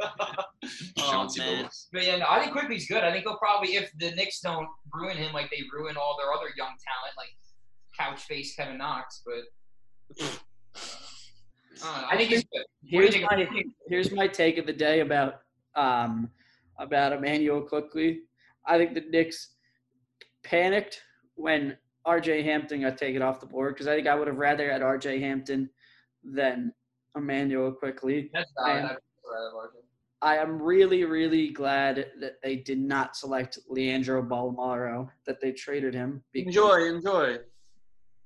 Oh, 1.01 1.27
man. 1.39 1.69
But 1.93 2.05
yeah, 2.05 2.17
no, 2.17 2.27
I 2.29 2.41
think 2.41 2.53
Quickley's 2.53 2.87
good. 2.89 3.03
I 3.05 3.11
think 3.13 3.25
he'll 3.25 3.39
probably, 3.39 3.77
if 3.77 3.91
the 3.99 4.11
Knicks 4.11 4.41
don't 4.41 4.67
ruin 4.93 5.17
him 5.17 5.33
like 5.33 5.49
they 5.51 5.63
ruin 5.73 5.97
all 5.97 6.17
their 6.21 6.33
other 6.33 6.53
young 6.57 6.69
talent, 6.69 7.15
like 7.17 7.29
couch 7.99 8.23
face 8.23 8.55
Kevin 8.55 8.79
Knox. 8.79 9.23
But 9.25 10.19
I 11.85 11.93
don't 11.93 12.03
know. 12.03 12.09
I 12.11 12.17
think 12.17 12.31
he's 12.31 12.45
good. 12.45 12.65
What 12.91 12.91
do 12.91 12.97
you 12.97 13.01
Here's 13.03 13.15
think 13.15 13.31
my 13.31 13.63
here's 13.89 14.13
my 14.13 14.27
take 14.27 14.59
of 14.59 14.67
the 14.67 14.73
day 14.73 15.01
about 15.01 15.41
um 15.75 16.31
about 16.79 17.13
Immanuel 17.13 17.61
Quickley. 17.63 18.21
I 18.67 18.79
think 18.79 18.95
the 18.95 19.01
Knicks 19.09 19.55
panicked 20.45 21.03
when 21.35 21.77
RJ 22.07 22.45
Hampton 22.45 22.83
got 22.83 22.97
taken 22.99 23.23
off 23.23 23.41
the 23.41 23.47
board 23.47 23.75
because 23.75 23.87
I 23.87 23.95
think 23.95 24.07
I 24.07 24.15
would 24.15 24.29
have 24.29 24.39
rather 24.39 24.71
had 24.71 24.83
RJ 24.83 25.21
Hampton 25.21 25.69
than 26.25 26.73
Immanuel 27.17 27.73
Quickley. 27.73 28.31
That's 28.33 28.51
And- 28.57 28.67
valid. 28.67 28.85
I'd 28.85 29.31
rather 29.31 29.45
have 29.47 29.71
RJ. 29.71 29.83
I 30.21 30.37
am 30.39 30.61
really, 30.61 31.05
really 31.05 31.51
glad 31.51 32.11
that 32.21 32.43
they 32.43 32.57
did 32.57 32.81
not 32.81 33.15
select 33.15 33.57
Leandro 33.69 34.21
Bolmaro, 34.21 35.09
that 35.27 35.41
they 35.41 35.53
traded 35.53 35.95
him. 35.95 36.25
Enjoy, 36.35 36.87
enjoy. 36.87 37.37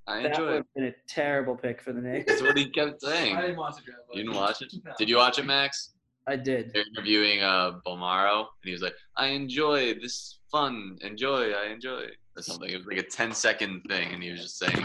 I 0.07 0.23
That 0.23 0.23
would 0.23 0.31
enjoy. 0.33 0.55
have 0.57 0.67
been 0.75 0.85
a 0.85 0.93
terrible 1.09 1.57
pick 1.57 1.81
for 1.81 1.93
the 1.93 2.01
Knicks. 2.01 2.27
That's 2.27 2.43
what 2.43 2.57
he 2.57 2.69
kept 2.71 3.05
I 3.07 3.09
saying. 3.09 3.37
didn't 3.37 3.57
watch 3.57 3.77
the 3.77 3.83
draft. 3.83 4.01
but- 4.09 4.17
You 4.17 4.25
didn't 4.25 4.37
watch 4.37 4.63
it? 4.63 4.73
No. 4.85 4.93
Did 4.99 5.09
you 5.09 5.17
watch 5.17 5.39
it, 5.39 5.45
Max? 5.47 5.91
I 6.27 6.37
did. 6.37 6.73
They're 6.73 6.85
interviewing 6.95 7.43
uh 7.43 7.81
Bolmaro, 7.85 8.39
and 8.41 8.47
he 8.65 8.71
was 8.73 8.81
like, 8.83 8.95
"I 9.17 9.27
enjoy 9.27 9.95
this 9.95 10.39
fun, 10.53 10.97
enjoy, 11.01 11.51
I 11.53 11.67
enjoy," 11.73 12.07
or 12.37 12.43
something. 12.43 12.71
It 12.71 12.77
was 12.77 12.87
like 12.87 12.99
a 12.99 13.03
10 13.03 13.33
second 13.33 13.83
thing, 13.89 14.13
and 14.13 14.23
he 14.23 14.31
was 14.31 14.41
just 14.41 14.57
saying 14.59 14.85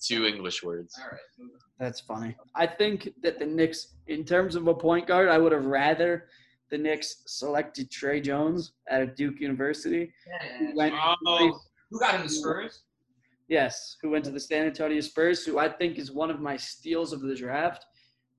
two 0.00 0.26
English 0.26 0.62
words. 0.62 0.94
All 1.02 1.08
right. 1.10 1.20
move 1.40 1.50
on. 1.54 1.60
That's 1.80 2.00
funny. 2.00 2.36
I 2.54 2.68
think 2.68 3.08
that 3.22 3.40
the 3.40 3.46
Knicks, 3.46 3.94
in 4.06 4.24
terms 4.24 4.54
of 4.54 4.68
a 4.68 4.74
point 4.74 5.08
guard, 5.08 5.28
I 5.28 5.38
would 5.38 5.50
have 5.50 5.64
rather 5.66 6.28
the 6.70 6.78
Knicks 6.78 7.22
selected 7.26 7.90
Tre 7.90 8.20
Jones 8.20 8.72
out 8.88 9.02
of 9.02 9.16
Duke 9.16 9.40
University. 9.40 10.12
Yeah, 10.26 10.58
Who 10.70 10.76
went, 10.76 10.94
Oh, 11.26 11.60
Who 11.90 11.98
got 11.98 12.14
him 12.14 12.22
the 12.22 12.28
Spurs? 12.28 12.82
Yes, 13.48 13.96
who 14.02 14.10
went 14.10 14.24
to 14.24 14.30
the 14.30 14.40
San 14.40 14.66
Antonio 14.66 15.00
Spurs, 15.00 15.44
who 15.44 15.58
I 15.58 15.68
think 15.68 15.98
is 15.98 16.10
one 16.10 16.30
of 16.30 16.40
my 16.40 16.56
steals 16.56 17.12
of 17.12 17.20
the 17.20 17.34
draft 17.34 17.86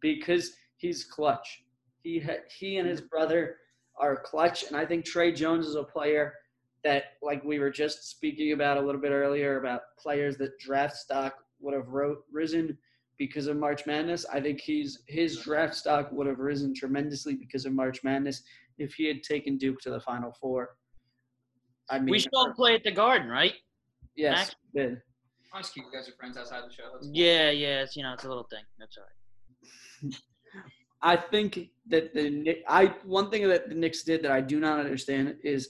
because 0.01 0.53
he's 0.75 1.05
clutch. 1.05 1.63
He 2.03 2.19
ha- 2.19 2.43
he 2.59 2.77
and 2.77 2.87
his 2.87 3.01
brother 3.01 3.55
are 3.99 4.17
clutch, 4.17 4.65
and 4.67 4.75
I 4.75 4.85
think 4.85 5.05
Tre 5.05 5.31
Jones 5.31 5.65
is 5.65 5.75
a 5.75 5.83
player 5.83 6.33
that, 6.83 7.13
like 7.21 7.43
we 7.43 7.59
were 7.59 7.71
just 7.71 8.09
speaking 8.09 8.51
about 8.51 8.77
a 8.77 8.81
little 8.81 9.01
bit 9.01 9.11
earlier, 9.11 9.59
about 9.59 9.81
players 9.97 10.37
that 10.37 10.59
draft 10.59 10.95
stock 10.95 11.35
would 11.59 11.73
have 11.73 11.87
ro- 11.87 12.21
risen 12.31 12.77
because 13.17 13.47
of 13.47 13.57
March 13.57 13.85
Madness. 13.85 14.25
I 14.31 14.39
think 14.39 14.59
he's 14.59 15.03
his 15.07 15.39
draft 15.39 15.73
stock 15.75 16.11
would 16.11 16.27
have 16.27 16.39
risen 16.39 16.75
tremendously 16.75 17.33
because 17.35 17.65
of 17.65 17.73
March 17.73 18.03
Madness 18.03 18.43
if 18.77 18.93
he 18.93 19.07
had 19.07 19.23
taken 19.23 19.57
Duke 19.57 19.79
to 19.81 19.89
the 19.89 19.99
Final 19.99 20.31
Four. 20.39 20.75
I 21.89 21.97
mean, 21.99 22.11
we 22.11 22.19
still 22.19 22.53
play 22.53 22.75
at 22.75 22.83
the 22.83 22.91
Garden, 22.91 23.29
right? 23.29 23.53
Yes, 24.17 24.38
Max? 24.38 24.56
we 24.73 24.82
did. 24.82 25.01
I'll 25.53 25.62
just 25.62 25.73
keep 25.73 25.86
you 25.86 25.97
guys 25.97 26.10
are 26.10 26.13
friends 26.13 26.38
outside 26.38 26.63
the 26.67 26.73
show. 26.73 26.84
That's 26.91 27.06
cool. 27.06 27.15
Yeah, 27.15 27.51
yeah. 27.51 27.84
It's 27.84 27.95
you 27.95 28.03
know, 28.03 28.13
it's 28.13 28.25
a 28.25 28.27
little 28.27 28.47
thing. 28.49 28.63
That's 28.77 28.97
all 28.97 29.03
right. 29.03 30.15
I 31.01 31.15
think 31.15 31.69
that 31.88 32.13
the 32.13 32.30
Knick- 32.30 32.63
I 32.67 32.88
one 33.06 33.30
thing 33.30 33.47
that 33.47 33.69
the 33.69 33.75
Knicks 33.75 34.03
did 34.03 34.23
that 34.23 34.32
I 34.32 34.41
do 34.41 34.60
not 34.60 34.80
understand 34.80 35.36
is 35.43 35.69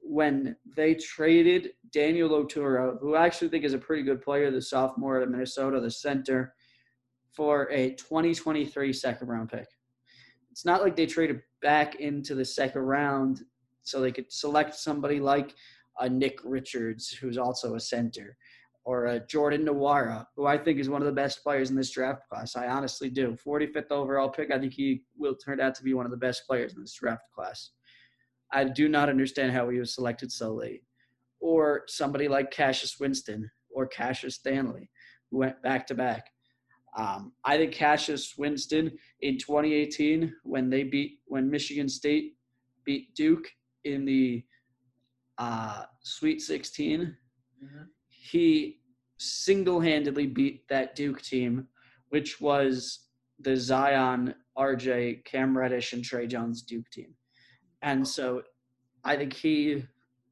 when 0.00 0.56
they 0.76 0.94
traded 0.94 1.70
Daniel 1.92 2.30
Oturu, 2.30 2.98
who 3.00 3.14
I 3.14 3.26
actually 3.26 3.48
think 3.48 3.64
is 3.64 3.74
a 3.74 3.78
pretty 3.78 4.02
good 4.02 4.22
player, 4.22 4.50
the 4.50 4.60
sophomore 4.60 5.20
at 5.20 5.30
Minnesota, 5.30 5.78
the 5.78 5.90
center, 5.90 6.54
for 7.32 7.70
a 7.70 7.90
2023 7.90 8.92
second 8.92 9.28
round 9.28 9.50
pick. 9.50 9.68
It's 10.50 10.64
not 10.64 10.82
like 10.82 10.96
they 10.96 11.06
traded 11.06 11.42
back 11.60 11.96
into 11.96 12.34
the 12.34 12.44
second 12.44 12.82
round 12.82 13.42
so 13.82 14.00
they 14.00 14.12
could 14.12 14.32
select 14.32 14.74
somebody 14.74 15.20
like 15.20 15.54
a 15.98 16.08
Nick 16.08 16.38
Richards, 16.44 17.10
who's 17.10 17.38
also 17.38 17.74
a 17.74 17.80
center, 17.80 18.36
or 18.84 19.06
a 19.06 19.26
Jordan 19.26 19.64
Nwora, 19.64 20.26
who 20.36 20.46
I 20.46 20.58
think 20.58 20.78
is 20.78 20.88
one 20.88 21.02
of 21.02 21.06
the 21.06 21.12
best 21.12 21.42
players 21.42 21.70
in 21.70 21.76
this 21.76 21.90
draft 21.90 22.28
class. 22.28 22.56
I 22.56 22.66
honestly 22.66 23.08
do. 23.10 23.36
45th 23.46 23.90
overall 23.90 24.28
pick, 24.28 24.50
I 24.50 24.58
think 24.58 24.72
he 24.72 25.02
will 25.16 25.36
turn 25.36 25.60
out 25.60 25.74
to 25.76 25.84
be 25.84 25.94
one 25.94 26.04
of 26.04 26.10
the 26.10 26.16
best 26.16 26.46
players 26.46 26.74
in 26.74 26.80
this 26.80 26.94
draft 26.94 27.22
class. 27.34 27.70
I 28.52 28.64
do 28.64 28.88
not 28.88 29.08
understand 29.08 29.52
how 29.52 29.68
he 29.68 29.78
was 29.78 29.94
selected 29.94 30.32
so 30.32 30.52
late. 30.54 30.82
Or 31.40 31.84
somebody 31.86 32.28
like 32.28 32.50
Cassius 32.50 32.98
Winston 32.98 33.50
or 33.70 33.86
Cassius 33.86 34.36
Stanley, 34.36 34.90
who 35.30 35.38
went 35.38 35.62
back 35.62 35.86
to 35.88 35.94
back. 35.94 36.26
Um, 36.96 37.32
I 37.44 37.56
think 37.56 37.72
Cassius 37.72 38.34
Winston 38.36 38.92
in 39.22 39.38
2018, 39.38 40.34
when 40.44 40.68
they 40.68 40.82
beat 40.82 41.20
when 41.24 41.50
Michigan 41.50 41.88
State 41.88 42.36
beat 42.84 43.14
Duke 43.14 43.48
in 43.84 44.04
the 44.04 44.44
uh, 45.38 45.84
Sweet 46.02 46.40
16, 46.40 47.16
Mhm. 47.62 47.88
he 48.08 48.80
single-handedly 49.18 50.26
beat 50.26 50.66
that 50.68 50.94
Duke 50.94 51.22
team, 51.22 51.68
which 52.08 52.40
was 52.40 53.08
the 53.38 53.56
Zion, 53.56 54.34
RJ, 54.56 55.22
Cam 55.24 55.56
Reddish, 55.56 55.92
and 55.92 56.04
Tre 56.04 56.26
Jones 56.26 56.62
Duke 56.62 56.88
team. 56.90 57.16
And 57.82 58.06
so 58.06 58.42
I 59.04 59.16
think 59.16 59.32
he 59.32 59.84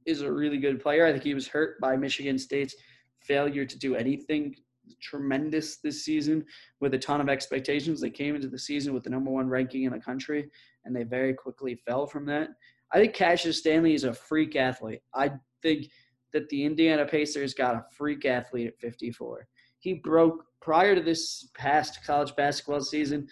is 0.06 0.22
a 0.22 0.32
really 0.32 0.58
good 0.58 0.80
player. 0.80 1.06
I 1.06 1.12
think 1.12 1.24
he 1.24 1.34
was 1.34 1.48
hurt 1.48 1.80
by 1.80 1.96
Michigan 1.96 2.38
State's 2.38 2.74
failure 3.20 3.64
to 3.64 3.78
do 3.78 3.94
anything 3.96 4.56
tremendous 5.00 5.76
this 5.78 6.04
season 6.04 6.44
with 6.80 6.94
a 6.94 6.98
ton 6.98 7.20
of 7.20 7.28
expectations. 7.28 8.00
They 8.00 8.10
came 8.10 8.34
into 8.34 8.48
the 8.48 8.58
season 8.58 8.92
with 8.92 9.04
the 9.04 9.10
number 9.10 9.30
one 9.30 9.48
ranking 9.48 9.84
in 9.84 9.92
the 9.92 10.00
country, 10.00 10.50
and 10.84 10.94
they 10.94 11.04
very 11.04 11.34
quickly 11.34 11.76
fell 11.76 12.06
from 12.06 12.26
that. 12.26 12.50
I 12.92 12.98
think 12.98 13.14
Cassius 13.14 13.58
Stanley 13.58 13.94
is 13.94 14.04
a 14.04 14.12
freak 14.12 14.56
athlete. 14.56 15.00
I 15.14 15.32
think 15.62 15.90
that 16.32 16.48
the 16.48 16.64
Indiana 16.64 17.06
Pacers 17.06 17.54
got 17.54 17.74
a 17.74 17.84
freak 17.96 18.24
athlete 18.24 18.68
at 18.68 18.78
54. 18.78 19.46
He 19.78 19.94
broke 19.94 20.44
prior 20.60 20.94
to 20.94 21.00
this 21.00 21.48
past 21.56 22.04
college 22.04 22.34
basketball 22.36 22.80
season. 22.80 23.28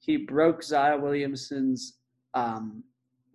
He 0.00 0.16
broke 0.18 0.62
Zion 0.62 1.02
Williamson's 1.02 1.98
um, 2.34 2.84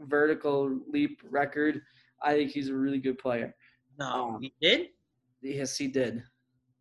vertical 0.01 0.79
leap 0.91 1.21
record. 1.29 1.81
I 2.21 2.33
think 2.33 2.51
he's 2.51 2.69
a 2.69 2.75
really 2.75 2.99
good 2.99 3.17
player. 3.17 3.55
No, 3.99 4.05
Um, 4.35 4.41
he 4.41 4.53
did. 4.61 4.87
Yes, 5.41 5.77
he 5.77 5.87
did. 5.87 6.23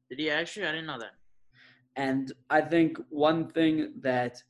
Did 0.08 0.18
he 0.18 0.30
actually? 0.30 0.66
I 0.66 0.72
didn't 0.72 0.86
know 0.86 0.98
that. 0.98 1.12
And 1.96 2.32
I 2.48 2.60
think 2.60 2.96
one 3.10 3.48
thing 3.50 3.92
that 4.00 4.42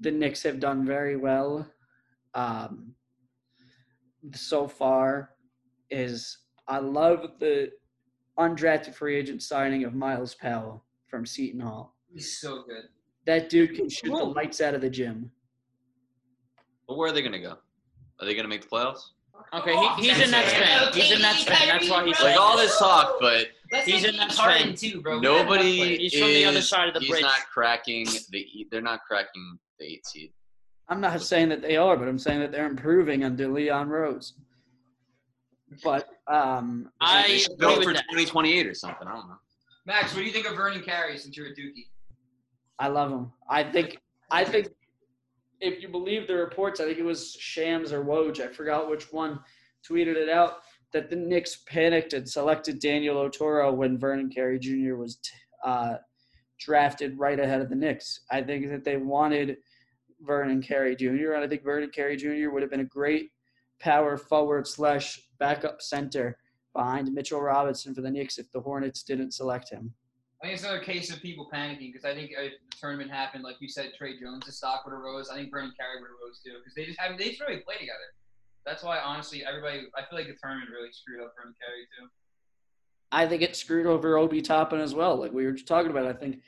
the 0.00 0.10
Knicks 0.10 0.42
have 0.42 0.60
done 0.60 0.84
very 0.84 1.16
well 1.16 1.66
um, 2.34 2.94
so 4.34 4.66
far 4.66 5.30
is 5.90 6.38
I 6.68 6.78
love 6.78 7.26
the 7.38 7.70
undrafted 8.38 8.94
free 8.94 9.16
agent 9.16 9.42
signing 9.42 9.84
of 9.84 9.94
Myles 9.94 10.34
Powell 10.34 10.84
from 11.06 11.24
Seton 11.24 11.60
Hall. 11.60 11.94
He's 12.12 12.40
so 12.40 12.62
good. 12.66 12.84
That 13.26 13.48
dude 13.48 13.74
can 13.74 13.88
shoot 13.88 14.08
the 14.10 14.24
lights 14.24 14.60
out 14.60 14.74
of 14.74 14.80
the 14.80 14.90
gym. 14.90 15.30
But 16.88 16.96
where 16.96 17.08
are 17.10 17.12
they 17.12 17.22
gonna 17.22 17.40
go? 17.40 17.56
Are 18.20 18.26
they 18.26 18.34
gonna 18.34 18.48
make 18.48 18.62
the 18.62 18.68
playoffs? 18.68 19.00
Okay, 19.52 19.76
he, 19.76 20.08
he's 20.08 20.26
a 20.26 20.30
Nets 20.30 20.52
fan. 20.52 20.92
He's 20.92 21.10
a 21.10 21.18
Nets 21.18 21.44
fan. 21.44 21.68
That's 21.68 21.90
why 21.90 22.04
he's 22.06 22.20
Like 22.20 22.38
all 22.38 22.56
this 22.56 22.78
talk, 22.78 23.16
but 23.20 23.48
Let's 23.72 23.86
He's 23.86 24.02
take 24.02 24.14
a 24.14 24.16
Nets 24.16 24.38
Harden 24.38 24.68
fan. 24.68 24.74
too, 24.76 25.00
bro. 25.02 25.18
nobody 25.20 25.98
He's 25.98 26.14
from 26.18 26.28
the 26.28 26.44
other 26.44 26.62
side 26.62 26.88
of 26.88 26.94
the 26.94 27.00
he's 27.00 27.10
bridge. 27.10 27.22
not 27.22 27.40
cracking 27.52 28.06
the. 28.30 28.46
They're 28.70 28.80
not 28.80 29.00
cracking 29.06 29.58
the 29.78 29.86
eight 29.86 30.06
seed. 30.06 30.32
I'm 30.88 31.00
not 31.00 31.20
saying 31.20 31.48
that 31.48 31.62
they 31.62 31.76
are, 31.76 31.96
but 31.96 32.08
I'm 32.08 32.18
saying 32.18 32.40
that 32.40 32.52
they're 32.52 32.66
improving 32.66 33.24
under 33.24 33.48
Leon 33.48 33.88
Rose. 33.88 34.34
But 35.82 36.08
um, 36.28 36.90
I 37.00 37.26
they 37.26 37.38
should 37.38 37.58
go 37.58 37.76
for 37.76 37.92
2028 37.92 38.66
or 38.66 38.74
something. 38.74 39.06
I 39.06 39.14
don't 39.14 39.28
know. 39.28 39.36
Max, 39.84 40.14
what 40.14 40.20
do 40.20 40.26
you 40.26 40.32
think 40.32 40.48
of 40.48 40.56
Vernon 40.56 40.82
Carey 40.82 41.18
since 41.18 41.36
you're 41.36 41.48
a 41.48 41.50
Dookie? 41.50 41.88
I 42.78 42.88
love 42.88 43.10
him. 43.10 43.32
I 43.48 43.64
think 43.64 43.98
I 44.30 44.44
think 44.44 44.68
if 45.60 45.82
you 45.82 45.88
believe 45.88 46.26
the 46.26 46.36
reports, 46.36 46.80
I 46.80 46.84
think 46.84 46.98
it 46.98 47.04
was 47.04 47.36
Shams 47.38 47.92
or 47.92 48.04
Woj, 48.04 48.40
I 48.40 48.48
forgot 48.48 48.90
which 48.90 49.12
one, 49.12 49.40
tweeted 49.88 50.16
it 50.16 50.28
out 50.28 50.58
that 50.92 51.10
the 51.10 51.16
Knicks 51.16 51.56
panicked 51.66 52.12
and 52.12 52.28
selected 52.28 52.78
Daniel 52.78 53.28
Oturu 53.28 53.74
when 53.74 53.98
Vernon 53.98 54.30
Carey 54.30 54.58
Jr. 54.58 54.94
was 54.94 55.16
t- 55.16 55.32
uh, 55.64 55.96
drafted 56.58 57.18
right 57.18 57.38
ahead 57.38 57.60
of 57.60 57.68
the 57.68 57.74
Knicks. 57.74 58.20
I 58.30 58.42
think 58.42 58.68
that 58.70 58.84
they 58.84 58.96
wanted 58.96 59.58
Vernon 60.20 60.62
Carey 60.62 60.96
Jr. 60.96 61.32
and 61.32 61.44
I 61.44 61.48
think 61.48 61.62
Vernon 61.64 61.90
Carey 61.90 62.16
Jr. 62.16 62.50
would 62.50 62.62
have 62.62 62.70
been 62.70 62.80
a 62.80 62.84
great 62.84 63.30
power 63.80 64.16
forward 64.16 64.66
slash 64.66 65.20
backup 65.38 65.82
center 65.82 66.38
behind 66.74 67.12
Mitchell 67.12 67.40
Robinson 67.40 67.94
for 67.94 68.00
the 68.00 68.10
Knicks 68.10 68.38
if 68.38 68.50
the 68.52 68.60
Hornets 68.60 69.02
didn't 69.02 69.32
select 69.32 69.70
him. 69.70 69.92
I 70.42 70.46
think 70.46 70.54
it's 70.54 70.64
another 70.64 70.84
case 70.84 71.10
of 71.10 71.22
people 71.22 71.48
panicking 71.52 71.92
because 71.92 72.04
I 72.04 72.14
think 72.14 72.32
if 72.32 72.52
the 72.70 72.76
tournament 72.78 73.10
happened, 73.10 73.42
like 73.42 73.56
you 73.60 73.68
said, 73.68 73.92
Tre 73.96 74.20
Jones' 74.20 74.54
stock 74.54 74.84
would 74.84 74.92
have 74.92 75.00
rose. 75.00 75.30
I 75.30 75.36
think 75.36 75.50
Vernon 75.50 75.72
Carey 75.78 76.00
would 76.00 76.08
have 76.08 76.20
rose 76.22 76.40
too 76.44 76.58
because 76.58 76.74
they 76.74 76.84
just 76.84 77.00
haven't. 77.00 77.18
They 77.18 77.30
just 77.30 77.40
really 77.40 77.60
play 77.60 77.76
together. 77.76 78.12
That's 78.66 78.82
why, 78.82 78.98
honestly, 78.98 79.44
everybody. 79.44 79.86
I 79.96 80.02
feel 80.02 80.18
like 80.18 80.26
the 80.26 80.36
tournament 80.42 80.70
really 80.70 80.92
screwed 80.92 81.22
up 81.22 81.32
Vernon 81.36 81.54
Carey 81.58 81.86
too. 81.98 82.08
I 83.12 83.26
think 83.26 83.42
it 83.42 83.56
screwed 83.56 83.86
over 83.86 84.18
Obi 84.18 84.42
Toppin 84.42 84.80
as 84.80 84.94
well. 84.94 85.16
Like 85.16 85.32
we 85.32 85.46
were 85.46 85.52
just 85.52 85.68
talking 85.68 85.90
about, 85.90 86.06
I 86.06 86.12
think 86.12 86.40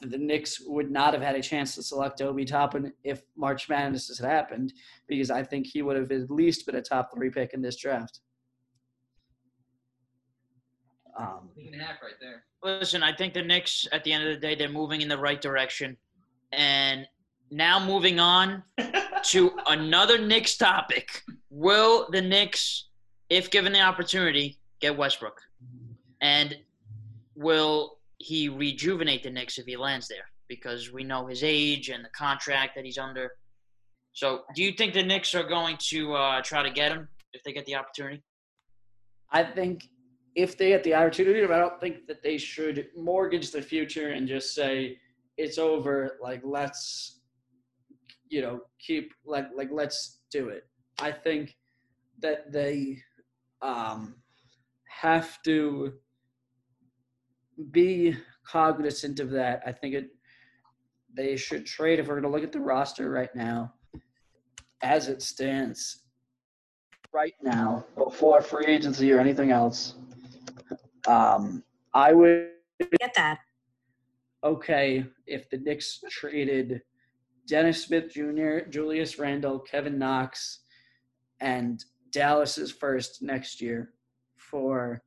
the 0.00 0.18
Knicks 0.18 0.60
would 0.60 0.90
not 0.90 1.14
have 1.14 1.22
had 1.22 1.36
a 1.36 1.42
chance 1.42 1.74
to 1.74 1.82
select 1.82 2.20
Obi 2.20 2.44
Toppin 2.44 2.92
if 3.04 3.22
March 3.36 3.68
Madness 3.68 4.16
had 4.18 4.28
happened, 4.28 4.72
because 5.06 5.30
I 5.30 5.42
think 5.42 5.66
he 5.66 5.82
would 5.82 5.96
have 5.96 6.10
at 6.10 6.30
least 6.30 6.66
been 6.66 6.76
a 6.76 6.82
top 6.82 7.10
three 7.14 7.30
pick 7.30 7.54
in 7.54 7.62
this 7.62 7.76
draft. 7.76 8.20
Um, 11.18 11.48
Week 11.56 11.68
and 11.72 11.80
a 11.80 11.84
half 11.84 12.02
right 12.02 12.12
there. 12.20 12.44
Listen, 12.62 13.02
I 13.02 13.14
think 13.14 13.32
the 13.32 13.42
Knicks, 13.42 13.86
at 13.92 14.04
the 14.04 14.12
end 14.12 14.26
of 14.26 14.34
the 14.34 14.40
day, 14.40 14.54
they're 14.54 14.68
moving 14.68 15.00
in 15.00 15.08
the 15.08 15.18
right 15.18 15.40
direction. 15.40 15.96
And 16.52 17.06
now 17.50 17.84
moving 17.84 18.20
on 18.20 18.62
to 19.24 19.52
another 19.66 20.18
Knicks 20.18 20.56
topic. 20.56 21.22
Will 21.48 22.08
the 22.10 22.20
Knicks, 22.20 22.88
if 23.30 23.50
given 23.50 23.72
the 23.72 23.80
opportunity, 23.80 24.58
get 24.80 24.96
Westbrook? 24.96 25.40
And 26.20 26.56
will 27.34 27.95
he 28.18 28.48
rejuvenate 28.48 29.22
the 29.22 29.30
Knicks 29.30 29.58
if 29.58 29.66
he 29.66 29.76
lands 29.76 30.08
there? 30.08 30.28
Because 30.48 30.92
we 30.92 31.04
know 31.04 31.26
his 31.26 31.42
age 31.42 31.88
and 31.88 32.04
the 32.04 32.10
contract 32.10 32.74
that 32.76 32.84
he's 32.84 32.98
under. 32.98 33.32
So, 34.12 34.42
do 34.54 34.62
you 34.62 34.72
think 34.72 34.94
the 34.94 35.02
Knicks 35.02 35.34
are 35.34 35.42
going 35.42 35.76
to 35.88 36.14
uh, 36.14 36.42
try 36.42 36.62
to 36.62 36.70
get 36.70 36.92
him 36.92 37.08
if 37.32 37.42
they 37.42 37.52
get 37.52 37.66
the 37.66 37.74
opportunity? 37.74 38.22
I 39.30 39.42
think 39.42 39.88
if 40.34 40.56
they 40.56 40.68
get 40.68 40.84
the 40.84 40.94
opportunity, 40.94 41.42
I 41.42 41.58
don't 41.58 41.80
think 41.80 42.06
that 42.06 42.22
they 42.22 42.38
should 42.38 42.88
mortgage 42.96 43.50
the 43.50 43.62
future 43.62 44.10
and 44.10 44.28
just 44.28 44.54
say 44.54 44.98
it's 45.36 45.58
over. 45.58 46.16
Like 46.22 46.42
let's, 46.44 47.20
you 48.28 48.40
know, 48.40 48.60
keep 48.78 49.12
like 49.24 49.46
like 49.54 49.68
let's 49.72 50.20
do 50.30 50.48
it. 50.48 50.64
I 50.98 51.12
think 51.12 51.54
that 52.20 52.52
they 52.52 52.98
um, 53.62 54.16
have 54.88 55.42
to 55.42 55.92
be 57.70 58.16
cognizant 58.46 59.20
of 59.20 59.30
that. 59.30 59.62
I 59.66 59.72
think 59.72 59.94
it 59.94 60.10
they 61.14 61.36
should 61.36 61.64
trade 61.64 61.98
if 61.98 62.06
we're 62.08 62.20
going 62.20 62.30
to 62.30 62.36
look 62.36 62.44
at 62.44 62.52
the 62.52 62.60
roster 62.60 63.10
right 63.10 63.34
now 63.34 63.72
as 64.82 65.08
it 65.08 65.22
stands 65.22 66.02
right 67.12 67.32
now 67.42 67.86
before 67.96 68.42
free 68.42 68.66
agency 68.66 69.10
or 69.12 69.18
anything 69.18 69.50
else. 69.50 69.94
Um, 71.06 71.62
I 71.94 72.12
would 72.12 72.50
Get 73.00 73.14
that. 73.14 73.38
okay 74.44 75.06
if 75.26 75.48
the 75.48 75.56
Knicks 75.56 76.04
traded 76.10 76.82
Dennis 77.48 77.82
Smith 77.84 78.12
Jr., 78.12 78.68
Julius 78.68 79.18
Randle, 79.18 79.58
Kevin 79.60 79.98
Knox, 79.98 80.60
and 81.40 81.82
Dallas's 82.10 82.70
first 82.70 83.22
next 83.22 83.62
year 83.62 83.92
for 84.36 85.02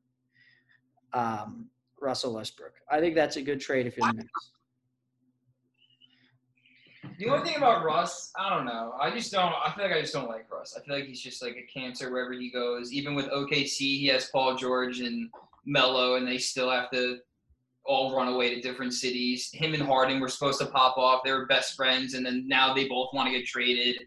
um, 1.14 1.70
Russell 2.02 2.34
Westbrook. 2.34 2.74
I 2.90 3.00
think 3.00 3.16
that's 3.16 3.36
a 3.36 3.42
good 3.42 3.60
trade 3.60 3.88
if 3.88 3.98
you're 3.98 4.08
the 4.08 4.18
Knicks. 4.18 4.52
The 7.20 7.28
only 7.28 7.46
thing 7.46 7.58
about 7.58 7.84
Russ, 7.84 8.32
I 8.38 8.50
don't 8.50 8.66
know. 8.66 8.94
I 9.00 9.12
just 9.12 9.32
don't. 9.32 9.54
I 9.54 9.74
feel 9.76 9.86
like 9.86 9.94
I 9.94 10.02
just 10.02 10.14
don't 10.14 10.30
like 10.30 10.50
Russ. 10.50 10.78
I 10.78 10.86
feel 10.86 10.96
like 10.96 11.06
he's 11.06 11.22
just 11.22 11.44
like 11.44 11.58
a 11.58 11.68
cancer 11.72 12.12
wherever 12.12 12.32
he 12.32 12.50
goes. 12.50 12.94
Even 12.94 13.14
with 13.14 13.28
OKC, 13.28 13.78
he 13.78 14.08
has 14.08 14.30
Paul 14.30 14.56
George 14.56 15.02
and 15.02 15.30
Melo, 15.66 16.16
and 16.16 16.26
they 16.26 16.38
still 16.38 16.72
have 16.72 16.90
to 16.92 17.18
all 17.84 18.16
run 18.16 18.30
away 18.30 18.56
to 18.56 18.62
different 18.62 18.94
cities. 18.94 19.50
Him 19.52 19.74
and 19.74 19.84
Harden 19.84 20.22
were 20.22 20.30
supposed 20.30 20.60
to 20.60 20.68
pop 20.68 20.98
off. 20.98 21.22
They 21.26 21.34
were 21.34 21.46
best 21.46 21.76
friends, 21.76 22.14
and 22.14 22.26
then 22.26 22.48
now 22.48 22.74
they 22.74 22.88
both 22.88 23.10
want 23.14 23.28
to 23.28 23.38
get 23.38 23.46
traded. 23.46 24.04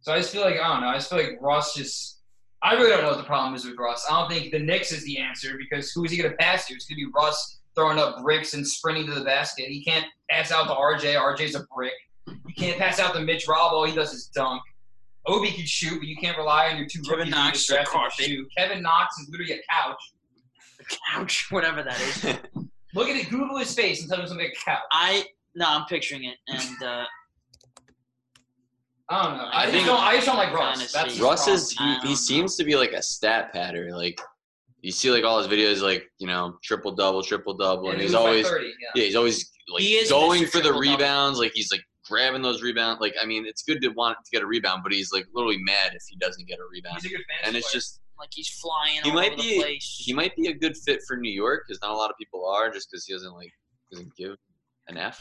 So 0.00 0.12
I 0.12 0.18
just 0.18 0.32
feel 0.32 0.42
like 0.42 0.58
I 0.60 0.66
don't 0.66 0.80
know. 0.80 0.88
I 0.88 0.94
just 0.94 1.10
feel 1.10 1.20
like 1.20 1.38
Russ 1.40 1.74
just. 1.74 2.15
I 2.66 2.72
really 2.72 2.90
don't 2.90 3.02
know 3.02 3.10
what 3.10 3.18
the 3.18 3.22
problem 3.22 3.54
is 3.54 3.64
with 3.64 3.78
Russ. 3.78 4.04
I 4.10 4.18
don't 4.20 4.28
think 4.28 4.50
the 4.50 4.58
Knicks 4.58 4.90
is 4.90 5.04
the 5.04 5.18
answer 5.18 5.56
because 5.56 5.92
who 5.92 6.04
is 6.04 6.10
he 6.10 6.16
going 6.16 6.28
to 6.32 6.36
pass 6.36 6.66
to? 6.66 6.74
It's 6.74 6.86
going 6.86 6.98
to 6.98 7.06
be 7.06 7.12
Russ 7.14 7.60
throwing 7.76 7.96
up 7.96 8.20
bricks 8.22 8.54
and 8.54 8.66
sprinting 8.66 9.06
to 9.06 9.14
the 9.14 9.24
basket. 9.24 9.66
He 9.68 9.84
can't 9.84 10.04
pass 10.28 10.50
out 10.50 10.64
to 10.64 10.74
RJ. 10.74 11.14
RJ's 11.14 11.54
a 11.54 11.64
brick. 11.72 11.92
You 12.26 12.54
can't 12.58 12.76
pass 12.76 12.98
out 12.98 13.14
to 13.14 13.20
Mitch 13.20 13.46
Rob. 13.46 13.72
All 13.72 13.84
he 13.84 13.94
does 13.94 14.12
is 14.12 14.26
dunk. 14.34 14.62
Obi 15.26 15.52
can 15.52 15.64
shoot, 15.64 15.98
but 16.00 16.08
you 16.08 16.16
can't 16.16 16.36
rely 16.36 16.68
on 16.70 16.76
your 16.76 16.86
two 16.88 17.02
Kevin 17.02 17.18
rookies 17.18 17.34
Knox 17.34 17.58
just 17.58 17.64
is 17.64 17.70
a 17.70 17.74
drafted 17.74 17.92
to 17.92 17.98
carpet. 17.98 18.24
shoot. 18.26 18.48
Kevin 18.56 18.82
Knox 18.82 19.18
is 19.20 19.28
literally 19.28 19.52
a 19.52 19.60
couch. 19.72 20.12
Couch, 21.12 21.46
whatever 21.50 21.84
that 21.84 22.00
is. 22.00 22.24
Look 22.94 23.08
at 23.08 23.16
it. 23.16 23.30
Google 23.30 23.58
his 23.58 23.72
face 23.74 24.00
and 24.00 24.10
tell 24.10 24.20
him 24.20 24.26
something 24.26 24.44
like 24.44 24.56
a 24.60 24.64
cow. 24.70 24.78
I 24.90 25.24
no, 25.54 25.66
I'm 25.68 25.84
picturing 25.86 26.24
it, 26.24 26.36
and 26.48 26.82
uh, 26.82 27.04
I 29.08 29.22
don't 29.24 29.36
know. 29.38 29.44
I 29.44 29.60
I, 29.60 29.62
just 29.62 29.72
think- 29.74 29.86
don't. 29.86 30.00
I 30.00 30.14
just 30.14 30.26
don't 30.26 30.36
like 30.36 30.52
Russ. 30.52 30.78
Kinda 30.78 30.92
That's 30.92 31.20
Russ 31.20 31.48
is 31.48 31.70
he, 31.72 31.96
he 32.02 32.16
seems 32.16 32.56
to 32.56 32.64
be 32.64 32.74
like 32.76 32.92
a 32.92 33.02
stat 33.02 33.52
patter. 33.52 33.90
Like 33.96 34.20
you 34.82 34.90
see 34.92 35.10
like 35.10 35.24
all 35.24 35.38
his 35.38 35.46
videos, 35.48 35.80
like 35.82 36.04
you 36.18 36.26
know 36.26 36.58
triple 36.64 36.92
double, 36.92 37.22
triple 37.22 37.54
double, 37.54 37.86
Yeah, 37.86 37.92
and 37.92 38.00
he's 38.02 38.14
always 38.14 38.48
30, 38.48 38.66
yeah. 38.66 38.72
yeah 38.96 39.04
he's 39.04 39.16
always 39.16 39.50
like 39.72 39.82
He 39.82 40.04
going 40.08 40.42
for 40.46 40.58
the 40.58 40.64
Triple-double. 40.70 40.80
rebounds. 40.80 41.38
Like 41.38 41.52
he's 41.54 41.70
like 41.70 41.82
grabbing 42.08 42.42
those 42.42 42.62
rebounds. 42.62 43.00
Like 43.00 43.14
I 43.22 43.26
mean, 43.26 43.46
it's 43.46 43.62
good 43.62 43.80
to 43.82 43.88
want 43.90 44.18
to 44.24 44.30
get 44.32 44.42
a 44.42 44.46
rebound, 44.46 44.82
but 44.82 44.92
he's 44.92 45.12
like 45.12 45.26
literally 45.34 45.58
mad 45.62 45.92
if 45.94 46.02
he 46.08 46.16
doesn't 46.16 46.46
get 46.48 46.58
a 46.58 46.64
rebound. 46.72 46.96
He's 47.00 47.10
a 47.12 47.14
good 47.16 47.24
And 47.44 47.56
it's 47.56 47.70
player. 47.70 47.80
just 47.80 48.00
like 48.18 48.30
he's 48.32 48.48
flying 48.48 49.00
He 49.04 49.10
all 49.10 49.14
might 49.16 49.32
over 49.34 49.42
be- 49.42 49.56
the 49.58 49.62
place. 49.62 50.02
he 50.04 50.12
might 50.14 50.34
be 50.36 50.48
a 50.48 50.54
good 50.54 50.76
fit 50.76 51.00
for 51.06 51.16
New 51.16 51.30
York 51.32 51.62
because 51.66 51.80
not 51.82 51.90
a 51.90 51.94
lot 51.96 52.10
of 52.10 52.16
people 52.18 52.44
are 52.48 52.70
just 52.70 52.88
because 52.90 53.04
he 53.04 53.12
doesn't 53.12 53.34
like 53.34 53.52
doesn't 53.92 54.14
give 54.16 54.34
an 54.88 54.96
F. 54.96 55.20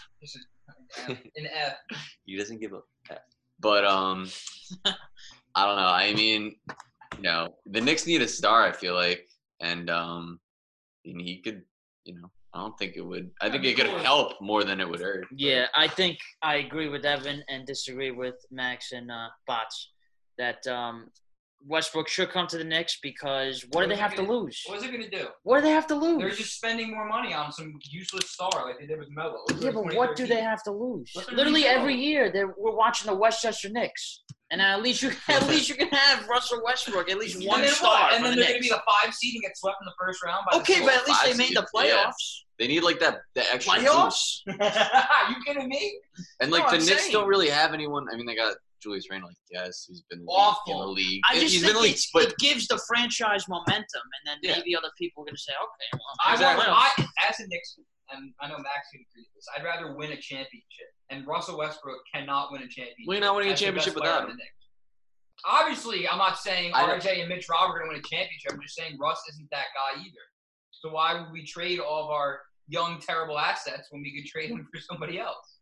An 1.07 1.47
F. 1.53 1.75
He 2.25 2.37
doesn't 2.37 2.59
give 2.59 2.73
a 2.73 2.79
F. 3.11 3.17
But 3.59 3.85
um, 3.85 4.29
I 5.55 5.65
don't 5.65 5.77
know. 5.77 5.87
I 5.87 6.13
mean, 6.13 6.55
you 7.17 7.23
know, 7.23 7.55
the 7.65 7.81
Knicks 7.81 8.05
need 8.05 8.21
a 8.21 8.27
star. 8.27 8.63
I 8.63 8.71
feel 8.71 8.93
like, 8.95 9.25
and 9.61 9.89
um, 9.89 10.39
and 11.05 11.21
he 11.21 11.41
could, 11.41 11.63
you 12.03 12.15
know, 12.15 12.29
I 12.53 12.59
don't 12.59 12.77
think 12.77 12.93
it 12.95 13.01
would. 13.01 13.31
I 13.41 13.49
think 13.49 13.63
it 13.63 13.75
could 13.75 13.87
help 13.87 14.39
more 14.41 14.63
than 14.63 14.79
it 14.81 14.89
would 14.89 14.99
hurt. 15.01 15.25
but- 15.29 15.39
Yeah, 15.39 15.67
I 15.75 15.87
think 15.87 16.17
I 16.41 16.55
agree 16.57 16.89
with 16.89 17.05
Evan 17.05 17.43
and 17.49 17.65
disagree 17.65 18.11
with 18.11 18.35
Max 18.51 18.91
and 18.91 19.09
uh, 19.11 19.29
Bots 19.47 19.91
that 20.37 20.65
um, 20.67 21.09
Westbrook 21.67 22.07
should 22.07 22.29
come 22.29 22.45
to 22.47 22.57
the 22.57 22.63
Knicks 22.63 22.99
because 23.01 23.65
what 23.71 23.81
do 23.81 23.87
they 23.89 23.95
have 23.95 24.13
it 24.13 24.17
to 24.17 24.21
gonna- 24.23 24.37
lose? 24.39 24.61
What 24.67 24.77
is 24.77 24.83
it 24.83 24.91
gonna 24.91 25.09
do? 25.09 25.27
What 25.43 25.57
do 25.57 25.61
they 25.63 25.71
have 25.71 25.87
to 25.87 25.95
lose? 25.95 26.19
They're 26.19 26.29
just 26.29 26.55
spending 26.55 26.91
more 26.91 27.07
money 27.07 27.33
on 27.33 27.51
some 27.51 27.73
useless 27.89 28.29
star 28.29 28.49
like 28.65 28.79
they 28.79 28.85
did 28.85 28.99
with 28.99 29.09
Melo. 29.09 29.43
Yeah, 29.59 29.71
but 29.71 29.93
what 29.95 30.15
do 30.15 30.27
they 30.27 30.41
have 30.41 30.61
to 30.63 30.71
lose? 30.71 31.11
Literally 31.31 31.65
every 31.65 31.95
year, 31.95 32.31
they're, 32.31 32.53
we're 32.57 32.75
watching 32.75 33.09
the 33.09 33.15
Westchester 33.17 33.69
Knicks, 33.69 34.21
and 34.51 34.61
at 34.61 34.81
least 34.83 35.01
you 35.01 35.11
at 35.29 35.47
least 35.47 35.67
you 35.69 35.75
can 35.75 35.87
have 35.89 36.27
Russell 36.27 36.61
Westbrook 36.63 37.09
at 37.09 37.17
least 37.17 37.45
one 37.47 37.61
then 37.61 37.71
star? 37.71 38.11
And 38.13 38.23
then 38.23 38.35
the 38.35 38.41
they're 38.41 38.49
gonna 38.51 38.59
be 38.59 38.69
the 38.69 38.81
five 39.03 39.13
seed 39.13 39.33
and 39.33 39.41
get 39.43 39.57
swept 39.57 39.77
in 39.81 39.85
the 39.85 39.93
first 39.99 40.23
round. 40.23 40.45
By 40.51 40.57
okay, 40.59 40.79
the 40.79 40.85
but 40.85 40.93
at 40.95 41.07
least 41.07 41.23
they 41.25 41.33
made 41.33 41.55
the 41.55 41.65
seed, 41.75 41.85
yeah. 41.89 42.05
playoffs. 42.05 42.41
They 42.59 42.67
need 42.67 42.83
like 42.83 42.99
that 42.99 43.17
that 43.33 43.47
extra 43.51 43.79
boost. 43.79 44.43
Playoffs? 44.47 44.61
Are 44.61 45.29
you 45.31 45.35
kidding 45.45 45.67
me? 45.67 45.99
And 46.39 46.51
like 46.51 46.63
No, 46.63 46.69
the 46.69 46.75
I'm 46.77 46.85
Knicks 46.85 47.01
saying. 47.01 47.11
don't 47.13 47.27
really 47.27 47.49
have 47.49 47.73
anyone. 47.73 48.05
I 48.11 48.15
mean, 48.15 48.25
they 48.25 48.35
got 48.35 48.55
Julius 48.85 49.09
Randle, 49.09 49.29
I 49.31 49.33
guess, 49.51 49.85
who's 49.89 50.03
been 50.11 50.23
awful 50.29 50.73
in 50.73 50.77
the 50.77 50.83
Awful. 50.83 50.93
league. 50.93 51.21
I 51.27 51.33
just 51.39 51.53
He's 51.53 51.61
think 51.63 51.73
been 51.73 51.77
in 51.77 51.89
league, 51.89 51.97
but 52.13 52.23
it 52.29 52.37
gives 52.37 52.67
the 52.67 52.79
franchise 52.87 53.47
momentum, 53.49 54.05
and 54.05 54.21
then 54.25 54.37
Yeah. 54.43 54.57
maybe 54.57 54.75
other 54.77 54.91
people 54.97 55.23
are 55.23 55.25
going 55.25 55.35
to 55.35 55.41
say, 55.41 55.53
okay, 55.57 55.89
well, 55.93 56.01
I 56.23 56.33
Exactly. 56.33 56.67
want. 56.69 56.89
I, 56.99 57.07
as 57.29 57.39
a 57.41 57.47
Knicks, 57.47 57.79
and 58.13 58.31
I 58.39 58.47
know 58.47 58.57
Max 58.59 58.87
can 58.93 59.01
agree 59.01 59.25
with 59.25 59.33
this. 59.33 59.47
I'd 59.57 59.65
rather 59.65 59.95
win 59.97 60.11
a 60.11 60.21
championship, 60.21 60.89
and 61.09 61.25
Russell 61.25 61.57
Westbrook 61.57 61.97
cannot 62.13 62.51
win 62.51 62.61
a 62.61 62.67
championship. 62.69 63.05
Well, 63.07 63.17
you're 63.17 63.25
not 63.25 63.35
winning 63.35 63.49
a 63.49 63.53
as 63.53 63.59
the 63.59 63.65
best 63.73 63.85
championship 63.89 63.95
without 63.95 64.21
on 64.23 64.29
the 64.29 64.35
Knicks. 64.35 64.51
Obviously, 65.43 66.07
I'm 66.07 66.17
not 66.17 66.37
saying 66.37 66.73
I 66.73 66.85
don't- 66.85 67.01
RJ 67.01 67.19
and 67.21 67.29
Mitch 67.29 67.49
Robert 67.49 67.75
are 67.75 67.79
going 67.79 67.89
to 67.89 67.95
win 67.95 67.99
a 67.99 68.07
championship. 68.07 68.51
I'm 68.53 68.61
just 68.61 68.75
saying 68.75 68.97
Russ 68.99 69.21
isn't 69.29 69.49
that 69.51 69.65
guy 69.75 69.99
either. 70.01 70.25
So 70.71 70.89
why 70.91 71.19
would 71.19 71.31
we 71.31 71.45
trade 71.45 71.79
all 71.79 72.05
of 72.05 72.09
our 72.11 72.41
young, 72.67 72.99
terrible 73.01 73.37
assets 73.37 73.87
when 73.91 74.01
we 74.01 74.15
could 74.15 74.29
trade 74.29 74.51
them 74.51 74.67
for 74.73 74.79
somebody 74.81 75.19
else? 75.19 75.54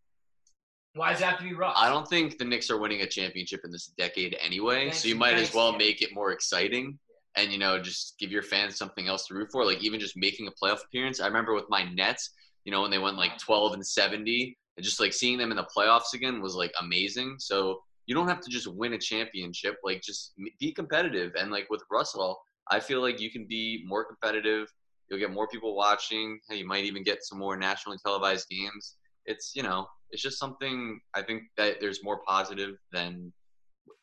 Why 0.96 1.12
does 1.12 1.22
it 1.22 1.26
have 1.26 1.40
to 1.40 1.44
be 1.44 1.54
Russ? 1.54 1.76
I 1.76 1.90
don't 1.90 2.08
think 2.08 2.38
the 2.38 2.46
Knicks 2.46 2.70
are 2.70 2.78
winning 2.78 3.02
a 3.02 3.08
championship 3.08 3.62
in 3.64 3.72
this 3.72 3.88
decade 3.98 4.38
anyway. 4.40 4.86
Thanks- 4.86 5.02
so 5.02 5.08
you 5.08 5.16
might 5.16 5.36
as 5.36 5.54
well 5.54 5.72
yeah. 5.72 5.78
make 5.80 6.02
it 6.02 6.14
more 6.14 6.32
exciting, 6.32 7.00
and 7.36 7.52
you 7.52 7.58
know, 7.58 7.80
just 7.80 8.16
give 8.20 8.32
your 8.32 8.44
fans 8.44 8.78
something 8.78 9.08
else 9.08 9.28
to 9.28 9.34
root 9.34 9.50
for. 9.52 9.66
Like 9.66 9.82
even 9.84 10.00
just 10.00 10.16
making 10.16 10.48
a 10.48 10.52
playoff 10.52 10.84
appearance. 10.86 11.20
I 11.20 11.28
remember 11.28 11.54
with 11.54 11.70
my 11.70 11.84
Nets, 11.84 12.32
you 12.64 12.72
know, 12.72 12.82
when 12.82 12.92
they 12.92 13.00
went 13.00 13.18
like 13.18 13.38
12 13.40 13.74
and 13.74 13.86
70, 13.86 14.56
and 14.78 14.84
just 14.84 15.00
like 15.00 15.14
seeing 15.14 15.38
them 15.38 15.52
in 15.52 15.58
the 15.58 15.68
playoffs 15.76 16.14
again 16.14 16.42
was 16.42 16.56
like 16.56 16.74
amazing. 16.80 17.36
So 17.40 17.82
you 18.06 18.14
don't 18.14 18.28
have 18.28 18.42
to 18.42 18.50
just 18.50 18.68
win 18.68 18.94
a 18.94 18.98
championship. 18.98 19.78
Like 19.84 20.02
just 20.02 20.34
be 20.60 20.72
competitive. 20.72 21.34
And 21.38 21.52
like 21.52 21.70
with 21.70 21.84
Russell, 21.92 22.40
I 22.70 22.80
feel 22.80 23.02
like 23.02 23.20
you 23.20 23.32
can 23.32 23.46
be 23.48 23.84
more 23.88 24.06
competitive. 24.06 24.68
You'll 25.10 25.20
get 25.20 25.32
more 25.32 25.48
people 25.48 25.76
watching. 25.76 26.40
You 26.50 26.68
might 26.68 26.86
even 26.86 27.04
get 27.04 27.24
some 27.24 27.40
more 27.40 27.58
nationally 27.58 27.98
televised 28.04 28.48
games. 28.50 28.96
It's 29.26 29.54
you 29.56 29.64
know, 29.64 29.88
it's 30.12 30.22
just 30.22 30.38
something 30.40 31.00
I 31.16 31.22
think 31.22 31.44
that 31.58 31.80
there's 31.82 32.04
more 32.04 32.22
positive 32.28 32.76
than 32.92 33.32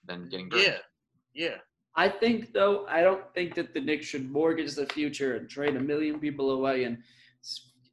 than 0.06 0.28
getting 0.28 0.50
hurt. 0.50 0.62
yeah, 0.66 0.78
yeah. 1.34 1.56
I 1.96 2.08
think 2.08 2.52
though, 2.52 2.86
I 2.86 3.02
don't 3.02 3.24
think 3.34 3.54
that 3.56 3.74
the 3.74 3.80
Knicks 3.80 4.06
should 4.06 4.30
mortgage 4.30 4.74
the 4.74 4.86
future 4.86 5.36
and 5.36 5.48
trade 5.48 5.76
a 5.76 5.80
million 5.80 6.20
people 6.20 6.50
away. 6.52 6.84
And 6.84 6.98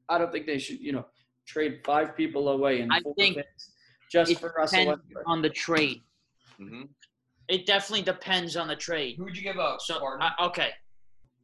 I 0.08 0.18
don't 0.18 0.32
think 0.32 0.46
they 0.46 0.60
should, 0.60 0.80
you 0.80 0.92
know, 0.94 1.06
trade 1.48 1.82
five 1.86 2.16
people 2.16 2.50
away 2.50 2.82
and 2.82 2.92
I 2.94 3.02
four 3.02 3.16
think 3.16 3.38
just 4.12 4.32
it 4.32 4.40
for 4.40 4.54
Russell 4.58 4.80
depends 4.80 5.02
Westbrook. 5.04 5.24
on 5.28 5.42
the 5.42 5.50
trade. 5.50 6.02
hmm 6.58 6.84
It 7.50 7.66
definitely 7.66 8.04
depends 8.04 8.56
on 8.56 8.68
the 8.68 8.76
trade. 8.76 9.16
Who 9.18 9.24
would 9.26 9.36
you 9.36 9.44
give 9.44 9.58
up? 9.58 9.82
So, 9.82 10.00
I, 10.22 10.32
okay, 10.48 10.70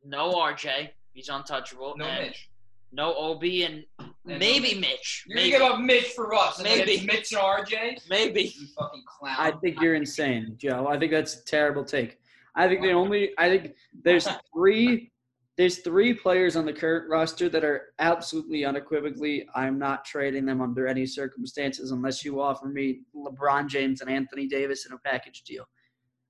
no 0.05 0.33
RJ, 0.33 0.89
he's 1.13 1.29
untouchable. 1.29 1.95
no 1.97 2.05
Mitch. 2.05 2.49
No 2.91 3.15
Obi 3.15 3.63
and, 3.63 3.77
no 3.77 3.83
maybe 4.25 4.75
Mitch. 4.75 4.79
Mitch. 4.79 5.25
You're 5.27 5.35
Maybe. 5.35 5.51
gonna 5.51 5.63
give 5.65 5.73
up 5.73 5.79
Mitch 5.81 6.07
for 6.15 6.33
us. 6.33 6.61
Maybe. 6.61 6.97
Maybe 6.97 7.05
Mitch 7.05 7.31
and 7.33 7.41
RJ. 7.41 8.09
maybe. 8.09 8.43
You 8.43 8.67
fucking 8.77 9.03
clown. 9.07 9.35
I 9.37 9.51
think 9.59 9.81
you're 9.81 9.95
insane, 9.95 10.55
Joe. 10.57 10.87
I 10.87 10.97
think 10.97 11.11
that's 11.11 11.35
a 11.41 11.45
terrible 11.45 11.83
take. 11.83 12.17
I 12.55 12.67
think 12.67 12.81
the 12.81 12.91
only 12.91 13.31
I 13.37 13.49
think 13.49 13.73
there's 14.03 14.27
three 14.53 15.11
there's 15.55 15.79
three 15.79 16.13
players 16.15 16.55
on 16.55 16.65
the 16.65 16.73
current 16.73 17.07
roster 17.09 17.47
that 17.47 17.63
are 17.63 17.93
absolutely 17.99 18.65
unequivocally 18.65 19.47
I'm 19.53 19.77
not 19.77 20.03
trading 20.03 20.45
them 20.45 20.61
under 20.61 20.87
any 20.87 21.05
circumstances 21.05 21.91
unless 21.91 22.25
you 22.25 22.41
offer 22.41 22.67
me 22.67 23.01
LeBron 23.15 23.67
James 23.67 24.01
and 24.01 24.09
Anthony 24.09 24.47
Davis 24.47 24.85
in 24.87 24.93
a 24.93 24.97
package 24.99 25.43
deal. 25.43 25.65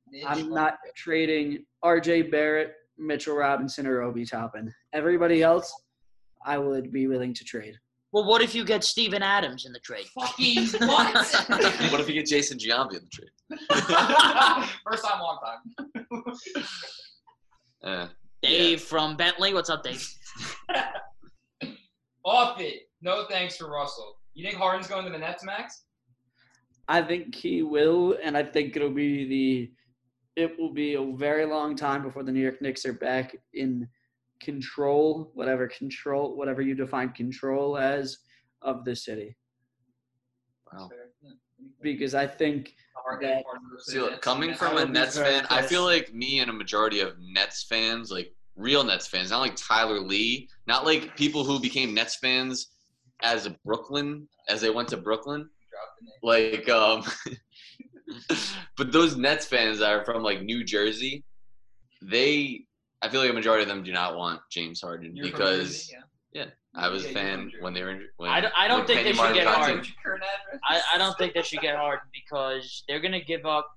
Mitch, 0.10 0.24
I'm 0.28 0.50
not 0.50 0.78
trading 0.96 1.66
RJ 1.84 2.32
Barrett, 2.32 2.74
Mitchell 2.98 3.36
Robinson, 3.36 3.88
or 3.88 4.02
Obi 4.02 4.26
Toppin. 4.26 4.74
Everybody 4.92 5.42
else, 5.42 5.74
I 6.46 6.58
would 6.58 6.92
be 6.92 7.08
willing 7.08 7.34
to 7.34 7.44
trade. 7.44 7.78
Well, 8.12 8.26
what 8.26 8.44
if 8.44 8.54
you 8.54 8.64
get 8.64 8.84
Steven 8.84 9.24
Adams 9.24 9.66
in 9.66 9.74
the 9.74 9.80
trade? 9.80 10.06
Fucking 10.14 10.68
what? 10.88 11.14
what 11.92 12.00
if 12.00 12.08
you 12.08 12.14
get 12.14 12.28
Jason 12.28 12.60
Giambi 12.60 12.96
in 12.96 13.02
the 13.02 13.10
trade? 13.12 13.32
First 14.88 15.04
time, 15.04 15.20
long 15.20 15.40
time. 15.44 16.24
Uh, 17.84 18.08
Dave 18.42 18.82
from 18.82 19.18
Bentley. 19.18 19.54
What's 19.54 19.70
up, 19.70 19.84
Dave? 19.84 20.08
Off 22.24 22.62
it. 22.62 22.84
No 23.02 23.26
thanks 23.30 23.58
for 23.58 23.70
Russell. 23.70 24.18
You 24.34 24.46
think 24.46 24.58
Harden's 24.58 24.88
going 24.88 25.06
to 25.06 25.12
the 25.12 25.18
Nets, 25.18 25.44
Max? 25.44 25.84
I 26.88 27.02
think 27.02 27.34
he 27.34 27.64
will, 27.64 28.18
and 28.24 28.38
I 28.38 28.44
think 28.44 28.76
it'll 28.76 28.92
be 28.92 29.28
the 29.28 29.72
it 30.36 30.58
will 30.60 30.74
be 30.74 30.96
a 30.96 31.16
very 31.16 31.46
long 31.46 31.76
time 31.76 32.02
before 32.02 32.24
the 32.24 32.32
New 32.32 32.42
York 32.42 32.62
Knicks 32.62 32.86
are 32.86 32.94
back 32.94 33.36
in 33.54 33.88
control, 34.44 35.32
whatever 35.34 35.68
control, 35.68 36.36
whatever 36.36 36.62
you 36.62 36.76
define 36.76 37.10
control 37.10 37.78
as 37.78 38.18
of 38.62 38.86
the 38.86 38.96
city. 38.96 39.36
wow. 40.72 40.90
Because 41.82 42.14
I 42.14 42.28
think 42.28 42.76
that- 43.22 43.44
Harden 43.46 43.70
goes 43.72 43.86
to 43.86 43.92
See, 43.92 44.00
look, 44.00 44.22
coming 44.22 44.50
Nets 44.50 44.60
from 44.60 44.78
a 44.78 44.86
Nets 44.86 45.18
very 45.18 45.32
fan, 45.32 45.48
I 45.50 45.62
feel 45.62 45.84
like 45.84 46.14
me 46.14 46.40
and 46.40 46.50
a 46.50 46.54
majority 46.54 47.00
of 47.00 47.16
Nets 47.20 47.64
fans, 47.64 48.12
like 48.12 48.34
real 48.56 48.84
Nets 48.84 49.08
fans, 49.08 49.32
not 49.32 49.40
like 49.42 49.56
Tyler 49.56 50.00
Lee, 50.00 50.50
not 50.68 50.86
like 50.86 51.16
people 51.18 51.44
who 51.44 51.60
became 51.60 51.94
Nets 51.94 52.16
fans 52.16 52.68
as 53.22 53.46
a 53.46 53.56
Brooklyn, 53.66 54.28
as 54.50 54.62
they 54.62 54.70
went 54.70 54.88
to 54.90 54.98
Brooklyn. 54.98 55.50
Drop 55.72 55.90
the 56.00 56.06
name. 56.06 56.56
Like, 56.58 56.70
um, 56.70 57.04
but 58.78 58.92
those 58.92 59.16
Nets 59.18 59.46
fans 59.46 59.80
that 59.80 59.92
are 59.92 60.06
from 60.06 60.24
like 60.24 60.42
New 60.44 60.64
Jersey, 60.64 61.24
they, 62.02 62.66
I 63.04 63.10
feel 63.10 63.22
like 63.22 63.30
a 63.30 63.34
majority 63.34 63.64
of 63.64 63.70
them 63.70 63.84
do 63.84 63.92
not 63.92 64.16
want 64.18 64.40
James 64.50 64.82
Harden 64.82 65.16
You're 65.16 65.26
because 65.28 65.88
Jersey, 65.88 65.98
yeah. 66.34 66.46
I 66.76 66.88
was 66.88 67.04
a 67.04 67.12
Yeah, 67.12 67.12
you're 67.14 67.22
fan 67.22 67.52
when 67.60 67.74
they 67.74 67.84
were. 67.84 67.92
in- 67.92 68.08
When, 68.18 68.30
I 68.32 68.40
don't- 68.42 68.54
I 68.58 68.68
don't 68.68 68.88
think 68.88 69.00
Penny 69.00 69.10
they 69.10 69.14
should 69.14 69.18
Martin 69.18 69.36
get 69.38 69.48
Harden. 69.48 69.68
to- 69.70 69.76
What's 69.78 69.90
your 69.90 69.96
current 70.04 70.24
address? 70.24 70.62
I, 70.68 70.82
I 70.96 70.98
don't 70.98 71.18
think 71.18 71.34
they 71.34 71.42
should 71.44 71.60
get 71.60 71.76
Harden 71.76 72.08
because 72.14 72.84
they're 72.88 73.00
gonna 73.02 73.22
give 73.24 73.46
up. 73.46 73.68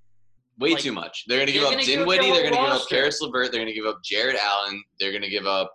Way 0.59 0.71
Like, 0.71 0.79
too 0.81 0.93
much. 0.93 1.25
They're 1.27 1.37
going 1.37 1.49
to 1.49 1.53
give 1.53 1.61
they're 1.63 1.69
up 1.73 1.75
gonna 1.75 1.85
Dinwiddie. 1.85 2.23
their 2.31 2.33
They're 2.33 2.43
going 2.45 2.53
to 2.55 2.59
whole 2.59 2.67
give 2.69 2.73
up 2.73 2.79
roster. 2.81 2.95
Caris 2.97 3.21
LeVert. 3.21 3.53
They're 3.53 3.61
going 3.61 3.69
to 3.69 3.75
give 3.75 3.85
up 3.85 3.99
Jarrett 4.03 4.37
Allen. 4.37 4.83
They're 4.99 5.11
going 5.11 5.21
to 5.23 5.29
give 5.29 5.47
up 5.47 5.71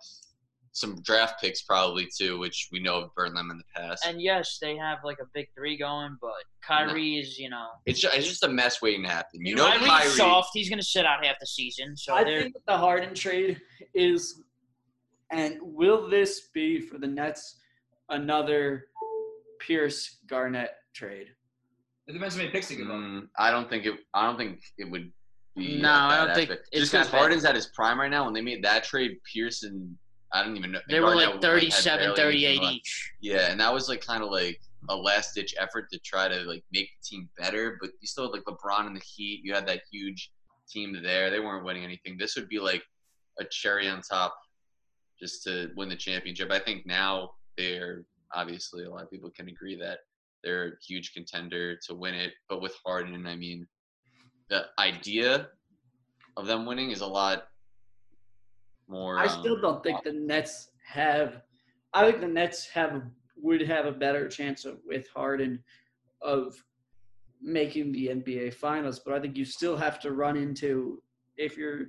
some 0.72 1.00
draft 1.02 1.40
picks 1.40 1.62
probably 1.62 2.08
too, 2.18 2.38
which 2.38 2.68
we 2.72 2.80
know 2.80 3.00
have 3.00 3.14
burned 3.14 3.36
them 3.36 3.50
in 3.50 3.58
the 3.58 3.64
past. 3.76 4.06
And 4.06 4.20
yes, 4.20 4.58
they 4.60 4.76
have 4.76 4.98
like 5.04 5.18
a 5.20 5.26
big 5.34 5.48
three 5.54 5.76
going, 5.76 6.16
but 6.20 6.32
Kyrie 6.66 7.18
is, 7.18 7.38
you 7.38 7.50
know, 7.50 7.68
it's 7.84 8.00
just, 8.00 8.16
it's 8.16 8.26
just 8.26 8.42
a 8.42 8.48
mess 8.48 8.80
waiting 8.80 9.02
to 9.02 9.08
happen. 9.08 9.44
You 9.44 9.54
know, 9.54 9.66
Kyrie's 9.68 9.86
Kyrie. 9.86 10.10
soft. 10.10 10.50
He's 10.54 10.70
gonna 10.70 10.82
sit 10.82 11.04
out 11.04 11.24
half 11.24 11.36
the 11.38 11.46
season. 11.46 11.96
So 11.96 12.14
I 12.14 12.24
they're 12.24 12.42
think 12.42 12.56
the 12.66 12.76
Harden 12.76 13.14
trade 13.14 13.60
is, 13.94 14.42
and 15.30 15.58
will 15.60 16.08
this 16.08 16.48
be 16.54 16.80
for 16.80 16.98
the 16.98 17.06
Nets 17.06 17.60
another 18.08 18.86
Pierce 19.60 20.20
Garnett 20.26 20.70
trade? 20.94 21.28
It 22.08 22.14
depends 22.14 22.34
how 22.34 22.38
many 22.40 22.50
picks 22.50 22.68
they 22.68 22.76
give 22.76 22.88
up. 22.88 22.96
Mm, 22.96 23.28
I 23.38 23.50
don't 23.50 23.68
think 23.68 23.84
it. 23.84 23.94
I 24.14 24.26
don't 24.26 24.38
think 24.38 24.60
it 24.78 24.90
would 24.90 25.12
be. 25.54 25.80
No, 25.82 25.92
I 25.92 26.24
don't 26.24 26.34
think 26.34 26.50
epic. 26.50 26.64
it's 26.72 26.80
just 26.80 26.92
because 26.92 27.10
that. 27.10 27.18
Harden's 27.18 27.44
at 27.44 27.54
his 27.54 27.66
prime 27.66 28.00
right 28.00 28.10
now. 28.10 28.24
When 28.24 28.32
they 28.32 28.40
made 28.40 28.64
that 28.64 28.84
trade, 28.84 29.18
Pierce 29.30 29.62
and 29.64 29.94
I 30.32 30.42
don't 30.42 30.56
even 30.56 30.72
know. 30.72 30.80
They 30.88 31.00
were 31.00 31.14
like 31.14 31.32
had 31.32 31.42
37, 31.42 32.16
38 32.16 32.62
each. 32.62 33.12
Yeah, 33.20 33.50
and 33.50 33.60
that 33.60 33.72
was 33.72 33.88
like 33.88 34.04
kind 34.04 34.22
of 34.22 34.30
like 34.30 34.60
a 34.88 34.96
last 34.96 35.34
ditch 35.34 35.54
effort 35.58 35.86
to 35.92 35.98
try 36.04 36.28
to 36.28 36.40
like 36.44 36.64
make 36.72 36.88
the 36.88 37.16
team 37.16 37.28
better. 37.38 37.78
But 37.80 37.90
you 38.00 38.06
still 38.06 38.24
had 38.24 38.32
like 38.32 38.44
LeBron 38.44 38.86
and 38.86 38.96
the 38.96 39.02
Heat. 39.04 39.42
You 39.44 39.54
had 39.54 39.66
that 39.66 39.82
huge 39.90 40.30
team 40.68 40.98
there. 41.02 41.30
They 41.30 41.40
weren't 41.40 41.64
winning 41.64 41.84
anything. 41.84 42.16
This 42.18 42.34
would 42.36 42.48
be 42.48 42.58
like 42.58 42.82
a 43.38 43.44
cherry 43.44 43.88
on 43.88 44.00
top 44.00 44.34
just 45.20 45.44
to 45.44 45.70
win 45.76 45.88
the 45.88 45.96
championship. 45.96 46.50
I 46.50 46.58
think 46.58 46.86
now 46.86 47.32
they're 47.56 48.04
obviously 48.34 48.84
a 48.84 48.90
lot 48.90 49.02
of 49.02 49.10
people 49.10 49.30
can 49.30 49.48
agree 49.48 49.76
that 49.76 49.98
they're 50.42 50.68
a 50.68 50.72
huge 50.86 51.12
contender 51.12 51.76
to 51.86 51.94
win 51.94 52.14
it. 52.14 52.32
But 52.48 52.62
with 52.62 52.74
Harden, 52.84 53.26
I 53.26 53.36
mean, 53.36 53.66
the 54.48 54.64
idea 54.78 55.48
of 56.36 56.46
them 56.46 56.66
winning 56.66 56.90
is 56.90 57.02
a 57.02 57.06
lot 57.06 57.44
more. 58.92 59.18
I 59.18 59.26
still 59.26 59.56
um, 59.56 59.62
don't 59.62 59.82
think 59.82 60.04
the 60.04 60.12
Nets 60.12 60.68
have. 60.86 61.42
I 61.92 62.04
think 62.04 62.20
the 62.20 62.28
Nets 62.28 62.68
have 62.68 63.02
would 63.36 63.62
have 63.62 63.86
a 63.86 63.92
better 63.92 64.28
chance 64.28 64.64
of 64.64 64.78
with 64.86 65.08
Harden 65.08 65.62
of 66.20 66.54
making 67.40 67.90
the 67.90 68.06
NBA 68.08 68.54
Finals, 68.54 69.00
but 69.04 69.14
I 69.14 69.20
think 69.20 69.36
you 69.36 69.44
still 69.44 69.76
have 69.76 69.98
to 70.00 70.12
run 70.12 70.36
into 70.36 71.02
if 71.36 71.56
you're 71.56 71.86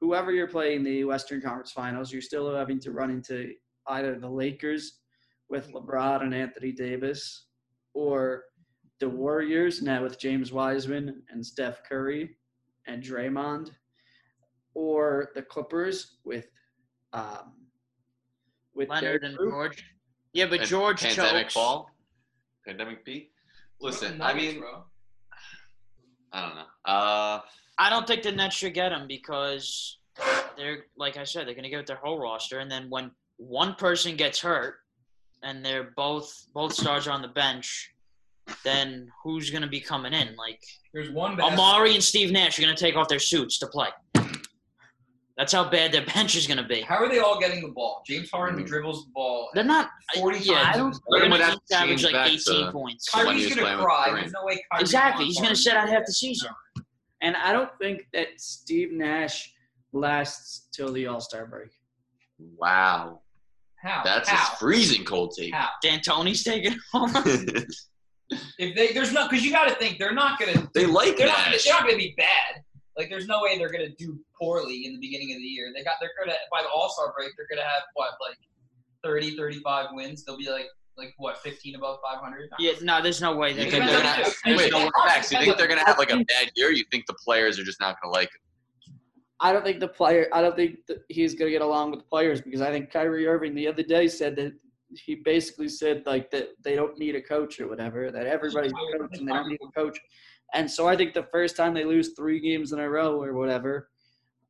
whoever 0.00 0.32
you're 0.32 0.48
playing 0.48 0.82
the 0.82 1.04
Western 1.04 1.42
Conference 1.42 1.72
Finals, 1.72 2.12
you're 2.12 2.22
still 2.22 2.54
having 2.54 2.80
to 2.80 2.92
run 2.92 3.10
into 3.10 3.52
either 3.88 4.18
the 4.18 4.28
Lakers 4.28 5.00
with 5.50 5.70
LeBron 5.72 6.22
and 6.22 6.34
Anthony 6.34 6.72
Davis, 6.72 7.46
or 7.92 8.44
the 9.00 9.08
Warriors 9.08 9.82
now 9.82 10.02
with 10.02 10.18
James 10.18 10.52
Wiseman 10.52 11.22
and 11.30 11.44
Steph 11.44 11.82
Curry 11.84 12.36
and 12.86 13.02
Draymond, 13.02 13.70
or 14.74 15.30
the 15.34 15.42
Clippers 15.42 16.16
with 16.24 16.46
um, 17.12 17.52
with 18.74 18.88
Leonard 18.88 19.02
Derrick 19.02 19.22
and 19.24 19.38
Rose. 19.38 19.50
George. 19.50 19.84
Yeah, 20.32 20.46
but 20.46 20.58
Pan- 20.60 20.68
George 20.68 21.02
pandemic 21.02 21.44
chokes. 21.44 21.54
fall, 21.54 21.90
pandemic 22.66 23.04
P. 23.04 23.30
Listen, 23.80 24.20
I 24.20 24.34
mean, 24.34 24.60
bro. 24.60 24.84
I 26.32 26.40
don't 26.40 26.54
know. 26.56 26.64
Uh, 26.84 27.40
I 27.78 27.90
don't 27.90 28.06
think 28.06 28.22
the 28.22 28.32
Nets 28.32 28.56
should 28.56 28.74
get 28.74 28.92
him 28.92 29.06
because 29.06 29.98
they're 30.56 30.84
like 30.96 31.16
I 31.16 31.24
said, 31.24 31.46
they're 31.46 31.54
gonna 31.54 31.70
give 31.70 31.80
it 31.80 31.86
their 31.86 31.96
whole 31.96 32.18
roster, 32.18 32.58
and 32.58 32.70
then 32.70 32.90
when 32.90 33.10
one 33.36 33.74
person 33.74 34.16
gets 34.16 34.40
hurt 34.40 34.76
and 35.42 35.64
they're 35.64 35.92
both 35.96 36.46
both 36.52 36.72
stars 36.72 37.06
are 37.06 37.12
on 37.12 37.22
the 37.22 37.28
bench, 37.28 37.90
then 38.64 39.08
who's 39.22 39.50
gonna 39.50 39.68
be 39.68 39.80
coming 39.80 40.12
in? 40.12 40.34
Like 40.36 40.60
there's 40.92 41.10
one. 41.10 41.36
Amar'e 41.36 41.94
and 41.94 42.02
Steve 42.02 42.32
Nash 42.32 42.58
are 42.58 42.62
gonna 42.62 42.76
take 42.76 42.96
off 42.96 43.08
their 43.08 43.18
suits 43.18 43.58
to 43.58 43.66
play. 43.66 43.88
That's 45.36 45.52
how 45.52 45.68
bad 45.68 45.90
their 45.90 46.06
bench 46.06 46.36
is 46.36 46.46
gonna 46.46 46.66
be. 46.66 46.82
How 46.82 46.96
are 46.96 47.08
they 47.08 47.18
all 47.18 47.40
getting 47.40 47.60
the 47.60 47.68
ball? 47.72 48.02
James 48.06 48.30
Harden 48.30 48.62
Mhm. 48.62 48.66
dribbles 48.68 49.04
the 49.06 49.10
ball. 49.12 49.50
They're 49.52 49.64
not. 49.64 49.90
40 50.14 50.38
yeah, 50.38 50.70
I 50.72 50.76
don't. 50.76 50.96
They're 51.10 51.22
gonna 51.28 51.44
have 51.44 51.54
each 51.54 51.60
to 51.70 51.76
average 51.76 52.04
like 52.04 52.14
18 52.32 52.66
to- 52.66 52.72
points. 52.72 53.08
Kyrie's 53.10 53.52
gonna 53.54 53.82
cry. 53.82 54.12
There's 54.12 54.32
no 54.32 54.44
way 54.44 54.64
Kyrie 54.70 54.80
Exactly. 54.82 55.24
He's 55.24 55.36
gonna 55.36 55.48
Harden. 55.48 55.62
sit 55.62 55.74
out 55.74 55.88
half 55.88 56.06
the 56.06 56.12
season. 56.12 56.50
And 57.20 57.36
I 57.36 57.52
don't 57.52 57.70
think 57.80 58.06
that 58.12 58.28
Steve 58.40 58.92
Nash 58.92 59.52
lasts 59.92 60.68
till 60.72 60.92
the 60.92 61.06
All 61.08 61.20
Star 61.20 61.46
break. 61.46 61.70
wow, 62.56 63.20
How? 63.82 64.02
that's 64.04 64.28
How? 64.28 64.52
a 64.52 64.56
freezing 64.56 65.04
cold 65.04 65.34
take. 65.36 65.52
How? 65.54 65.68
D'Antoni's 65.82 66.42
taking 66.44 66.76
over. 66.94 67.22
If 68.58 68.74
they 68.74 68.92
there's 68.92 69.12
no 69.12 69.28
because 69.28 69.44
you 69.44 69.52
got 69.52 69.68
to 69.68 69.74
think 69.76 69.98
they're 69.98 70.14
not 70.14 70.38
gonna 70.40 70.68
they 70.74 70.86
like 70.86 71.16
they're 71.16 71.26
not, 71.26 71.36
gonna, 71.38 71.50
Nash. 71.52 71.64
they're 71.64 71.74
not 71.74 71.82
gonna 71.84 71.96
be 71.98 72.14
bad. 72.16 72.63
Like 72.96 73.10
there's 73.10 73.26
no 73.26 73.42
way 73.42 73.58
they're 73.58 73.72
gonna 73.72 73.94
do 73.98 74.18
poorly 74.40 74.86
in 74.86 74.92
the 74.94 75.00
beginning 75.00 75.32
of 75.32 75.38
the 75.38 75.44
year. 75.44 75.72
They 75.74 75.82
got 75.82 75.94
they're 76.00 76.12
gonna 76.18 76.36
by 76.50 76.62
the 76.62 76.68
All 76.68 76.88
Star 76.90 77.12
break 77.16 77.30
they're 77.36 77.46
gonna 77.50 77.68
have 77.68 77.82
what 77.94 78.10
like 78.26 78.38
30, 79.02 79.36
35 79.36 79.86
wins. 79.92 80.24
They'll 80.24 80.38
be 80.38 80.50
like 80.50 80.66
like 80.96 81.12
what 81.16 81.38
15 81.38 81.74
above 81.74 81.98
500. 82.04 82.50
yeah, 82.60 82.72
no, 82.82 83.02
there's 83.02 83.20
no 83.20 83.36
way 83.36 83.52
they 83.52 83.68
think 83.68 83.84
they're 83.84 83.96
gonna 83.98 84.08
have, 84.08 84.32
wait, 84.46 84.70
no- 84.70 84.88
Max, 85.04 85.32
you 85.32 85.38
think 85.38 85.56
they're 85.56 85.66
gonna 85.66 85.84
have 85.84 85.98
like 85.98 86.12
a 86.12 86.18
bad 86.24 86.52
year? 86.54 86.70
You 86.70 86.84
think 86.92 87.06
the 87.06 87.14
players 87.14 87.58
are 87.58 87.64
just 87.64 87.80
not 87.80 87.96
gonna 88.00 88.12
like 88.14 88.28
him? 88.28 88.40
I 89.40 89.52
don't 89.52 89.64
think 89.64 89.80
the 89.80 89.88
player. 89.88 90.28
I 90.32 90.40
don't 90.40 90.56
think 90.56 90.86
that 90.86 90.98
he's 91.08 91.34
going 91.34 91.48
to 91.48 91.52
get 91.52 91.60
along 91.60 91.90
with 91.90 92.00
the 92.00 92.06
players 92.06 92.40
because 92.40 92.60
I 92.60 92.70
think 92.70 92.90
Kyrie 92.90 93.26
Irving 93.26 93.54
the 93.54 93.66
other 93.66 93.82
day 93.82 94.08
said 94.08 94.36
that 94.36 94.54
he 94.94 95.16
basically 95.16 95.68
said 95.68 96.04
like 96.06 96.30
that 96.30 96.50
they 96.62 96.76
don't 96.76 96.96
need 96.98 97.14
a 97.16 97.20
coach 97.20 97.60
or 97.60 97.68
whatever. 97.68 98.10
That 98.10 98.26
everybody's 98.26 98.72
a 98.72 98.98
coach 98.98 99.18
and 99.18 99.28
they 99.28 99.32
don't 99.32 99.48
need 99.48 99.58
a 99.62 99.72
coach. 99.72 99.98
And 100.52 100.70
so 100.70 100.86
I 100.86 100.96
think 100.96 101.14
the 101.14 101.28
first 101.32 101.56
time 101.56 101.74
they 101.74 101.84
lose 101.84 102.12
three 102.16 102.40
games 102.40 102.72
in 102.72 102.78
a 102.78 102.88
row 102.88 103.20
or 103.22 103.34
whatever, 103.34 103.88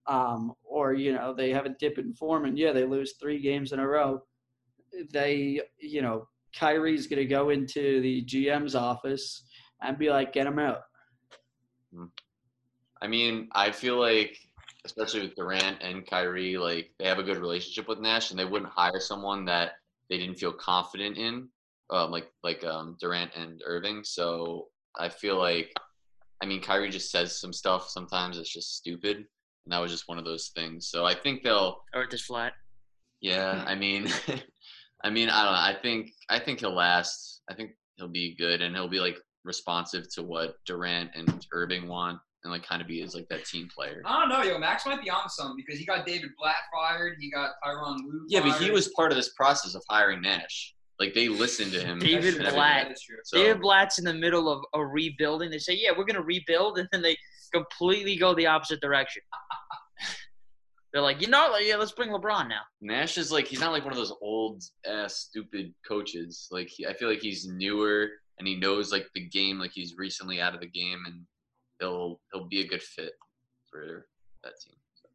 um, 0.07 0.53
or 0.65 0.93
you 0.93 1.13
know 1.13 1.33
they 1.33 1.51
have 1.51 1.67
a 1.67 1.71
dip 1.71 1.99
in 1.99 2.13
form 2.13 2.45
and 2.45 2.59
yeah 2.59 2.73
they 2.73 2.85
lose 2.85 3.15
three 3.15 3.41
games 3.41 3.73
in 3.73 3.79
a 3.79 3.87
row, 3.87 4.23
they 5.13 5.61
you 5.79 6.03
know 6.03 6.29
Kyrie's 6.55 7.07
to 7.07 7.25
go 7.25 7.51
into 7.51 8.01
the 8.01 8.25
GM's 8.25 8.75
office 8.75 9.45
and 9.83 9.99
be 9.99 10.11
like, 10.11 10.33
get 10.33 10.47
him 10.47 10.59
out. 10.59 10.83
I 13.03 13.07
mean, 13.07 13.49
I 13.53 13.71
feel 13.71 13.99
like, 13.99 14.39
especially 14.85 15.23
with 15.23 15.35
Durant 15.35 15.83
and 15.83 16.07
Kyrie, 16.07 16.57
like 16.57 16.91
they 16.99 17.07
have 17.07 17.19
a 17.19 17.23
good 17.23 17.39
relationship 17.39 17.89
with 17.89 18.01
Nash, 18.01 18.31
and 18.31 18.39
they 18.39 18.45
wouldn't 18.45 18.71
hire 18.71 19.01
someone 19.01 19.45
that 19.47 19.73
they 20.09 20.19
didn't 20.19 20.39
feel 20.39 20.53
confident 20.53 21.17
in, 21.17 21.49
um, 21.91 22.11
like 22.11 22.31
like 22.43 22.65
um, 22.65 22.97
Durant 23.01 23.31
and 23.37 23.63
Irving. 23.65 24.03
So 24.05 24.69
I 24.99 25.09
feel 25.09 25.39
like, 25.39 25.73
I 26.43 26.47
mean, 26.47 26.61
Kyrie 26.63 26.91
just 26.91 27.11
says 27.11 27.41
some 27.41 27.53
stuff 27.53 27.89
sometimes 27.89 28.39
it's 28.39 28.53
just 28.53 28.77
stupid, 28.77 29.17
and 29.17 29.73
that 29.73 29.79
was 29.79 29.91
just 29.91 30.09
one 30.09 30.19
of 30.19 30.25
those 30.25 30.51
things. 30.55 30.89
So 30.89 31.05
I 31.05 31.15
think 31.15 31.43
they'll, 31.43 31.79
or 31.95 32.07
just 32.07 32.25
flat. 32.25 32.53
yeah. 33.21 33.63
Hmm. 33.63 33.69
I 33.69 33.75
mean, 33.75 34.09
I 35.05 35.11
mean, 35.11 35.29
I 35.29 35.45
don't 35.45 35.53
know. 35.53 35.59
I 35.59 35.77
think 35.81 36.11
I 36.31 36.39
think 36.39 36.61
he'll 36.61 36.75
last. 36.75 37.43
I 37.51 37.55
think 37.55 37.73
he'll 37.97 38.09
be 38.09 38.35
good, 38.37 38.63
and 38.63 38.75
he'll 38.75 38.89
be 38.89 39.01
like 39.01 39.17
responsive 39.45 40.13
to 40.15 40.23
what 40.23 40.55
Durant 40.67 41.11
and 41.15 41.47
Irving 41.53 41.89
want, 41.89 42.19
and 42.43 42.53
like 42.53 42.67
kind 42.67 42.81
of 42.81 42.89
be 42.89 43.03
as 43.03 43.15
like 43.15 43.29
that 43.29 43.45
team 43.45 43.69
player. 43.75 44.03
I 44.07 44.21
don't 44.21 44.29
know, 44.29 44.43
yo. 44.43 44.59
Max 44.59 44.87
might 44.87 45.03
be 45.03 45.11
on 45.11 45.29
something 45.29 45.57
because 45.57 45.79
he 45.79 45.87
got 45.87 46.07
David 46.07 46.31
Blatt 46.39 46.57
fired. 46.73 47.17
He 47.21 47.31
got 47.31 47.53
Tyronn 47.65 47.99
Lue. 48.07 48.27
Yeah, 48.29 48.41
but 48.41 48.61
he 48.61 48.71
was 48.71 48.89
part 48.97 49.13
of 49.13 49.17
this 49.17 49.33
process 49.35 49.75
of 49.75 49.83
hiring 49.89 50.23
Nash. 50.23 50.74
Like 51.01 51.15
they 51.15 51.29
listen 51.29 51.71
to 51.73 51.81
him. 51.81 51.99
David 51.99 52.35
That's 52.35 52.49
and 52.49 52.55
Blatt. 52.55 52.85
That 52.85 52.93
is 52.93 53.03
true. 53.03 53.17
So, 53.25 53.39
David 53.39 53.61
Blatt's 53.61 53.99
in 53.99 54.05
the 54.05 54.15
middle 54.15 54.49
of 54.49 54.65
a 54.75 54.85
rebuilding. 54.85 55.51
They 55.51 55.59
say, 55.59 55.75
"Yeah, 55.75 55.91
we're 55.97 56.05
gonna 56.05 56.23
rebuild," 56.23 56.79
and 56.79 56.89
then 56.93 57.03
they 57.03 57.17
completely 57.53 58.17
go 58.17 58.35
the 58.35 58.47
opposite 58.47 58.81
direction. 58.81 59.23
They're 60.93 61.03
like, 61.03 61.21
you 61.21 61.27
know, 61.27 61.57
yeah, 61.59 61.75
let's 61.75 61.91
bring 61.91 62.11
LeBron 62.11 62.49
now. 62.49 62.61
Nash 62.81 63.19
is 63.19 63.33
like 63.33 63.49
he's 63.49 63.59
not 63.59 63.73
like 63.73 63.83
one 63.83 63.93
of 63.93 63.99
those 63.99 64.13
old 64.23 64.63
ass 64.87 65.17
stupid 65.17 65.75
coaches. 65.87 66.47
Like 66.53 66.69
he, 66.69 66.87
I 66.87 66.95
feel 66.95 67.09
like 67.09 67.19
he's 67.19 67.49
newer 67.49 68.11
and 68.39 68.47
he 68.47 68.55
knows 68.55 68.93
like 68.93 69.07
the 69.13 69.27
game. 69.29 69.59
Like 69.59 69.73
he's 69.75 69.97
recently 69.99 70.41
out 70.41 70.55
of 70.55 70.61
the 70.61 70.69
game 70.69 71.03
and 71.07 71.23
he'll 71.81 72.21
he'll 72.33 72.47
be 72.47 72.61
a 72.61 72.69
good 72.69 72.83
fit 72.83 73.15
for 73.69 74.07
that 74.45 74.53
team. 74.65 74.77
So 74.95 75.09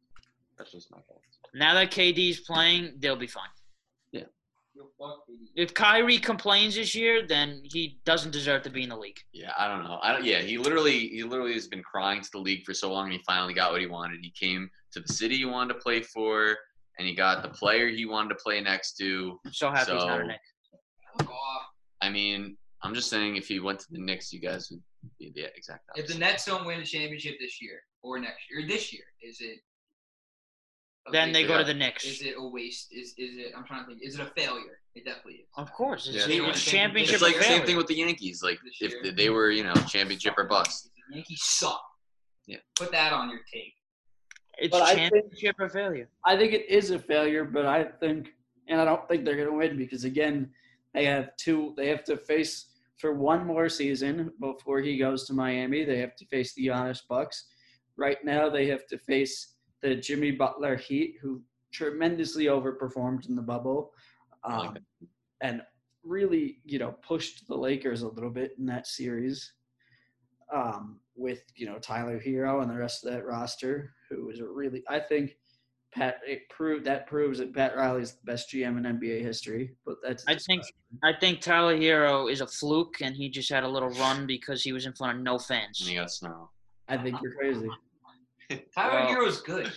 that's 0.58 0.72
just 0.72 0.90
my 0.90 0.98
thoughts. 0.98 1.38
Now 1.54 1.72
that 1.72 1.90
KD's 1.90 2.40
playing, 2.40 2.96
they'll 2.98 3.16
be 3.16 3.26
fine. 3.26 3.48
Yo, 4.80 4.88
fuck 4.98 5.18
KD. 5.28 5.48
If 5.56 5.74
Kyrie 5.74 6.18
complains 6.18 6.74
this 6.74 6.94
year, 6.94 7.26
then 7.26 7.60
he 7.64 7.98
doesn't 8.04 8.30
deserve 8.30 8.62
to 8.62 8.70
be 8.70 8.82
in 8.82 8.88
the 8.88 8.96
league. 8.96 9.18
Yeah, 9.32 9.52
I 9.58 9.68
don't 9.68 9.84
know. 9.84 9.98
I 10.02 10.12
don't, 10.12 10.24
yeah, 10.24 10.38
he 10.40 10.56
literally 10.58 11.08
he 11.08 11.22
literally 11.22 11.52
has 11.54 11.66
been 11.68 11.82
crying 11.82 12.22
to 12.22 12.28
the 12.32 12.38
league 12.38 12.64
for 12.64 12.72
so 12.74 12.90
long, 12.92 13.04
and 13.04 13.12
he 13.12 13.20
finally 13.26 13.52
got 13.54 13.72
what 13.72 13.80
he 13.80 13.86
wanted. 13.86 14.20
He 14.22 14.30
came 14.38 14.70
to 14.92 15.00
the 15.00 15.12
city 15.12 15.36
he 15.36 15.44
wanted 15.44 15.74
to 15.74 15.80
play 15.80 16.00
for, 16.02 16.56
and 16.98 17.06
he 17.06 17.14
got 17.14 17.42
the 17.42 17.48
player 17.50 17.88
he 17.88 18.06
wanted 18.06 18.30
to 18.30 18.34
play 18.36 18.60
next 18.60 18.96
to. 18.98 19.38
I'm 19.44 19.52
so 19.52 19.70
happy 19.70 19.92
he's 19.92 20.04
not 20.04 20.20
a 20.20 20.22
So- 20.22 20.26
Knick. 20.26 20.40
I 22.02 22.08
mean, 22.08 22.56
I'm 22.82 22.94
just 22.94 23.10
saying, 23.10 23.36
if 23.36 23.46
he 23.46 23.60
went 23.60 23.80
to 23.80 23.86
the 23.90 23.98
Knicks, 23.98 24.32
you 24.32 24.40
guys 24.40 24.70
would 24.70 24.82
be 25.18 25.30
the 25.34 25.54
exact 25.54 25.84
If 25.96 26.06
the 26.06 26.16
Nets 26.16 26.46
don't 26.46 26.64
win 26.64 26.80
a 26.80 26.84
championship 26.84 27.36
this 27.38 27.60
year 27.60 27.82
or 28.02 28.18
next 28.18 28.50
year, 28.50 28.64
or 28.64 28.66
this 28.68 28.90
year, 28.92 29.02
is 29.22 29.38
it? 29.40 29.58
A 31.06 31.10
Then 31.12 31.32
they 31.32 31.42
waste- 31.44 31.48
go 31.48 31.58
to 31.58 31.64
the 31.64 31.74
Knicks. 31.74 32.04
Is 32.04 32.22
it 32.22 32.34
a 32.38 32.46
waste? 32.48 32.88
Is 32.92 33.14
is 33.16 33.36
it? 33.38 33.52
I'm 33.56 33.64
trying 33.64 33.84
to 33.84 33.86
think. 33.90 34.02
Is 34.02 34.18
it 34.18 34.20
a 34.20 34.26
failure? 34.40 34.78
It 34.94 35.04
definitely 35.04 35.34
is. 35.34 35.46
Of 35.56 35.72
course, 35.72 36.06
it's, 36.08 36.16
Yeah, 36.28 36.46
it's 36.48 36.58
it's 36.58 36.64
championship. 36.64 37.14
it's 37.14 37.22
like 37.22 37.36
the 37.36 37.44
same 37.44 37.64
thing 37.64 37.76
with 37.76 37.86
the 37.86 37.94
Yankees. 37.94 38.42
Like 38.42 38.58
This 38.64 38.76
if 38.92 39.04
year. 39.04 39.12
they 39.12 39.30
were, 39.30 39.50
you 39.50 39.62
know, 39.64 39.74
championship 39.88 40.34
or 40.36 40.44
bust. 40.44 40.90
The 41.08 41.16
Yankees 41.16 41.42
suck. 41.42 41.82
Yeah. 42.46 42.58
Put 42.76 42.90
that 42.92 43.12
on 43.12 43.30
your 43.30 43.40
tape. 43.52 43.74
It's 44.58 44.70
But 44.72 44.82
I 44.82 44.94
think- 44.94 45.12
championship 45.12 45.56
or 45.58 45.68
failure. 45.70 46.08
I 46.26 46.36
think 46.36 46.52
it 46.52 46.68
is 46.68 46.90
a 46.90 46.98
failure, 46.98 47.44
but 47.44 47.64
I 47.66 47.84
think, 47.84 48.28
and 48.68 48.80
I 48.80 48.84
don't 48.84 49.06
think 49.08 49.24
they're 49.24 49.36
going 49.36 49.48
to 49.48 49.54
win 49.56 49.78
because 49.78 50.04
again, 50.04 50.52
they 50.92 51.04
have 51.06 51.30
two. 51.36 51.72
They 51.76 51.86
have 51.88 52.02
to 52.04 52.16
face 52.16 52.66
for 52.98 53.14
one 53.14 53.46
more 53.46 53.68
season 53.68 54.32
before 54.40 54.80
he 54.80 54.98
goes 54.98 55.24
to 55.28 55.32
Miami. 55.32 55.84
They 55.84 55.98
have 55.98 56.14
to 56.16 56.26
face 56.26 56.52
the 56.52 56.66
Giannis 56.66 57.00
Bucks. 57.08 57.46
Right 57.96 58.18
now, 58.24 58.50
they 58.50 58.66
have 58.66 58.86
to 58.88 58.98
face 58.98 59.54
the 59.82 59.96
Jimmy 59.96 60.30
Butler 60.30 60.76
Heat, 60.76 61.16
who 61.20 61.42
tremendously 61.72 62.44
overperformed 62.46 63.28
in 63.28 63.36
the 63.36 63.42
bubble, 63.42 63.92
I 64.44 64.56
like 64.56 64.68
um, 64.70 64.78
and 65.42 65.62
really, 66.02 66.58
you 66.64 66.78
know, 66.78 66.92
pushed 67.06 67.46
the 67.46 67.56
Lakers 67.56 68.02
a 68.02 68.08
little 68.08 68.30
bit 68.30 68.54
in 68.58 68.66
that 68.66 68.86
series. 68.86 69.52
Um, 70.52 70.98
with 71.14 71.44
you 71.54 71.66
know 71.66 71.78
Tyler 71.78 72.18
Herro 72.18 72.62
and 72.62 72.70
the 72.70 72.74
rest 72.76 73.04
of 73.04 73.12
that 73.12 73.24
roster, 73.24 73.92
who 74.08 74.30
is 74.30 74.40
a 74.40 74.46
really, 74.46 74.82
I 74.88 74.98
think 74.98 75.36
Pat 75.92 76.20
it 76.26 76.48
proved 76.48 76.84
that 76.86 77.06
proves 77.06 77.38
that 77.38 77.54
Pat 77.54 77.76
Riley's 77.76 78.14
the 78.14 78.24
best 78.24 78.50
GM 78.50 78.78
in 78.78 78.98
NBA 78.98 79.22
history. 79.22 79.76
But 79.84 79.96
that's 80.02 80.24
I 80.26 80.36
think 80.36 80.64
I 81.04 81.12
think 81.12 81.40
Tyler 81.40 81.76
Herro 81.76 82.30
is 82.30 82.40
a 82.40 82.46
fluke, 82.46 83.00
and 83.00 83.14
he 83.14 83.28
just 83.28 83.50
had 83.50 83.64
a 83.64 83.68
little 83.68 83.90
run 83.90 84.26
because 84.26 84.62
he 84.62 84.72
was 84.72 84.86
in 84.86 84.92
front 84.92 85.18
of 85.18 85.22
no 85.22 85.34
And 85.34 85.42
fans. 85.42 85.88
you 85.88 85.98
got 85.98 86.10
snow. 86.10 86.50
I 86.88 86.96
think 86.96 87.20
you're 87.22 87.34
crazy. 87.34 87.68
Tyler 88.74 89.00
Well- 89.00 89.08
Herro's 89.08 89.40
good. 89.40 89.72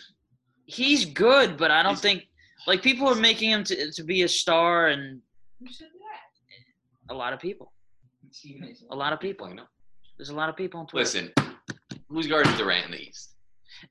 He's 0.66 1.06
good, 1.06 1.58
but 1.58 1.72
I 1.72 1.84
don't 1.84 1.92
He's- 1.94 2.02
think 2.02 2.28
like 2.68 2.82
people 2.82 3.08
are 3.10 3.16
making 3.16 3.50
him 3.52 3.64
to, 3.66 3.92
to 3.92 4.04
be 4.04 4.24
a 4.24 4.28
star, 4.28 4.88
and 4.88 5.22
Who 5.60 5.68
said 5.72 5.88
that? 5.90 7.14
a 7.14 7.16
lot 7.16 7.34
of 7.34 7.40
people, 7.40 7.74
a 8.90 8.96
lot 8.96 9.12
of 9.14 9.20
people. 9.20 9.50
You 9.50 9.56
know? 9.56 9.66
There's 10.18 10.30
a 10.30 10.36
lot 10.36 10.48
of 10.50 10.56
people 10.56 10.80
on 10.80 10.88
Twitter. 10.88 11.04
Listen, 11.04 11.32
who's 12.08 12.28
guarding 12.28 12.56
Durant 12.56 12.86
in 12.86 12.92
the 12.92 13.02
East? 13.02 13.36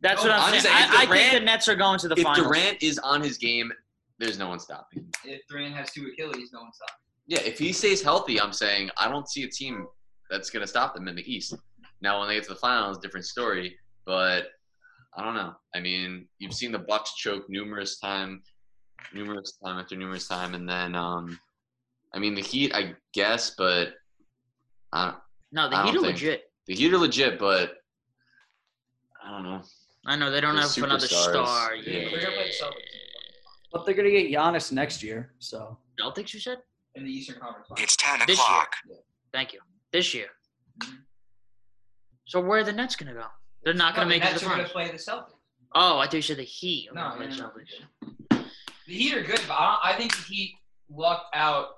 That's 0.00 0.24
No, 0.24 0.30
what 0.30 0.38
I'm 0.38 0.44
I'm 0.54 0.60
saying. 0.60 0.62
saying, 0.62 0.84
if 0.84 0.90
I, 0.90 0.94
I 0.94 0.98
think 1.00 1.08
Durant- 1.10 1.32
the 1.34 1.40
Nets 1.40 1.68
are 1.68 1.74
going 1.74 1.98
to 1.98 2.08
the 2.08 2.14
if 2.16 2.22
finals. 2.22 2.46
Durant 2.46 2.82
is 2.82 2.98
on 3.00 3.20
his 3.20 3.36
game, 3.36 3.70
there's 4.18 4.38
no 4.38 4.48
one 4.48 4.58
stopping 4.58 5.00
him. 5.00 5.10
If 5.24 5.42
Durant 5.50 5.74
has 5.74 5.90
two 5.92 6.06
Achilles, 6.12 6.50
no 6.52 6.60
one 6.62 6.72
stops. 6.72 6.92
Yeah, 7.26 7.40
if 7.40 7.58
he 7.58 7.72
stays 7.74 8.00
healthy, 8.02 8.40
I'm 8.40 8.52
saying 8.54 8.88
I 8.96 9.08
don't 9.08 9.28
see 9.28 9.42
a 9.44 9.48
team 9.48 9.86
that's 10.30 10.48
gonna 10.48 10.66
stop 10.66 10.94
them 10.94 11.08
in 11.08 11.14
the 11.16 11.30
East. 11.30 11.54
Now, 12.00 12.18
when 12.20 12.28
they 12.28 12.34
get 12.36 12.44
to 12.44 12.50
the 12.50 12.56
finals, 12.56 12.98
different 12.98 13.26
story. 13.26 13.76
But 14.06 14.46
I 15.16 15.22
don't 15.22 15.34
know. 15.34 15.54
I 15.74 15.80
mean, 15.80 16.26
you've 16.38 16.54
seen 16.54 16.72
the 16.72 16.78
Bucks 16.78 17.14
choke 17.16 17.44
numerous 17.50 17.98
time, 17.98 18.42
numerous 19.12 19.58
time 19.64 19.78
after 19.78 19.94
numerous 19.96 20.26
time, 20.26 20.54
and 20.54 20.68
then 20.68 20.94
um, 20.94 21.38
I 22.14 22.18
mean 22.18 22.34
the 22.34 22.40
Heat, 22.42 22.74
I 22.74 22.94
guess, 23.12 23.50
but 23.56 23.94
I, 24.92 25.14
no, 25.52 25.68
the 25.68 25.76
I 25.76 25.84
Heat 25.86 25.92
don't 25.94 26.04
are 26.04 26.06
think- 26.08 26.14
legit. 26.16 26.42
the 26.66 26.74
Heat 26.74 26.92
are 26.94 26.98
legit, 26.98 27.38
but 27.38 27.74
I 29.24 29.30
don't 29.30 29.42
know. 29.44 29.62
I 30.06 30.16
know 30.16 30.30
they 30.30 30.40
don't 30.40 30.54
They're 30.56 30.64
have 30.64 30.76
another 30.78 31.06
star. 31.06 31.74
Yeah. 31.76 31.82
Yeah. 32.00 32.10
They're 32.10 32.20
gonna 32.22 32.32
play 32.34 32.46
the 32.48 32.64
Celtics 32.64 32.82
But 33.72 33.84
they're 33.86 33.94
gonna 33.94 34.10
get 34.10 34.32
Giannis 34.32 34.72
next 34.72 35.02
year, 35.02 35.34
so 35.38 35.78
Celtics, 36.00 36.32
you 36.34 36.40
said? 36.40 36.58
in 36.94 37.04
the 37.04 37.10
Eastern 37.10 37.36
Conference. 37.40 37.68
Finals. 37.68 37.82
It's 37.84 37.96
10 37.96 38.18
This 38.26 38.36
year. 38.38 38.44
o'clock. 38.44 38.72
Thank 39.32 39.52
you. 39.54 39.60
This 39.92 40.12
year. 40.12 40.26
Mhm. 40.80 40.98
So 42.26 42.40
where 42.40 42.58
are 42.60 42.64
the 42.64 42.72
Nets 42.72 42.96
gonna 42.96 43.14
go? 43.14 43.26
They're 43.64 43.74
not 43.74 43.94
gonna 43.94 44.06
No, 44.06 44.10
make 44.10 44.24
it 44.24 44.28
to 44.28 44.34
the 44.34 44.40
gonna 44.40 44.54
finals. 44.56 44.72
play 44.72 44.86
the 44.90 44.98
Celtics. 44.98 45.32
Oh, 45.74 45.98
I 45.98 46.04
thought 46.06 46.14
you 46.14 46.22
said 46.22 46.36
the 46.38 46.42
Heat. 46.42 46.88
No, 46.92 47.16
no, 47.16 47.26
the 47.28 47.36
no, 47.36 47.50
The 48.86 48.92
Heat 48.94 49.14
are 49.14 49.22
good, 49.22 49.40
but 49.48 49.54
I, 49.54 49.78
I 49.84 49.92
think 49.96 50.14
the 50.16 50.22
Heat 50.22 50.54
lucked 50.90 51.34
out. 51.34 51.68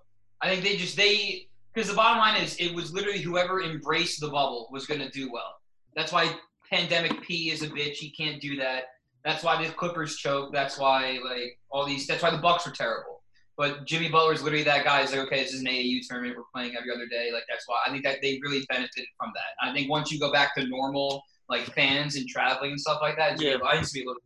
I 0.40 0.48
think 0.48 0.64
they 0.64 0.76
just 0.76 0.96
they 0.96 1.48
because 1.72 1.88
the 1.90 1.94
bottom 1.96 2.18
line 2.18 2.40
is 2.42 2.56
it 2.56 2.74
was 2.74 2.92
literally 2.92 3.20
whoever 3.20 3.62
embraced 3.62 4.20
the 4.20 4.28
bubble 4.28 4.68
was 4.72 4.86
going 4.86 5.00
to 5.00 5.10
do 5.10 5.30
well. 5.32 5.56
That's 5.96 6.12
why 6.12 6.34
pandemic 6.70 7.20
P 7.22 7.50
is 7.50 7.62
a 7.62 7.68
bitch. 7.68 7.94
He 7.96 8.10
can't 8.10 8.40
do 8.40 8.56
that. 8.56 8.84
That's 9.24 9.42
why 9.42 9.64
the 9.64 9.72
Clippers 9.72 10.16
choke. 10.16 10.52
That's 10.52 10.78
why 10.78 11.18
like 11.24 11.58
all 11.70 11.86
these. 11.86 12.06
That's 12.06 12.22
why 12.22 12.30
the 12.30 12.38
Bucks 12.38 12.66
are 12.66 12.72
terrible. 12.72 13.22
But 13.56 13.86
Jimmy 13.86 14.08
Butler 14.08 14.32
is 14.32 14.42
literally 14.42 14.64
that 14.64 14.84
guy. 14.84 15.02
He's 15.02 15.12
like, 15.12 15.20
okay, 15.28 15.44
this 15.44 15.54
is 15.54 15.60
an 15.60 15.66
AAU 15.66 16.00
tournament. 16.08 16.36
We're 16.36 16.42
playing 16.52 16.76
every 16.76 16.90
other 16.92 17.06
day. 17.06 17.30
Like 17.32 17.44
that's 17.48 17.68
why 17.68 17.76
I 17.86 17.90
think 17.90 18.02
that 18.04 18.18
they 18.20 18.40
really 18.42 18.64
benefited 18.68 19.06
from 19.18 19.30
that. 19.34 19.68
I 19.68 19.72
think 19.72 19.88
once 19.88 20.10
you 20.10 20.18
go 20.18 20.32
back 20.32 20.54
to 20.56 20.66
normal, 20.66 21.22
like 21.48 21.62
fans 21.74 22.16
and 22.16 22.28
traveling 22.28 22.72
and 22.72 22.80
stuff 22.80 22.98
like 23.02 23.16
that, 23.16 23.40
Yeah. 23.40 23.50
yeah. 23.52 23.56
I 23.68 23.74
used 23.78 23.92
to 23.92 24.00
be 24.00 24.04
a 24.04 24.08
little. 24.08 24.22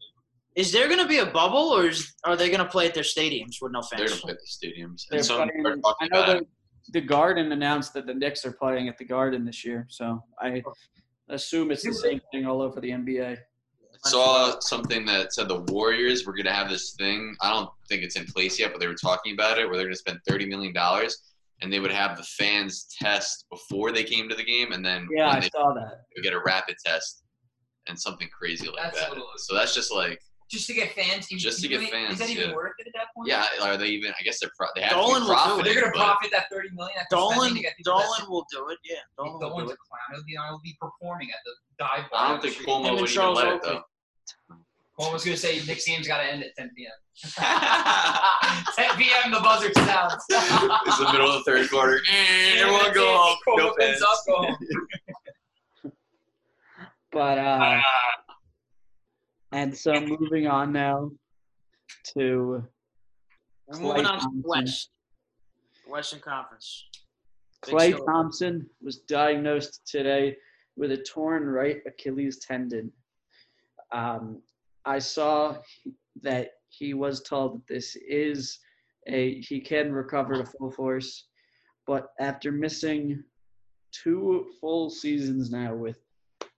Is 0.55 0.73
there 0.73 0.89
gonna 0.89 1.07
be 1.07 1.19
a 1.19 1.27
bubble, 1.27 1.59
or 1.71 1.87
is, 1.87 2.15
are 2.25 2.37
they 2.37 2.51
gonna 2.51 2.65
play 2.69 2.87
at 2.87 2.95
their 2.95 3.05
stadiums 3.05 3.57
with 3.61 3.73
no 3.73 3.81
fans? 3.83 3.91
They're 3.99 4.09
fans? 4.09 4.21
gonna 4.21 4.23
play 4.23 4.33
at 4.33 4.39
the 4.41 4.67
stadiums. 4.83 5.07
they're 5.09 5.19
And 5.19 5.27
some 5.27 5.49
playing, 5.49 5.83
I 6.01 6.09
know 6.09 6.27
the, 6.27 6.47
the 6.93 7.01
Garden 7.01 7.53
announced 7.53 7.93
that 7.95 8.07
the 8.07 8.15
Knicks 8.15 8.45
are 8.45 8.53
playing 8.53 8.89
at 8.89 8.99
the 8.99 9.05
Garden 9.05 9.45
this 9.45 9.65
year, 9.65 9.87
so 9.89 10.23
I 10.41 10.63
assume 11.29 11.71
it's 11.71 11.85
the 11.85 11.93
same 11.95 12.21
thing 12.33 12.47
all 12.47 12.61
over 12.63 12.81
the 12.81 12.91
NBA. 12.91 13.37
I 14.05 14.09
saw 14.09 14.59
something 14.61 15.05
that 15.07 15.33
said 15.33 15.49
the 15.49 15.61
Warriors 15.73 16.25
were 16.25 16.33
gonna 16.35 16.53
have 16.53 16.69
this 16.71 16.93
thing. 16.93 17.37
I 17.41 17.51
don't 17.51 17.69
think 17.89 18.03
it's 18.03 18.17
in 18.17 18.27
place 18.27 18.59
yet, 18.59 18.71
but 18.73 18.81
they 18.81 18.87
were 18.87 18.95
talking 18.95 19.35
about 19.35 19.59
it 19.59 19.67
where 19.67 19.77
they're 19.77 19.87
gonna 19.87 19.97
spend 19.97 20.21
thirty 20.27 20.47
million 20.47 20.73
dollars 20.73 21.19
and 21.61 21.73
they 21.73 21.81
would 21.81 21.91
have 21.93 22.17
the 22.17 22.23
fans 22.23 22.87
test 23.01 23.47
before 23.51 23.91
they 23.93 24.05
came 24.05 24.29
to 24.29 24.35
the 24.35 24.45
game 24.45 24.73
and 24.73 24.85
then 24.85 25.09
Yeah, 25.11 25.29
I 25.31 25.41
they 25.41 25.49
saw 25.49 25.73
that. 25.75 26.05
would 26.17 26.23
get 26.23 26.33
a 26.33 26.41
rapid 26.45 26.77
test 26.85 27.23
and 27.89 27.99
something 27.99 28.29
crazy 28.37 28.67
like 28.69 28.77
That's 28.83 29.01
that. 29.01 29.11
little- 29.11 29.29
So 29.37 29.55
that's 29.55 29.75
just 29.75 29.93
like 29.93 30.21
Just 30.51 30.67
to 30.69 30.73
get 30.75 30.93
fans. 30.93 31.27
Just 31.29 31.61
to 31.63 31.69
get 31.69 31.83
Is 31.83 31.89
fans, 31.91 32.13
Is 32.15 32.19
that 32.21 32.31
even 32.31 32.51
yeah. 32.51 32.55
worth 32.55 32.73
it 32.79 32.87
at 32.87 32.93
that 32.95 33.09
point? 33.15 33.29
yeah, 33.29 33.45
are 33.63 33.77
they 33.77 33.89
even 33.89 34.13
I 34.19 34.23
guess 34.23 34.41
they're 34.41 34.51
pro- 34.57 34.69
they 34.75 34.81
have 34.83 34.93
Dolan 34.93 35.23
to 35.23 35.29
will 35.29 35.29
be 35.29 35.35
do 35.35 35.35
it. 35.35 35.35
But 35.35 35.45
profiting, 35.45 35.75
they're 35.75 35.83
gonna 35.93 36.05
profit 36.05 36.31
that 36.33 36.47
thirty 36.51 36.69
million. 36.75 36.97
After 36.99 37.17
Dolan, 37.17 37.37
spending 37.39 37.57
to 37.57 37.63
get 37.63 37.77
people 37.77 37.99
that- 37.99 38.05
Dolan 38.19 38.31
will 38.31 38.47
do 38.51 38.69
it. 38.71 38.79
Yeah, 38.85 38.97
Dolan 39.19 39.33
will 39.33 39.41
Dolan's 39.41 39.67
do 39.69 39.71
a 39.71 39.73
it. 39.75 39.79
clown. 39.91 40.09
He'll 40.15 40.25
be, 40.25 40.33
he'll 40.33 40.61
be 40.65 40.77
performing 40.81 41.29
at 41.33 41.39
the 41.45 41.53
dive 41.79 42.11
bar. 42.11 42.25
I 42.25 42.29
don't 42.31 42.41
think. 42.43 42.57
Cuomo 42.67 42.99
would 43.01 43.11
even 43.11 43.35
let 43.35 43.49
it 43.55 43.63
though. 43.63 43.83
Cuomo 44.99 45.13
was 45.13 45.25
gonna 45.25 45.37
say 45.37 45.61
next 45.67 45.87
game's 45.87 46.09
gotta 46.09 46.25
end 46.25 46.43
at 46.43 46.55
10 46.57 46.71
p.m. 46.77 46.91
10 48.77 48.97
p.m. 48.97 49.31
the 49.33 49.41
buzzer 49.41 49.73
sounds. 49.75 50.15
It's 50.31 50.99
the 50.99 51.09
middle 51.13 51.31
of 51.31 51.45
the 51.45 51.51
third 51.51 51.71
quarter. 51.71 52.01
Eh, 52.11 52.59
everyone 52.61 52.93
go 52.95 53.17
home. 53.17 53.37
Cuomo 53.47 53.57
No 53.59 53.75
comes 53.75 53.85
fans. 53.91 54.03
up, 54.03 54.19
go 54.27 54.37
home. 54.43 55.93
But 57.13 57.39
uh, 57.39 57.81
and 59.53 59.77
so 59.77 59.99
moving 60.01 60.47
on 60.47 60.73
now 60.73 61.11
to 62.15 62.63
We're 63.67 63.79
moving 63.81 64.05
on 64.07 64.19
to 64.19 64.25
Thompson. 64.25 64.43
West, 64.45 64.91
Western 65.89 66.21
Conference. 66.21 66.85
Klay. 67.65 67.97
Thompson 68.07 68.69
was 68.83 68.99
diagnosed 68.99 69.81
today 69.87 70.37
with 70.77 70.93
a 70.93 70.99
torn 70.99 71.45
right 71.45 71.79
Achilles 71.87 72.39
tendon. 72.41 72.93
Um, 73.91 74.43
I 74.89 74.99
saw 74.99 75.59
that 76.23 76.53
he 76.71 76.95
was 76.95 77.21
told 77.21 77.59
that 77.59 77.67
this 77.67 77.95
is 78.09 78.59
a 79.07 79.39
he 79.41 79.61
can 79.61 79.93
recover 79.93 80.37
to 80.37 80.47
full 80.47 80.71
force, 80.71 81.27
but 81.87 82.09
after 82.19 82.51
missing 82.51 83.23
two 83.93 84.47
full 84.59 84.89
seasons 84.89 85.51
now 85.51 85.75
with 85.75 85.99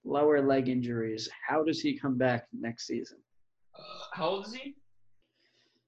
lower 0.05 0.41
leg 0.41 0.68
injuries, 0.68 1.28
how 1.47 1.64
does 1.64 1.81
he 1.81 1.99
come 1.99 2.16
back 2.16 2.47
next 2.53 2.87
season? 2.87 3.18
Uh, 3.76 3.83
how 4.12 4.28
old 4.28 4.47
is 4.47 4.55
he? 4.55 4.76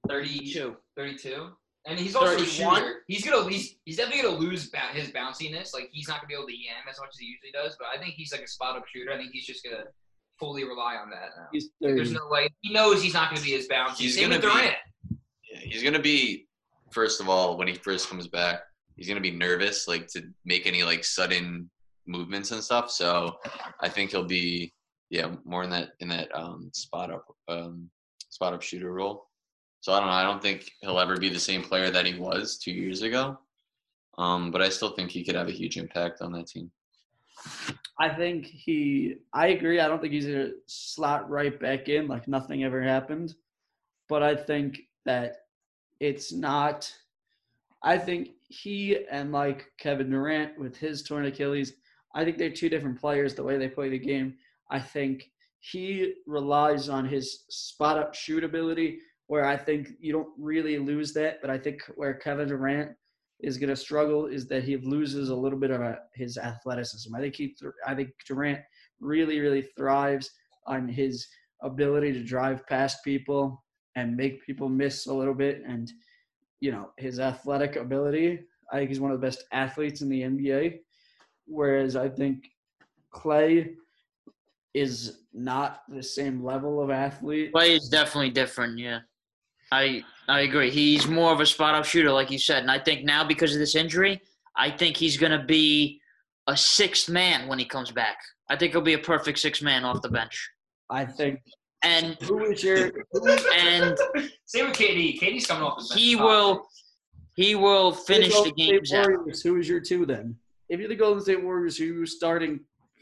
32. 0.09 0.77
32. 0.97 1.49
And 1.87 1.99
he's 1.99 2.17
also 2.17 2.35
a 2.35 2.39
31? 2.39 2.93
He's 3.07 3.25
gonna 3.25 3.49
he's, 3.49 3.77
he's 3.85 3.97
definitely 3.99 4.23
gonna 4.23 4.37
lose 4.37 4.69
ba- 4.69 4.93
his 4.93 5.11
bounciness. 5.11 5.73
Like 5.73 5.91
he's 5.93 6.09
not 6.09 6.19
gonna 6.19 6.29
be 6.29 6.35
able 6.35 6.49
to 6.49 6.57
yam 6.57 6.83
as 6.91 6.99
much 6.99 7.11
as 7.13 7.19
he 7.19 7.27
usually 7.27 7.53
does. 7.53 7.77
But 7.79 7.89
I 7.97 8.03
think 8.03 8.15
he's 8.15 8.33
like 8.33 8.43
a 8.43 8.49
spot 8.49 8.77
up 8.77 8.85
shooter. 8.93 9.13
I 9.13 9.17
think 9.17 9.31
he's 9.33 9.47
just 9.47 9.65
gonna 9.65 9.85
fully 10.43 10.65
rely 10.65 10.97
on 10.97 11.09
that 11.11 11.31
now. 11.37 11.47
He's 11.53 11.69
Like, 11.81 11.95
there's 11.95 12.11
no 12.11 12.27
way 12.29 12.49
he 12.63 12.73
knows 12.73 13.01
he's 13.01 13.15
not 13.15 13.31
gonna 13.31 13.45
be 13.45 13.55
as 13.55 13.69
bouncy. 13.69 13.99
He's 13.99 14.17
Same 14.17 14.31
gonna 14.31 14.41
with 14.45 14.53
be- 14.53 15.19
Yeah, 15.53 15.61
he's 15.61 15.85
gonna 15.85 16.01
be 16.01 16.49
first 16.91 17.21
of 17.21 17.29
all 17.29 17.57
when 17.57 17.69
he 17.69 17.75
first 17.75 18.09
comes 18.11 18.27
back, 18.27 18.63
he's 18.97 19.07
gonna 19.07 19.21
be 19.21 19.31
nervous, 19.31 19.87
like 19.87 20.09
to 20.09 20.25
make 20.45 20.67
any 20.67 20.83
like 20.83 21.05
sudden 21.05 21.71
movements 22.09 22.51
and 22.51 22.63
stuff. 22.63 22.91
So 22.91 23.39
I 23.81 23.89
think 23.89 24.11
he'll 24.11 24.25
be 24.25 24.73
yeah 25.11 25.31
more 25.45 25.63
in 25.63 25.71
that 25.71 25.91
in 26.01 26.09
that 26.09 26.35
um, 26.35 26.71
spot 26.75 27.13
up 27.13 27.25
um, 27.49 27.89
spot 28.31 28.53
up 28.53 28.63
shooter 28.63 28.93
role. 28.93 29.29
So 29.81 29.93
I 29.93 29.99
don't 30.01 30.09
know. 30.09 30.15
I 30.15 30.25
don't 30.25 30.43
think 30.43 30.69
he'll 30.81 30.99
ever 30.99 31.17
be 31.17 31.29
the 31.29 31.39
same 31.41 31.63
player 31.63 31.91
that 31.91 32.05
he 32.07 32.19
was 32.19 32.59
two 32.59 32.73
years 32.73 33.03
ago. 33.03 33.39
Um, 34.19 34.51
but 34.51 34.61
I 34.61 34.69
still 34.71 34.91
think 34.91 35.11
he 35.11 35.25
could 35.25 35.35
have 35.37 35.49
a 35.49 35.53
huge 35.53 35.77
impact 35.77 36.21
on 36.21 36.33
that 36.33 36.49
team. 36.49 36.71
I 38.03 38.09
think 38.09 38.47
he. 38.47 39.15
I 39.33 39.49
agree. 39.49 39.79
I 39.79 39.87
don't 39.87 40.01
think 40.01 40.13
he's 40.13 40.27
gonna 40.27 40.51
slot 40.67 41.31
right 41.31 41.59
back 41.61 41.89
in 41.89 42.09
like 42.09 42.27
nothing 42.27 42.65
ever 42.65 42.83
happened, 42.83 43.37
but 44.09 44.25
I 44.25 44.35
think 44.35 44.81
that 45.05 45.37
it's 46.01 46.33
not. 46.33 46.93
I 47.85 47.97
think 47.99 48.31
he 48.49 49.07
and 49.09 49.31
like 49.31 49.71
Kevin 49.79 50.11
Durant 50.11 50.59
with 50.59 50.77
his 50.77 51.05
torn 51.05 51.27
Achilles, 51.27 51.75
I 52.13 52.25
think 52.25 52.39
they're 52.39 52.51
two 52.51 52.69
different 52.69 53.01
players 53.01 53.37
the 53.37 53.45
way 53.45 53.57
they 53.57 53.69
play 53.69 53.89
the 53.89 54.01
game. 54.01 54.35
I 54.69 54.81
think 54.81 55.31
he 55.61 56.15
relies 56.27 56.89
on 56.89 57.07
his 57.07 57.45
spot 57.51 57.99
up 57.99 58.17
shoot 58.17 58.43
ability, 58.43 58.99
where 59.29 59.45
I 59.45 59.57
think 59.57 59.91
you 60.01 60.13
don't 60.13 60.31
really 60.37 60.77
lose 60.77 61.13
that, 61.13 61.41
but 61.41 61.51
I 61.51 61.59
think 61.59 61.83
where 61.95 62.15
Kevin 62.15 62.49
Durant 62.49 62.97
is 63.43 63.59
going 63.59 63.71
to 63.71 63.77
struggle 63.77 64.27
is 64.27 64.47
that 64.47 64.65
he 64.65 64.77
loses 64.77 65.29
a 65.29 65.35
little 65.35 65.59
bit 65.59 65.71
of 65.71 65.81
a, 65.81 65.99
his 66.15 66.39
athleticism. 66.39 67.15
I 67.15 67.21
think 67.21 67.35
he, 67.35 67.55
thr 67.59 67.71
I 67.87 67.95
think 67.95 68.11
Durant 68.27 68.61
really, 69.01 69.41
really 69.41 69.63
thrives 69.77 70.31
on 70.67 70.89
his 70.89 71.27
ability 71.61 72.13
to 72.13 72.23
drive 72.23 72.67
past 72.67 73.05
people 73.05 73.63
and 73.97 74.17
make 74.17 74.45
people 74.47 74.69
miss 74.69 75.07
a 75.07 75.13
little 75.13 75.35
bit, 75.35 75.63
and 75.67 75.93
you 76.61 76.73
know 76.73 76.91
his 76.97 77.21
athletic 77.21 77.77
ability. 77.77 78.41
I 78.73 78.79
think 78.79 78.89
he's 78.89 79.01
one 79.01 79.11
of 79.11 79.21
the 79.21 79.27
best 79.27 79.45
athletes 79.53 80.01
in 80.01 80.09
the 80.09 80.23
NBA. 80.23 80.79
Whereas 81.47 81.97
I 81.97 82.09
think 82.09 82.49
Klay 83.13 83.75
is 84.73 85.19
not 85.35 85.83
the 85.89 86.03
same 86.03 86.43
level 86.43 86.81
of 86.81 86.91
athlete. 86.91 87.53
Klay 87.53 87.77
is 87.77 87.89
definitely 87.89 88.31
different. 88.31 88.79
Yeah, 88.79 89.01
I 89.73 90.05
I 90.29 90.41
agree. 90.41 90.71
He's 90.71 91.09
more 91.09 91.33
of 91.33 91.41
a 91.41 91.47
spot 91.47 91.75
up 91.75 91.85
shooter, 91.85 92.13
like 92.13 92.31
you 92.31 92.39
said, 92.39 92.63
and 92.63 92.71
I 92.71 92.79
think 92.79 93.05
now 93.05 93.25
because 93.25 93.53
of 93.53 93.59
this 93.59 93.75
injury, 93.75 94.21
I 94.57 94.71
think 94.71 94.97
he's 94.97 95.17
gonna 95.17 95.45
be 95.45 96.01
a 96.47 96.57
sixth 96.57 97.09
man 97.09 97.49
when 97.49 97.59
he 97.59 97.65
comes 97.65 97.91
back. 97.91 98.19
I 98.51 98.57
think 98.57 98.73
he'll 98.73 98.83
be 98.83 98.95
a 98.95 98.99
perfect 98.99 99.39
sixth 99.39 99.63
man 99.63 99.85
off 99.85 100.03
the 100.03 100.11
bench. 100.11 100.51
I 100.91 101.05
think 101.07 101.41
and 101.83 102.17
Who 102.23 102.45
is 102.45 102.63
your? 102.63 102.93
And 103.57 103.99
Same 104.45 104.67
with 104.69 104.77
KD. 104.77 105.21
KD's 105.21 105.47
coming 105.47 105.65
off 105.65 105.79
the 105.79 105.89
bench. 105.89 106.01
he 106.01 106.17
top 106.17 106.25
will 106.25 106.67
he 107.35 107.55
will 107.55 107.93
finish 107.93 108.29
the 108.29 108.35
Golden 108.35 108.53
State 108.53 108.69
games. 108.69 108.93
Warriors, 108.93 109.43
Who 109.43 109.57
is 109.59 109.69
your 109.69 109.81
two 109.81 110.07
then? 110.07 110.37
If 110.69 110.81
you're 110.81 110.89
the 110.89 110.97
Golden 110.97 111.23
State 111.23 111.43
Warriors, 111.43 111.77
who 111.77 111.85
are 111.85 111.99
you 111.99 112.07
starting 112.07 112.61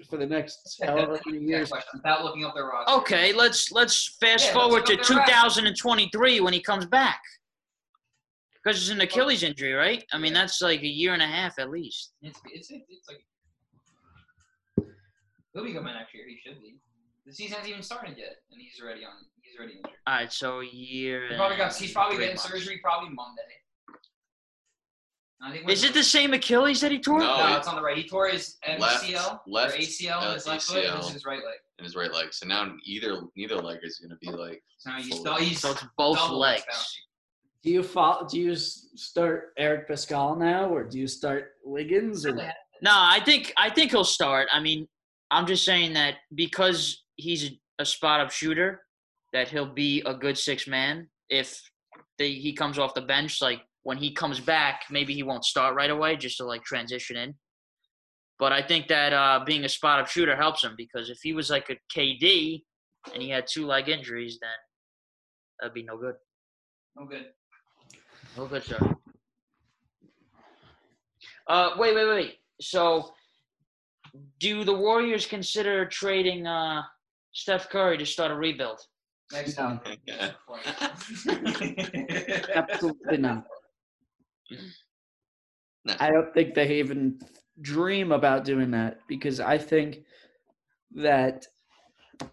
for 0.09 0.16
the 0.16 0.26
next 0.26 0.80
however 0.84 1.18
many 1.26 1.38
Yeah, 1.44 1.57
years? 1.59 1.70
question, 1.70 1.90
without 1.94 2.24
looking 2.24 2.44
up 2.44 2.55
their 2.55 2.66
roster. 2.66 2.92
Okay, 3.01 3.32
let's 3.32 3.70
let's 3.72 4.16
fast 4.20 4.46
Yeah, 4.46 4.53
forward 4.55 4.88
let's 4.88 4.90
to 4.90 4.96
go 4.96 5.14
there, 5.14 5.18
right. 5.18 5.26
2023 5.26 6.40
when 6.40 6.53
he 6.53 6.61
comes 6.61 6.86
back. 6.86 7.20
Because 8.62 8.80
it's 8.80 8.90
an 8.90 9.01
Achilles 9.01 9.42
injury, 9.42 9.72
right? 9.72 10.05
I 10.12 10.18
mean, 10.18 10.34
that's 10.34 10.61
like 10.61 10.82
a 10.82 10.86
year 10.86 11.14
and 11.14 11.22
a 11.22 11.26
half 11.26 11.59
at 11.59 11.70
least. 11.70 12.12
It's, 12.22 12.38
it's, 12.53 12.70
it's 12.70 13.09
like. 13.09 13.24
He'll 15.55 15.64
be 15.64 15.72
coming 15.72 15.94
next 15.94 16.14
year. 16.14 16.24
He 16.28 16.38
should 16.44 16.61
be. 16.61 16.76
The 17.26 17.32
season 17.32 17.53
hasn't 17.57 17.70
even 17.70 17.82
started 17.82 18.16
yet, 18.18 18.36
and 18.51 18.61
he's 18.61 18.80
already 18.82 19.05
on. 19.05 19.12
He's 19.42 19.59
already 19.59 19.74
injured. 19.76 19.92
All 20.07 20.14
right, 20.14 20.32
so 20.32 20.61
a 20.61 20.64
year. 20.66 21.28
He 21.30 21.36
probably 21.36 21.57
got. 21.57 21.74
He's 21.74 21.92
probably 21.92 22.16
three 22.16 22.24
getting 22.26 22.36
months. 22.38 22.51
surgery 22.53 22.80
probably 22.82 23.11
Monday. 23.11 23.42
I 25.43 25.53
think 25.53 25.70
Is 25.70 25.84
it 25.84 25.95
the 25.95 26.03
same 26.03 26.34
Achilles 26.34 26.80
that 26.82 26.93
he 26.93 26.99
tore? 26.99 27.20
No. 27.20 27.36
No, 27.38 27.57
it's 27.57 27.66
on 27.66 27.76
the 27.76 27.82
right. 27.82 27.97
He 27.97 28.07
tore 28.07 28.28
his 28.28 28.57
Left- 28.78 29.05
MCL 29.05 29.41
left, 29.47 29.74
or 29.74 29.78
ACL 29.78 30.22
uh, 30.22 30.26
in 30.28 30.34
his 30.34 30.47
left 30.47 30.62
foot, 30.64 30.84
and 30.84 31.01
ACL. 31.03 31.12
his 31.12 31.24
right 31.24 31.45
leg. 31.45 31.55
in 31.78 31.84
his 31.84 31.97
right 31.97 32.12
leg. 32.12 32.32
So 32.32 32.47
now 32.47 32.72
either 32.84 33.22
neither 33.36 33.57
leg 33.57 33.78
is 33.82 33.99
gonna 33.99 34.16
be 34.20 34.30
like 34.30 34.62
So 34.78 34.91
now 34.91 34.97
he's, 34.99 35.09
Full. 35.09 35.24
dou- 35.24 35.34
he's 35.36 35.61
So 35.61 35.70
it's 35.72 35.84
both 35.97 36.30
legs. 36.30 36.64
Do 37.62 37.70
you 37.70 37.82
follow, 37.82 38.26
Do 38.26 38.38
you 38.41 38.55
start 38.57 39.53
Eric 39.59 39.88
Paschall 39.88 40.38
now, 40.38 40.64
or 40.70 40.84
do 40.84 40.99
you 40.99 41.07
start 41.07 41.53
Wiggins? 41.64 42.24
Or 42.26 42.32
No, 42.32 42.91
I 42.93 43.20
think 43.24 43.53
I 43.57 43.70
think 43.70 43.91
he'll 43.93 44.05
start. 44.05 44.49
I 44.53 44.61
mean, 44.61 44.88
I'm 45.30 45.47
just 45.47 45.64
saying 45.64 45.93
that 45.95 46.16
because 46.34 47.03
he's 47.16 47.45
a, 47.51 47.61
a 47.80 47.84
spot 47.86 48.20
up 48.20 48.30
shooter, 48.30 48.82
that 49.32 49.49
he'll 49.49 49.66
be 49.72 50.03
a 50.07 50.14
good 50.14 50.36
six 50.36 50.66
man. 50.66 51.09
If 51.28 51.62
they, 52.18 52.32
he 52.32 52.53
comes 52.53 52.78
off 52.78 52.95
the 52.95 53.03
bench, 53.03 53.41
like 53.41 53.61
when 53.83 53.97
he 53.97 54.12
comes 54.12 54.41
back, 54.41 54.83
maybe 54.91 55.14
he 55.14 55.22
won't 55.22 55.45
start 55.45 55.74
right 55.74 55.91
away, 55.91 56.16
just 56.16 56.37
to 56.39 56.45
like 56.45 56.62
transition 56.64 57.16
in. 57.16 57.35
But 58.39 58.53
I 58.53 58.62
think 58.62 58.89
that 58.89 59.12
uh, 59.12 59.41
being 59.45 59.64
a 59.64 59.68
spot 59.68 60.01
up 60.01 60.09
shooter 60.09 60.37
helps 60.37 60.64
him 60.64 60.74
because 60.76 61.11
if 61.11 61.18
he 61.22 61.33
was 61.33 61.51
like 61.51 61.70
a 61.70 61.76
KD 61.95 62.62
and 63.12 63.22
he 63.22 63.28
had 63.28 63.47
two 63.47 63.66
leg 63.66 63.89
injuries, 63.89 64.39
then 64.41 64.51
that'd 65.61 65.74
be 65.74 65.83
no 65.83 65.99
good. 65.99 66.14
No 66.97 67.07
good. 67.07 67.26
No 68.37 68.47
good, 68.47 68.64
sir. 68.64 68.78
Uh, 71.47 71.70
wait, 71.78 71.95
wait, 71.95 72.09
wait. 72.09 72.35
So, 72.61 73.12
do 74.39 74.64
the 74.64 74.74
Warriors 74.74 75.26
consider 75.26 75.87
trading 75.87 76.47
uh, 76.47 76.83
Steph 77.33 77.68
Curry 77.68 77.99
to 77.99 78.07
start 78.07 78.31
a 78.31 78.35
rebuild? 78.35 78.81
Next 79.33 79.55
time. 79.55 79.81
Absolutely 82.55 83.18
not. 83.18 83.45
No. 85.86 85.94
I 85.98 86.11
don't 86.11 86.30
think 86.34 86.55
they 86.55 86.78
even 86.78 87.18
dream 87.62 88.12
about 88.12 88.44
doing 88.44 88.70
that 88.72 88.98
because 89.09 89.40
I 89.40 89.57
think 89.57 90.05
that 90.94 91.46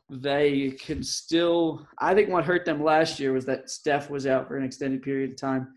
they 0.09 0.71
can 0.71 1.03
still. 1.03 1.87
I 1.99 2.13
think 2.13 2.29
what 2.29 2.45
hurt 2.45 2.65
them 2.65 2.83
last 2.83 3.19
year 3.19 3.31
was 3.31 3.45
that 3.45 3.69
Steph 3.69 4.09
was 4.09 4.27
out 4.27 4.47
for 4.47 4.57
an 4.57 4.65
extended 4.65 5.01
period 5.01 5.31
of 5.31 5.37
time, 5.37 5.73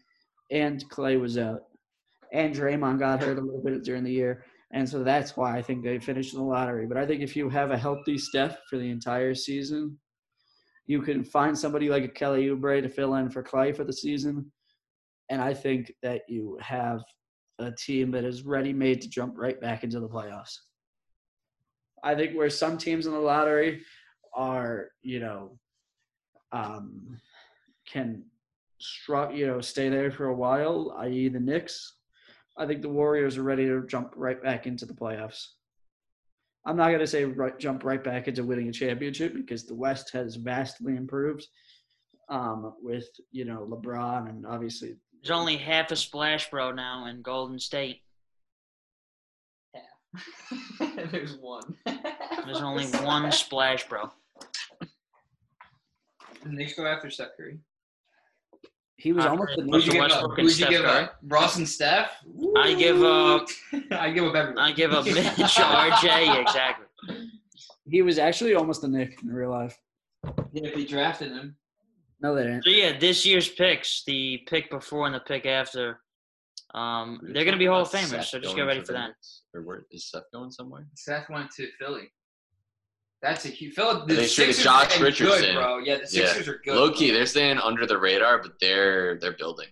and 0.51 0.85
Klay 0.91 1.21
was 1.21 1.39
out, 1.39 1.61
and 2.33 2.55
Draymond 2.55 2.99
got 2.99 3.23
hurt 3.23 3.39
a 3.39 3.41
little 3.41 3.63
bit 3.63 3.85
during 3.85 4.05
the 4.05 4.13
year, 4.13 4.45
and 4.73 4.89
so 4.89 5.05
that's 5.05 5.37
why 5.37 5.57
I 5.57 5.63
think 5.63 5.85
they 5.85 5.99
finished 5.99 6.35
in 6.35 6.41
the 6.41 6.45
lottery. 6.45 6.87
But 6.87 6.97
I 6.97 7.07
think 7.07 7.23
if 7.23 7.37
you 7.37 7.49
have 7.51 7.71
a 7.71 7.79
healthy 7.79 8.19
Steph 8.19 8.59
for 8.69 8.79
the 8.79 8.91
entire 8.91 9.35
season, 9.35 9.97
you 10.87 11.03
can 11.03 11.23
find 11.23 11.57
somebody 11.57 11.89
like 11.89 12.05
a 12.05 12.09
Kelly 12.09 12.47
Oubre 12.49 12.83
to 12.83 12.89
fill 12.89 13.15
in 13.15 13.31
for 13.31 13.43
Klay 13.43 13.77
for 13.77 13.85
the 13.85 13.93
season, 13.93 14.51
and 15.31 15.41
I 15.41 15.55
think 15.55 15.93
that 16.03 16.23
you 16.29 16.59
have 16.61 17.03
a 17.61 17.71
team 17.71 18.11
that 18.11 18.25
is 18.25 18.43
ready 18.43 18.73
made 18.73 19.01
to 19.03 19.09
jump 19.09 19.39
right 19.39 19.59
back 19.61 19.85
into 19.85 20.01
the 20.01 20.09
playoffs. 20.09 20.57
I 22.03 22.15
think 22.15 22.37
where 22.37 22.51
some 22.51 22.77
teams 22.77 23.07
in 23.07 23.13
the 23.13 23.19
lottery 23.19 23.83
are, 24.35 24.89
you 25.03 25.21
know, 25.21 25.59
um, 26.53 27.19
can 27.87 28.25
stru- 28.81 29.37
you 29.37 29.47
know, 29.47 29.61
stay 29.61 29.89
there 29.89 30.11
for 30.11 30.27
a 30.27 30.35
while, 30.35 30.97
i.e. 31.01 31.29
the 31.29 31.39
Knicks. 31.39 31.95
I 32.59 32.67
think 32.67 32.83
the 32.83 32.89
Warriors 32.89 33.39
are 33.39 33.43
ready 33.43 33.67
to 33.67 33.87
jump 33.87 34.13
right 34.17 34.43
back 34.43 34.67
into 34.67 34.85
the 34.85 34.95
playoffs. 34.95 35.47
I'm 36.67 36.77
not 36.77 36.89
going 36.89 37.01
to 37.01 37.07
say 37.07 37.25
right, 37.25 37.59
jump 37.59 37.85
right 37.85 38.03
back 38.03 38.27
into 38.27 38.45
winning 38.45 38.69
a 38.69 38.73
championship 38.73 39.35
because 39.35 39.65
the 39.65 39.75
West 39.75 40.11
has 40.13 40.37
vastly 40.37 40.97
improved 40.97 41.47
um, 42.29 42.75
with, 42.83 43.09
you 43.31 43.45
know, 43.45 43.67
LeBron 43.71 44.29
and 44.29 44.47
obviously 44.47 44.97
There's 45.23 45.31
only 45.37 45.57
half 45.57 45.91
a 45.91 45.97
splash 45.97 46.51
bro 46.51 46.73
now 46.73 47.07
in 47.07 47.23
Golden 47.23 47.59
State. 47.59 48.01
Half. 49.75 50.23
There's 51.13 51.37
one. 51.37 51.75
There's 52.47 52.61
only 52.63 52.85
one 53.05 53.31
splash 53.33 53.87
bro. 53.89 54.11
The 56.43 56.49
Knicks 56.49 56.75
go 56.75 56.87
after 56.87 57.11
Steph 57.11 57.29
Curry. 57.37 57.59
he 58.97 59.13
was 59.13 59.27
Uh, 59.27 59.31
almost 59.31 59.53
the 59.57 59.65
Russell 59.65 59.73
Who'd 59.75 59.87
you 59.87 59.93
give 59.93 60.01
Westbrook 60.01 60.33
up? 60.33 60.39
and 60.39 60.49
Who'd 60.49 60.59
you 60.59 60.69
give 60.69 60.85
up? 60.87 61.19
Ross 61.29 61.57
and 61.59 61.69
Steph? 61.69 62.13
I 62.57 62.75
give 62.75 63.03
up- 63.03 63.47
I 63.91 64.11
give 64.11 64.25
up 64.25 64.35
everyone. 64.35 64.59
I 64.59 64.73
give 64.73 64.93
up 64.93 65.05
Mitch, 65.05 65.17
RJ, 65.17 66.41
exactly. 66.41 66.87
He 67.87 68.01
was 68.01 68.19
actually 68.19 68.55
almost 68.55 68.85
a 68.85 68.89
Knick 68.89 69.19
in 69.23 69.29
real 69.29 69.51
life. 69.51 69.79
Yeah, 70.53 70.69
if 70.69 70.75
they 70.75 70.85
drafted 70.87 71.33
him. 71.33 71.57
No, 72.23 72.35
they 72.35 72.43
didn't. 72.43 72.65
So 72.65 72.71
yeah, 72.71 72.99
this 72.99 73.25
year's 73.25 73.49
picks, 73.49 74.03
the 74.07 74.39
pick 74.47 74.71
before 74.71 75.07
and 75.07 75.15
the 75.15 75.21
pick 75.21 75.47
after, 75.47 76.01
um, 76.75 77.21
they're 77.23 77.45
gonna 77.45 77.57
be 77.57 77.67
Hall 77.67 77.83
of 77.83 77.89
Seth 77.89 78.11
Famers. 78.13 78.25
So 78.25 78.39
just 78.39 78.55
get 78.55 78.63
ready 78.63 78.81
for 78.83 78.93
that. 78.93 79.11
Or 79.55 79.63
where 79.63 79.87
is 79.91 80.11
Seth 80.11 80.25
going 80.33 80.51
somewhere? 80.51 80.87
Seth 80.95 81.29
went 81.31 81.51
to 81.53 81.67
Philly. 81.79 82.13
That's 83.23 83.45
a 83.45 83.49
huge. 83.49 83.75
Phil, 83.75 84.01
the 84.07 84.15
They 84.15 84.15
traded 84.15 84.31
Sixers 84.31 84.65
Josh 84.65 84.99
are 85.01 85.05
Richardson. 85.05 85.41
Good, 85.43 85.55
bro. 85.55 85.79
Yeah, 85.79 85.97
the 85.97 86.01
Yeah. 86.03 86.27
Sixers 86.27 86.49
are 86.49 86.61
good. 86.65 86.75
Low 86.77 86.91
key, 86.93 87.09
bro. 87.09 87.17
they're 87.19 87.27
staying 87.27 87.59
under 87.59 87.87
the 87.87 87.99
radar, 87.99 88.43
but 88.43 88.53
they're 88.61 89.19
they're 89.19 89.37
building. 89.37 89.69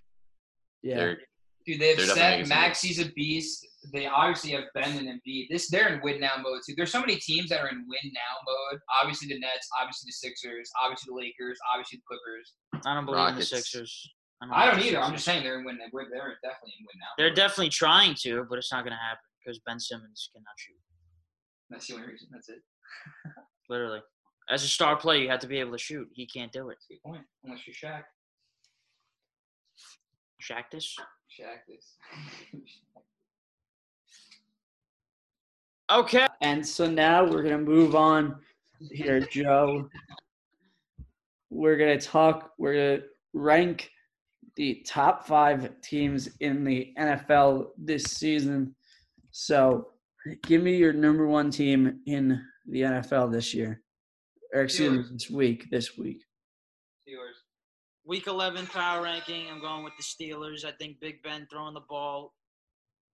Yeah. 0.82 0.96
They're 0.96 1.18
Dude, 1.66 1.80
they 1.80 1.88
have 1.88 1.96
They're 1.98 2.06
Seth. 2.06 2.16
definitely 2.16 2.36
making 2.38 2.46
some 2.50 2.58
Maxey's 2.60 2.98
a 3.00 3.12
beast. 3.12 3.66
They 3.92 4.06
obviously 4.06 4.50
have 4.52 4.64
Ben 4.74 4.98
and 4.98 5.08
Embiid. 5.08 5.46
This 5.50 5.70
they're 5.70 5.88
in 5.88 6.00
win 6.02 6.20
now 6.20 6.34
mode 6.42 6.60
too. 6.66 6.74
There's 6.76 6.90
so 6.90 7.00
many 7.00 7.16
teams 7.16 7.48
that 7.50 7.60
are 7.60 7.68
in 7.68 7.86
win 7.88 8.12
now 8.12 8.34
mode. 8.46 8.80
Obviously 9.00 9.28
the 9.28 9.38
Nets, 9.38 9.68
obviously 9.80 10.08
the 10.08 10.12
Sixers, 10.12 10.70
obviously 10.82 11.10
the 11.10 11.16
Lakers, 11.16 11.58
obviously 11.72 11.98
the 11.98 12.06
Clippers. 12.08 12.54
I 12.84 12.94
don't 12.94 13.06
believe 13.06 13.28
in 13.28 13.36
the 13.36 13.42
Sixers. 13.42 14.10
I 14.42 14.46
like 14.46 14.70
don't 14.72 14.80
the 14.80 14.88
either. 14.88 15.00
I'm 15.00 15.12
just 15.12 15.24
saying 15.24 15.42
they're 15.42 15.58
in 15.58 15.64
win. 15.64 15.78
They're, 15.78 15.90
they're 15.90 16.38
definitely 16.42 16.74
in 16.78 16.86
win 16.86 16.98
now. 16.98 17.06
They're 17.16 17.28
mode. 17.28 17.36
definitely 17.36 17.70
trying 17.70 18.14
to, 18.22 18.46
but 18.48 18.58
it's 18.58 18.72
not 18.72 18.84
gonna 18.84 18.96
happen 18.96 19.22
because 19.44 19.60
Ben 19.66 19.78
Simmons 19.78 20.30
cannot 20.34 20.54
shoot. 20.56 20.76
That's 21.70 21.86
the 21.86 21.94
only 21.94 22.06
reason. 22.08 22.28
That's 22.32 22.48
it. 22.48 22.62
Literally, 23.68 24.00
as 24.50 24.64
a 24.64 24.68
star 24.68 24.96
player, 24.96 25.20
you 25.20 25.28
have 25.28 25.40
to 25.40 25.48
be 25.48 25.58
able 25.58 25.72
to 25.72 25.78
shoot. 25.78 26.08
He 26.14 26.26
can't 26.26 26.52
do 26.52 26.68
it. 26.70 26.74
That's 26.74 26.86
a 26.90 26.94
good 26.94 27.02
point. 27.02 27.24
Unless 27.44 27.66
you're 27.66 27.74
Shaq. 27.74 28.02
Shaq 30.42 30.64
this. 30.70 30.94
Shaq 31.38 31.66
this. 31.68 31.96
Okay. 35.90 36.26
And 36.40 36.66
so 36.66 36.88
now 36.88 37.24
we're 37.24 37.42
gonna 37.42 37.58
move 37.58 37.94
on 37.94 38.36
here, 38.90 39.20
Joe. 39.20 39.88
We're 41.50 41.76
gonna 41.76 42.00
talk. 42.00 42.52
We're 42.58 42.74
gonna 42.74 43.06
rank 43.32 43.90
the 44.56 44.82
top 44.86 45.26
five 45.26 45.80
teams 45.80 46.28
in 46.40 46.64
the 46.64 46.92
NFL 46.98 47.68
this 47.78 48.04
season. 48.04 48.74
So, 49.30 49.88
give 50.42 50.62
me 50.62 50.76
your 50.76 50.92
number 50.92 51.26
one 51.26 51.50
team 51.50 52.00
in 52.06 52.44
the 52.66 52.82
NFL 52.82 53.32
this 53.32 53.54
year, 53.54 53.82
or 54.52 54.62
excuse 54.62 55.10
me, 55.10 55.16
this 55.16 55.30
week. 55.30 55.70
This 55.70 55.96
week. 55.96 56.22
Steelers. 57.08 57.38
Week 58.04 58.26
11 58.26 58.66
power 58.66 59.02
ranking. 59.02 59.46
I'm 59.50 59.60
going 59.60 59.84
with 59.84 59.94
the 59.96 60.02
Steelers. 60.02 60.64
I 60.64 60.72
think 60.72 61.00
Big 61.00 61.22
Ben 61.22 61.46
throwing 61.50 61.74
the 61.74 61.84
ball 61.88 62.34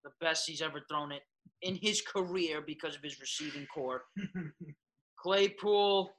the 0.02 0.10
best 0.20 0.48
he's 0.48 0.60
ever 0.60 0.80
thrown 0.88 1.12
it 1.12 1.22
in 1.62 1.76
his 1.76 2.02
career 2.02 2.62
because 2.66 2.94
of 2.94 3.02
his 3.02 3.20
receiving 3.20 3.66
corps. 3.66 4.02
Claypool 5.18 6.10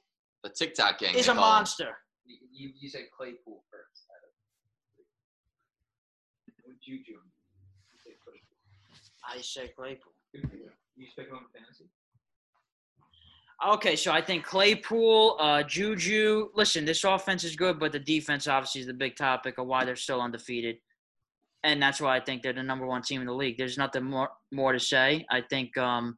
the 0.42 0.50
TikTok 0.50 0.98
gang. 0.98 1.14
is 1.14 1.28
a 1.28 1.34
monster. 1.34 1.96
You, 2.24 2.36
you, 2.52 2.70
you 2.80 2.88
said 2.88 3.02
Claypool 3.16 3.62
first. 3.70 4.06
What 6.64 6.76
Juju? 6.80 7.12
You 7.12 7.98
said 8.04 8.12
I 9.24 9.40
say 9.40 9.72
Claypool. 9.76 10.12
You. 10.32 10.42
You 10.96 11.06
pick 11.16 11.28
him 11.28 11.36
in 11.36 11.60
fantasy? 11.60 11.84
Okay, 13.66 13.96
so 13.96 14.12
I 14.12 14.20
think 14.20 14.44
Claypool, 14.44 15.36
uh, 15.40 15.62
Juju. 15.62 16.48
Listen, 16.54 16.84
this 16.84 17.04
offense 17.04 17.42
is 17.42 17.56
good, 17.56 17.78
but 17.78 17.92
the 17.92 17.98
defense 17.98 18.46
obviously 18.46 18.82
is 18.82 18.86
the 18.86 18.94
big 18.94 19.16
topic 19.16 19.58
of 19.58 19.66
why 19.66 19.84
they're 19.84 19.96
still 19.96 20.20
undefeated, 20.20 20.76
and 21.66 21.82
that's 21.82 22.00
why 22.00 22.16
I 22.16 22.20
think 22.20 22.42
they're 22.42 22.52
the 22.52 22.62
number 22.62 22.86
one 22.86 23.02
team 23.02 23.20
in 23.20 23.26
the 23.26 23.34
league. 23.34 23.58
There's 23.58 23.76
nothing 23.76 24.04
more 24.04 24.30
more 24.52 24.72
to 24.72 24.80
say. 24.80 25.26
I 25.30 25.42
think 25.42 25.76
um, 25.76 26.16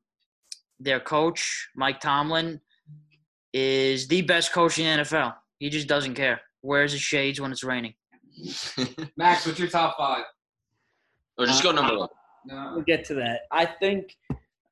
their 0.78 1.00
coach 1.00 1.68
Mike 1.74 2.00
Tomlin 2.00 2.60
is 3.52 4.06
the 4.08 4.22
best 4.22 4.52
coach 4.52 4.78
in 4.78 4.98
the 4.98 5.02
NFL. 5.04 5.34
He 5.58 5.70
just 5.70 5.88
doesn't 5.88 6.14
care. 6.14 6.40
Wears 6.62 6.92
his 6.92 7.00
shades 7.00 7.40
when 7.40 7.50
it's 7.50 7.64
raining. 7.64 7.94
Max, 9.16 9.46
what's 9.46 9.58
your 9.58 9.68
top 9.68 9.96
five? 9.96 10.24
or 11.38 11.46
just 11.46 11.62
go 11.62 11.70
number 11.72 11.96
one. 11.96 12.08
No. 12.46 12.72
We'll 12.74 12.84
get 12.84 13.04
to 13.06 13.14
that. 13.14 13.42
I 13.50 13.64
think 13.64 14.16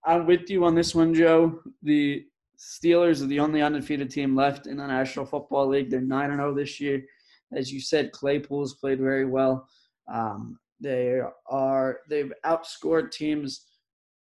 I'm 0.05 0.27
with 0.27 0.51
you 0.51 0.64
on 0.64 0.74
this 0.74 0.95
one, 0.95 1.14
Joe. 1.14 1.61
The 1.83 2.24
Steelers 2.59 3.22
are 3.22 3.27
the 3.27 3.41
only 3.41 3.62
undefeated 3.62 4.11
team 4.11 4.35
left 4.35 4.66
in 4.66 4.79
the 4.79 4.87
National 4.87 5.27
Football 5.27 5.68
League. 5.68 5.91
They're 5.91 6.01
9 6.01 6.31
0 6.31 6.55
this 6.55 6.81
year. 6.81 7.05
As 7.53 7.72
you 7.72 7.81
said, 7.81 8.12
Claypool's 8.12 8.74
played 8.74 8.99
very 8.99 9.24
well. 9.24 9.68
Um, 10.12 10.59
they 10.81 11.20
are 11.49 12.01
they've 12.09 12.33
outscored 12.45 13.11
teams 13.11 13.66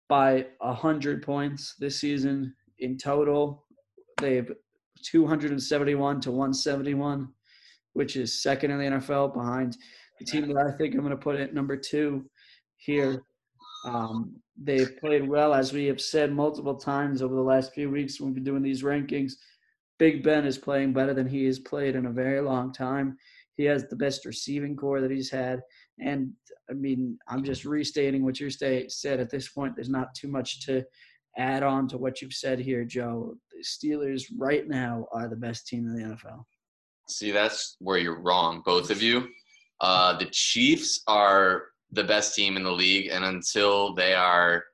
by 0.08 0.46
100 0.58 1.22
points 1.22 1.74
this 1.78 2.00
season 2.00 2.54
in 2.80 2.98
total. 2.98 3.64
They've 4.20 4.50
271 5.04 6.20
to 6.20 6.30
171, 6.30 7.28
which 7.94 8.16
is 8.16 8.42
second 8.42 8.70
in 8.70 8.78
the 8.78 8.98
NFL 8.98 9.34
behind 9.34 9.76
the 10.18 10.24
team 10.24 10.48
that 10.48 10.56
I 10.56 10.76
think 10.76 10.94
I'm 10.94 11.00
going 11.00 11.10
to 11.10 11.16
put 11.16 11.40
at 11.40 11.54
number 11.54 11.76
two 11.76 12.24
here. 12.76 13.22
Um, 13.84 14.36
they've 14.56 14.96
played 14.98 15.28
well, 15.28 15.54
as 15.54 15.72
we 15.72 15.86
have 15.86 16.00
said 16.00 16.32
multiple 16.32 16.76
times 16.76 17.22
over 17.22 17.34
the 17.34 17.40
last 17.40 17.72
few 17.72 17.90
weeks 17.90 18.20
when 18.20 18.28
we've 18.28 18.36
been 18.36 18.44
doing 18.44 18.62
these 18.62 18.82
rankings. 18.82 19.32
Big 19.98 20.22
Ben 20.22 20.44
is 20.44 20.58
playing 20.58 20.92
better 20.92 21.14
than 21.14 21.26
he 21.26 21.44
has 21.44 21.58
played 21.58 21.96
in 21.96 22.06
a 22.06 22.12
very 22.12 22.40
long 22.40 22.72
time. 22.72 23.16
He 23.56 23.64
has 23.64 23.86
the 23.86 23.96
best 23.96 24.24
receiving 24.24 24.76
corps 24.76 25.00
that 25.00 25.10
he's 25.10 25.30
had. 25.30 25.60
And 26.00 26.32
I 26.70 26.74
mean, 26.74 27.18
I'm 27.28 27.44
just 27.44 27.64
restating 27.64 28.24
what 28.24 28.40
you 28.40 28.50
say, 28.50 28.86
said 28.88 29.20
at 29.20 29.30
this 29.30 29.48
point. 29.48 29.74
There's 29.74 29.88
not 29.88 30.14
too 30.14 30.28
much 30.28 30.64
to 30.66 30.84
add 31.36 31.62
on 31.62 31.88
to 31.88 31.98
what 31.98 32.20
you've 32.20 32.32
said 32.32 32.58
here, 32.58 32.84
Joe. 32.84 33.34
The 33.50 33.62
Steelers 33.62 34.24
right 34.38 34.68
now 34.68 35.06
are 35.12 35.28
the 35.28 35.36
best 35.36 35.66
team 35.66 35.86
in 35.86 35.94
the 35.94 36.16
NFL. 36.16 36.44
See, 37.08 37.30
that's 37.30 37.76
where 37.78 37.98
you're 37.98 38.20
wrong, 38.20 38.62
both 38.64 38.90
of 38.90 39.02
you. 39.02 39.28
Uh, 39.80 40.16
the 40.16 40.28
Chiefs 40.30 41.02
are 41.06 41.64
the 41.90 42.04
best 42.04 42.34
team 42.34 42.56
in 42.56 42.62
the 42.62 42.72
league, 42.72 43.10
and 43.10 43.24
until 43.24 43.94
they 43.94 44.14
are 44.14 44.64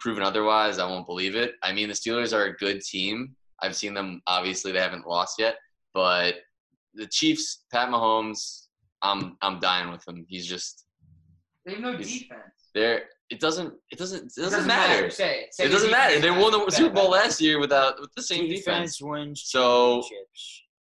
proven 0.00 0.22
otherwise, 0.22 0.78
I 0.78 0.88
won't 0.88 1.06
believe 1.06 1.36
it. 1.36 1.54
I 1.62 1.72
mean, 1.72 1.88
the 1.88 1.94
Steelers 1.94 2.36
are 2.36 2.46
a 2.46 2.56
good 2.56 2.80
team. 2.80 3.36
I've 3.60 3.76
seen 3.76 3.94
them. 3.94 4.20
Obviously, 4.26 4.72
they 4.72 4.80
haven't 4.80 5.06
lost 5.06 5.38
yet, 5.38 5.56
but 5.94 6.36
the 6.94 7.06
Chiefs, 7.06 7.64
Pat 7.72 7.88
Mahomes, 7.88 8.61
I'm 9.02 9.36
I'm 9.42 9.58
dying 9.60 9.90
with 9.90 10.06
him. 10.06 10.24
He's 10.28 10.46
just 10.46 10.84
They 11.64 11.72
have 11.72 11.80
no 11.80 11.96
He's- 11.96 12.20
defense. 12.20 12.70
there. 12.74 13.04
It 13.30 13.40
doesn't. 13.40 13.72
It 13.90 13.98
doesn't. 13.98 14.24
It 14.36 14.40
doesn't, 14.42 14.66
matter. 14.66 15.08
Say 15.08 15.44
it. 15.44 15.54
Say 15.54 15.64
It 15.64 15.68
doesn't 15.70 15.90
matter. 15.90 16.20
They 16.20 16.30
won 16.30 16.52
the. 16.52 16.70
Super 16.70 16.94
Bowl 16.94 17.10
last 17.10 17.40
year 17.40 17.58
without 17.58 17.98
with 17.98 18.12
the 18.14 18.22
same 18.22 18.46
defense. 18.48 19.00
wins 19.00 19.44
So- 19.46 20.02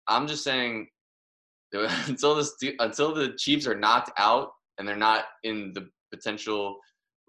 I'm 0.09 0.28
just 0.28 0.43
saying 0.43 0.88
until 1.74 2.36
this 2.36 2.53
until 2.80 3.14
the 3.14 3.34
Chiefs 3.38 3.66
are 3.66 3.76
knocked 3.80 4.11
out 4.18 4.51
and 4.78 4.86
they're 4.88 4.95
not 4.97 5.26
in 5.43 5.72
the 5.74 5.88
potential 6.11 6.78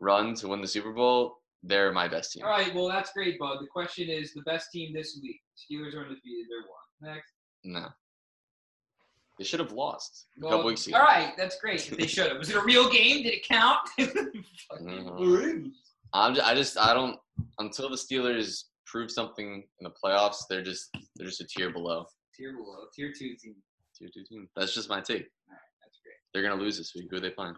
run 0.00 0.34
to 0.34 0.48
win 0.48 0.60
the 0.60 0.66
Super 0.66 0.92
Bowl, 0.92 1.36
they're 1.62 1.92
my 1.92 2.08
best 2.08 2.32
team. 2.32 2.42
All 2.44 2.50
right, 2.50 2.74
well 2.74 2.88
that's 2.88 3.12
great, 3.12 3.38
bud. 3.38 3.58
The 3.60 3.68
question 3.68 4.08
is 4.08 4.34
the 4.34 4.42
best 4.42 4.70
team 4.72 4.92
this 4.92 5.18
week. 5.22 5.40
Steelers 5.56 5.94
are 5.94 6.02
undefeated. 6.02 6.46
They're 6.50 6.68
one. 6.68 7.14
Next. 7.14 7.32
No. 7.62 7.86
They 9.38 9.44
should 9.44 9.58
have 9.60 9.72
lost 9.72 10.26
a 10.36 10.40
Well, 10.42 10.50
couple 10.52 10.66
weeks 10.66 10.86
ago. 10.86 10.96
All 10.96 11.02
right, 11.02 11.32
that's 11.36 11.58
great. 11.60 11.90
They 11.98 12.06
should 12.06 12.28
have. 12.28 12.38
Was 12.38 12.50
it 12.50 12.56
a 12.56 12.60
real 12.62 12.88
game? 12.88 13.22
Did 13.24 13.34
it 13.34 13.46
count? 13.46 13.80
Mhm. 14.80 15.70
I'm 16.12 16.34
just, 16.34 16.46
I 16.46 16.54
just 16.54 16.78
I 16.78 16.94
don't 16.94 17.18
until 17.58 17.88
the 17.90 17.96
Steelers 17.96 18.64
prove 18.86 19.10
something 19.10 19.64
in 19.80 19.84
the 19.84 19.90
playoffs, 20.02 20.36
they're 20.48 20.62
just 20.62 20.88
they're 21.16 21.26
just 21.26 21.40
a 21.40 21.46
tier 21.46 21.70
below. 21.70 22.06
Tier 22.36 22.52
below, 22.52 22.84
tier 22.94 23.12
two 23.16 23.34
team. 23.34 23.56
Tier 23.98 24.08
two 24.14 24.22
team. 24.24 24.48
That's 24.56 24.72
just 24.74 24.88
my 24.88 25.00
take. 25.00 25.22
All 25.48 25.52
right, 25.54 25.60
that's 25.82 25.98
great. 26.04 26.14
They're 26.32 26.42
gonna 26.48 26.60
lose 26.60 26.78
this 26.78 26.92
week. 26.94 27.06
Who 27.10 27.16
are 27.16 27.20
they 27.20 27.30
playing? 27.30 27.54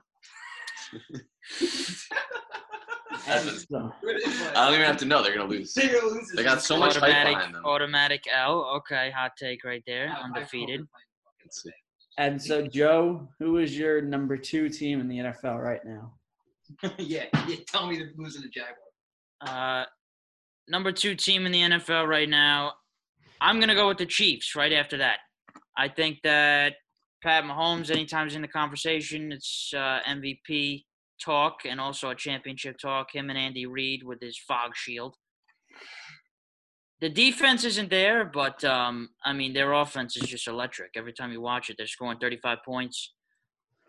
And 3.29 3.49
so, 3.51 3.93
Who 4.01 4.09
are 4.09 4.14
they 4.14 4.20
playing? 4.20 4.51
I 4.57 4.64
don't 4.66 4.74
even 4.74 4.87
have 4.87 4.97
to 4.99 5.05
know. 5.05 5.22
They're 5.22 5.35
gonna 5.35 5.49
lose. 5.49 5.74
They're 5.74 6.01
gonna 6.01 6.12
lose 6.14 6.31
They 6.35 6.43
got 6.45 6.62
so 6.62 6.79
much 6.79 6.95
hype 6.97 7.03
automatic, 7.05 7.35
behind 7.37 7.55
them. 7.55 7.64
automatic 7.66 8.24
L. 8.33 8.62
Okay, 8.77 9.11
hot 9.11 9.33
take 9.39 9.64
right 9.64 9.83
there. 9.87 10.09
I- 10.09 10.12
I 10.12 10.14
hope 10.14 10.24
Undefeated. 10.37 10.87
They're 11.47 11.49
Let's 11.49 11.62
see. 11.62 11.70
and 12.18 12.42
so, 12.42 12.66
Joe, 12.66 13.28
who 13.38 13.59
is 13.59 13.76
your 13.76 14.01
number 14.01 14.36
two 14.36 14.68
team 14.68 15.01
in 15.01 15.09
the 15.09 15.18
NFL 15.18 15.62
right 15.62 15.84
now? 15.84 16.14
yeah, 16.99 17.24
yeah, 17.47 17.57
tell 17.68 17.86
me 17.86 17.97
they're 17.97 18.12
losing 18.16 18.42
the 18.42 18.49
Jaguars. 18.49 18.76
Uh, 19.40 19.84
number 20.68 20.92
two 20.92 21.14
team 21.14 21.47
in 21.47 21.53
the 21.53 21.61
NFL 21.61 22.07
right 22.09 22.28
now. 22.28 22.72
I'm 23.40 23.61
gonna 23.61 23.74
go 23.74 23.88
with 23.88 23.99
the 23.99 24.07
Chiefs 24.07 24.57
right 24.57 24.72
after 24.72 24.97
that. 24.99 25.18
I 25.76 25.88
think 25.88 26.20
that 26.24 26.74
Pat 27.22 27.44
Mahomes, 27.44 27.90
anytime 27.90 28.26
he's 28.26 28.36
in 28.36 28.42
the 28.42 28.49
conversation, 28.49 29.30
it's 29.30 29.72
uh, 29.74 30.01
MVP 30.09 30.84
talk 31.22 31.61
and 31.64 31.80
also 31.80 32.11
a 32.11 32.14
championship 32.14 32.78
talk. 32.78 33.09
Him 33.14 33.30
and 33.30 33.38
Andy 33.38 33.66
Reid 33.66 34.03
with 34.03 34.20
his 34.20 34.38
fog 34.38 34.72
shield. 34.74 35.16
The 37.01 37.09
defense 37.11 37.64
isn't 37.64 37.90
there, 37.90 38.24
but 38.24 38.64
um, 38.64 39.11
I 39.24 39.32
mean 39.32 39.53
their 39.53 39.72
offense 39.72 40.16
is 40.16 40.28
just 40.28 40.49
electric. 40.49 40.92
Every 40.97 41.12
time 41.12 41.30
you 41.32 41.40
watch 41.40 41.68
it, 41.68 41.76
they're 41.76 41.86
scoring 41.86 42.18
35 42.18 42.59
points. 42.64 43.12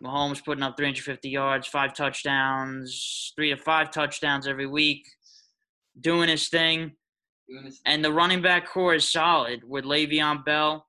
Mahomes 0.04 0.44
putting 0.44 0.64
up 0.64 0.78
350 0.78 1.30
yards, 1.30 1.68
five 1.68 1.94
touchdowns, 1.94 3.34
three 3.36 3.50
to 3.50 3.58
five 3.58 3.90
touchdowns 3.92 4.46
every 4.48 4.68
week, 4.68 5.08
doing 6.00 6.30
his 6.30 6.50
thing. 6.50 6.92
Doing 7.50 7.66
this- 7.66 7.82
And 7.86 8.04
the 8.04 8.12
running 8.14 8.42
back 8.42 8.68
corps 8.68 8.96
is 8.96 9.10
solid 9.10 9.64
with 9.64 9.86
Le'Veon 9.86 10.44
Bell. 10.46 10.86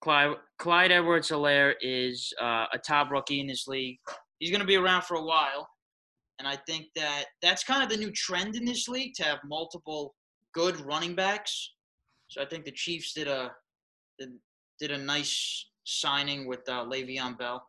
Clyde, 0.00 0.36
Clyde 0.58 0.92
Edwards 0.92 1.28
Helaire 1.28 1.74
is 1.82 2.32
uh, 2.40 2.66
a 2.72 2.78
top 2.78 3.10
rookie 3.10 3.40
in 3.40 3.46
this 3.46 3.66
league. 3.66 3.98
He's 4.38 4.50
going 4.50 4.62
to 4.62 4.66
be 4.66 4.76
around 4.76 5.02
for 5.02 5.16
a 5.16 5.22
while. 5.22 5.68
And 6.38 6.48
I 6.48 6.56
think 6.66 6.86
that 6.96 7.26
that's 7.42 7.62
kind 7.64 7.82
of 7.82 7.90
the 7.90 7.98
new 7.98 8.10
trend 8.12 8.56
in 8.56 8.64
this 8.64 8.88
league 8.88 9.12
to 9.16 9.24
have 9.24 9.40
multiple 9.44 10.14
good 10.52 10.80
running 10.80 11.14
backs. 11.14 11.72
So 12.28 12.40
I 12.40 12.44
think 12.44 12.64
the 12.64 12.72
Chiefs 12.72 13.12
did 13.12 13.28
a 13.28 13.52
did, 14.18 14.30
did 14.78 14.90
a 14.90 14.98
nice 14.98 15.66
signing 15.84 16.46
with 16.46 16.68
uh, 16.68 16.84
Le'Veon 16.84 17.38
Bell. 17.38 17.66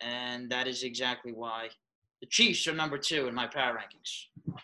And 0.00 0.50
that 0.50 0.66
is 0.66 0.82
exactly 0.82 1.32
why 1.32 1.68
the 2.20 2.26
Chiefs 2.26 2.66
are 2.66 2.74
number 2.74 2.98
two 2.98 3.28
in 3.28 3.34
my 3.34 3.46
power 3.46 3.78
rankings. 3.78 4.54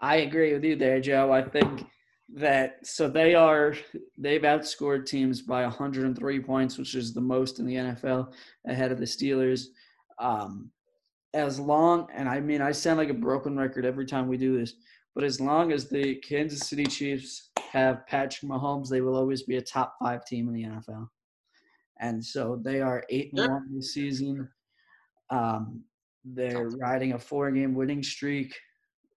I 0.00 0.16
agree 0.16 0.52
with 0.52 0.64
you 0.64 0.76
there, 0.76 1.00
Joe. 1.00 1.32
I 1.32 1.42
think 1.42 1.86
that 2.34 2.84
so 2.84 3.08
they 3.08 3.34
are 3.34 3.74
they've 4.18 4.42
outscored 4.42 5.06
teams 5.06 5.40
by 5.40 5.62
103 5.62 6.40
points, 6.40 6.76
which 6.76 6.94
is 6.94 7.14
the 7.14 7.20
most 7.20 7.60
in 7.60 7.66
the 7.66 7.74
NFL, 7.74 8.32
ahead 8.66 8.92
of 8.92 8.98
the 8.98 9.04
Steelers. 9.04 9.66
Um, 10.18 10.70
as 11.34 11.60
long 11.60 12.08
and 12.14 12.28
I 12.28 12.40
mean 12.40 12.60
I 12.60 12.72
sound 12.72 12.98
like 12.98 13.10
a 13.10 13.14
broken 13.14 13.56
record 13.56 13.84
every 13.84 14.06
time 14.06 14.26
we 14.26 14.36
do 14.36 14.58
this, 14.58 14.74
but 15.16 15.24
as 15.24 15.40
long 15.40 15.72
as 15.72 15.88
the 15.88 16.16
Kansas 16.16 16.68
City 16.68 16.84
Chiefs 16.84 17.48
have 17.72 18.06
Patrick 18.06 18.50
Mahomes, 18.50 18.90
they 18.90 19.00
will 19.00 19.16
always 19.16 19.44
be 19.44 19.56
a 19.56 19.62
top 19.62 19.96
five 19.98 20.26
team 20.26 20.46
in 20.46 20.52
the 20.54 20.64
NFL. 20.64 21.08
And 21.98 22.22
so 22.22 22.60
they 22.62 22.82
are 22.82 23.02
eight 23.08 23.32
and 23.32 23.50
one 23.50 23.74
this 23.74 23.94
season. 23.94 24.46
Um, 25.30 25.82
they're 26.22 26.68
riding 26.68 27.14
a 27.14 27.18
four-game 27.18 27.74
winning 27.74 28.02
streak. 28.02 28.54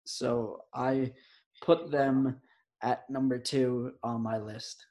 So 0.05 0.61
I 0.73 1.11
put 1.61 1.91
them 1.91 2.37
at 2.81 3.07
number 3.09 3.37
two 3.37 3.91
on 4.01 4.21
my 4.21 4.37
list. 4.37 4.85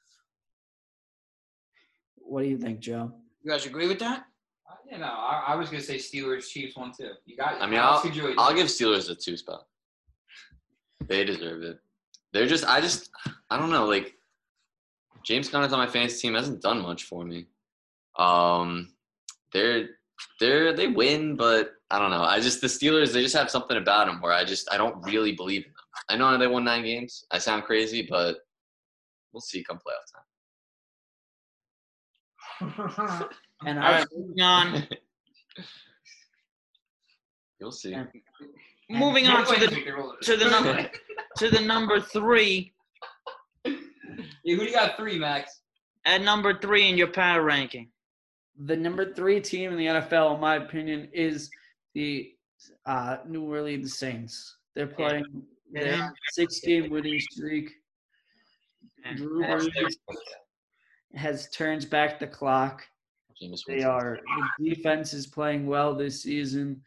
What 2.17 2.43
do 2.43 2.49
you 2.49 2.57
think, 2.59 2.81
Joe? 2.81 3.11
You 3.41 3.49
guys 3.49 3.65
agree 3.65 3.87
with 3.87 3.97
that? 3.97 4.25
Uh, 4.69 4.75
You 4.91 4.99
know, 4.99 5.05
I, 5.05 5.45
I 5.47 5.55
was 5.55 5.71
gonna 5.71 5.81
say 5.81 5.95
Steelers, 5.95 6.47
Chiefs, 6.47 6.77
one 6.77 6.91
too. 6.95 7.13
You 7.25 7.35
got. 7.35 7.59
I 7.59 7.65
mean, 7.65 7.79
what 7.79 8.05
else 8.05 8.05
I'll, 8.05 8.39
I'll 8.39 8.55
give 8.55 8.67
Steelers 8.67 9.09
a 9.09 9.15
two 9.15 9.35
spot. 9.35 9.65
They 11.09 11.25
deserve 11.25 11.63
it. 11.63 11.79
They're 12.31 12.47
just, 12.47 12.63
I 12.65 12.79
just, 12.79 13.09
I 13.49 13.57
don't 13.57 13.71
know. 13.71 13.85
Like, 13.85 14.13
James 15.23 15.49
Conner's 15.49 15.73
on 15.73 15.79
my 15.79 15.87
fantasy 15.87 16.21
team 16.21 16.35
hasn't 16.35 16.61
done 16.61 16.81
much 16.81 17.03
for 17.03 17.25
me. 17.25 17.47
Um, 18.17 18.93
they're, 19.51 19.89
they're, 20.39 20.71
they 20.73 20.87
win, 20.87 21.35
but 21.35 21.71
I 21.91 21.99
don't 21.99 22.11
know. 22.11 22.23
I 22.23 22.39
just, 22.39 22.61
the 22.61 22.67
Steelers, 22.67 23.11
they 23.11 23.21
just 23.23 23.35
have 23.35 23.49
something 23.49 23.75
about 23.77 24.05
them 24.07 24.21
where 24.21 24.31
I 24.31 24.45
just, 24.45 24.71
I 24.71 24.77
don't 24.77 25.03
really 25.03 25.31
believe 25.33 25.65
in 25.65 25.71
them. 25.71 25.75
I 26.09 26.15
know 26.15 26.37
they 26.37 26.47
won 26.47 26.63
nine 26.63 26.83
games. 26.83 27.25
I 27.31 27.39
sound 27.39 27.63
crazy, 27.63 28.07
but 28.09 28.37
we'll 29.33 29.41
see 29.41 29.63
come 29.63 29.79
playoff 29.79 30.13
time. 33.01 33.25
And 33.65 33.77
All 33.77 33.83
I 33.85 33.91
right, 33.99 34.07
moving 34.15 34.41
on. 34.41 34.87
You'll 37.59 37.73
see. 37.73 37.91
And- 37.93 38.07
Moving 38.89 39.27
on 39.27 39.45
to 39.45 39.53
the 39.59 39.67
this 39.67 39.75
week, 39.75 39.85
they're 39.85 39.95
rolling. 39.97 40.17
to 40.23 40.35
the 40.37 40.49
number 40.49 40.89
to 41.37 41.49
the 41.49 41.61
number 41.61 41.99
three. 42.01 42.73
Yeah, 43.65 43.75
who 44.55 44.57
do 44.57 44.63
you 44.65 44.73
got 44.73 44.97
three, 44.97 45.19
Max? 45.19 45.59
At 46.05 46.21
number 46.21 46.57
three 46.59 46.89
in 46.89 46.97
your 46.97 47.07
power 47.07 47.43
ranking. 47.43 47.89
the 48.65 48.75
number 48.75 49.13
three 49.13 49.39
team 49.39 49.71
in 49.71 49.77
the 49.77 49.85
NFL, 49.85 50.35
in 50.35 50.41
my 50.41 50.55
opinion, 50.55 51.07
is 51.13 51.49
the 51.93 52.31
uh, 52.85 53.17
New 53.27 53.43
Orleans 53.43 53.97
Saints. 53.97 54.57
They're 54.75 54.87
playing 54.87 55.23
Yeah. 55.71 55.81
their 55.83 56.13
six-game 56.33 56.89
winning 56.89 57.19
streak. 57.31 57.71
Drew 59.15 59.43
Brees 59.43 59.93
has 61.15 61.49
turns 61.51 61.85
back 61.85 62.19
the 62.19 62.27
clock. 62.27 62.83
Jameis 63.41 63.61
They 63.67 63.83
are 63.83 64.19
the 64.59 64.69
defense 64.75 65.13
is 65.13 65.27
playing 65.27 65.65
well 65.67 65.95
this 65.95 66.23
season. 66.23 66.81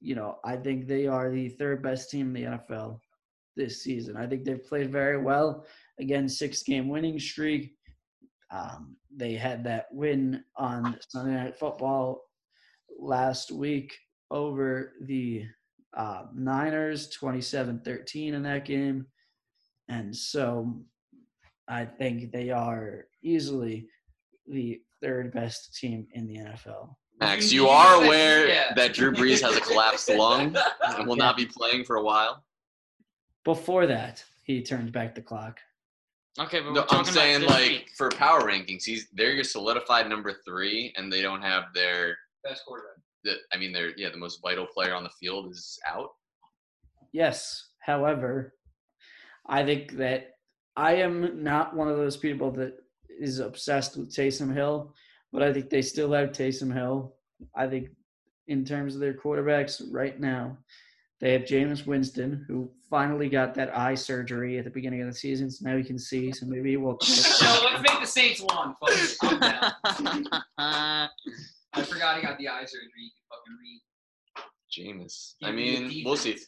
You 0.00 0.14
know, 0.14 0.38
I 0.44 0.56
think 0.56 0.86
they 0.86 1.06
are 1.06 1.30
the 1.30 1.48
third 1.48 1.82
best 1.82 2.10
team 2.10 2.28
in 2.28 2.32
the 2.32 2.58
NFL 2.58 3.00
this 3.56 3.82
season. 3.82 4.16
I 4.16 4.26
think 4.26 4.44
they've 4.44 4.64
played 4.64 4.92
very 4.92 5.20
well. 5.20 5.66
Again, 5.98 6.28
six 6.28 6.62
game 6.62 6.88
winning 6.88 7.18
streak. 7.18 7.74
Um, 8.50 8.96
they 9.14 9.34
had 9.34 9.64
that 9.64 9.86
win 9.90 10.44
on 10.56 10.96
Sunday 11.08 11.34
Night 11.34 11.58
Football 11.58 12.22
last 12.98 13.50
week 13.50 13.98
over 14.30 14.94
the 15.02 15.44
uh, 15.96 16.24
Niners, 16.34 17.10
27 17.10 17.80
13 17.84 18.34
in 18.34 18.42
that 18.44 18.64
game. 18.64 19.06
And 19.88 20.14
so 20.14 20.80
I 21.66 21.84
think 21.84 22.30
they 22.30 22.50
are 22.50 23.06
easily 23.22 23.88
the 24.46 24.80
third 25.02 25.32
best 25.32 25.76
team 25.76 26.06
in 26.12 26.26
the 26.26 26.36
NFL. 26.36 26.94
Max, 27.20 27.52
You 27.52 27.62
you 27.62 27.68
are 27.68 28.02
aware 28.04 28.48
yeah. 28.48 28.72
that 28.74 28.94
Drew 28.94 29.12
Brees 29.12 29.42
has 29.42 29.56
a 29.56 29.60
collapsed 29.60 30.08
lung 30.14 30.56
and 30.86 31.06
will 31.06 31.16
not 31.16 31.36
be 31.36 31.46
playing 31.46 31.84
for 31.84 31.96
a 31.96 32.02
while. 32.02 32.44
Before 33.44 33.86
that, 33.86 34.24
he 34.44 34.62
turned 34.62 34.92
back 34.92 35.14
the 35.14 35.22
clock. 35.22 35.58
Okay, 36.38 36.60
but 36.60 36.72
No, 36.72 36.80
we're 36.80 36.86
talking 36.86 36.98
I'm 36.98 37.04
saying 37.04 37.42
about 37.44 37.50
like 37.60 37.68
week. 37.70 37.90
for 37.96 38.10
power 38.10 38.42
rankings, 38.42 38.84
he's 38.84 39.08
they're 39.12 39.32
your 39.32 39.44
solidified 39.44 40.08
number 40.08 40.34
three, 40.46 40.92
and 40.96 41.12
they 41.12 41.22
don't 41.22 41.42
have 41.42 41.64
their. 41.74 42.16
Best 42.44 42.64
quarterback. 42.66 42.92
The, 43.24 43.34
I 43.52 43.58
mean, 43.58 43.72
they're 43.72 43.92
yeah, 43.96 44.10
the 44.10 44.16
most 44.16 44.40
vital 44.40 44.66
player 44.66 44.94
on 44.94 45.02
the 45.02 45.10
field 45.20 45.50
is 45.50 45.78
out. 45.86 46.10
Yes. 47.12 47.70
However, 47.80 48.54
I 49.46 49.64
think 49.64 49.96
that 49.96 50.32
I 50.76 50.94
am 50.96 51.42
not 51.42 51.74
one 51.74 51.88
of 51.88 51.96
those 51.96 52.16
people 52.16 52.50
that 52.52 52.74
is 53.08 53.40
obsessed 53.40 53.96
with 53.96 54.14
Taysom 54.14 54.54
Hill, 54.54 54.94
but 55.32 55.42
I 55.42 55.52
think 55.52 55.70
they 55.70 55.82
still 55.82 56.12
have 56.12 56.30
Taysom 56.30 56.72
Hill. 56.72 57.14
I 57.54 57.66
think 57.66 57.88
in 58.46 58.64
terms 58.64 58.94
of 58.94 59.00
their 59.00 59.14
quarterbacks 59.14 59.82
right 59.90 60.18
now, 60.18 60.56
they 61.20 61.32
have 61.32 61.42
Jameis 61.42 61.84
Winston, 61.84 62.44
who 62.46 62.70
finally 62.88 63.28
got 63.28 63.54
that 63.54 63.76
eye 63.76 63.94
surgery 63.94 64.56
at 64.58 64.64
the 64.64 64.70
beginning 64.70 65.00
of 65.00 65.08
the 65.08 65.12
season, 65.12 65.50
so 65.50 65.68
now 65.68 65.76
he 65.76 65.82
can 65.82 65.98
see. 65.98 66.32
So 66.32 66.46
maybe 66.46 66.76
we'll. 66.76 66.98
So 67.00 67.44
let's 67.64 67.82
make 67.82 68.00
the 68.00 68.06
Saints 68.06 68.40
one. 68.40 68.74
Fuck 68.80 68.90
it. 68.90 69.16
I'm 69.22 69.40
down. 69.40 70.26
Uh, 70.58 71.08
I 71.74 71.82
forgot 71.82 72.16
he 72.16 72.22
got 72.22 72.38
the 72.38 72.48
eye 72.48 72.64
surgery. 72.64 72.88
You 72.96 73.10
can 73.10 73.26
fucking 73.30 73.56
read. 73.60 73.82
Jameis. 74.70 75.34
I 75.42 75.46
Give 75.46 75.56
me 75.56 75.74
the 75.74 75.88
mean, 75.88 76.04
we'll 76.04 76.16
see. 76.16 76.38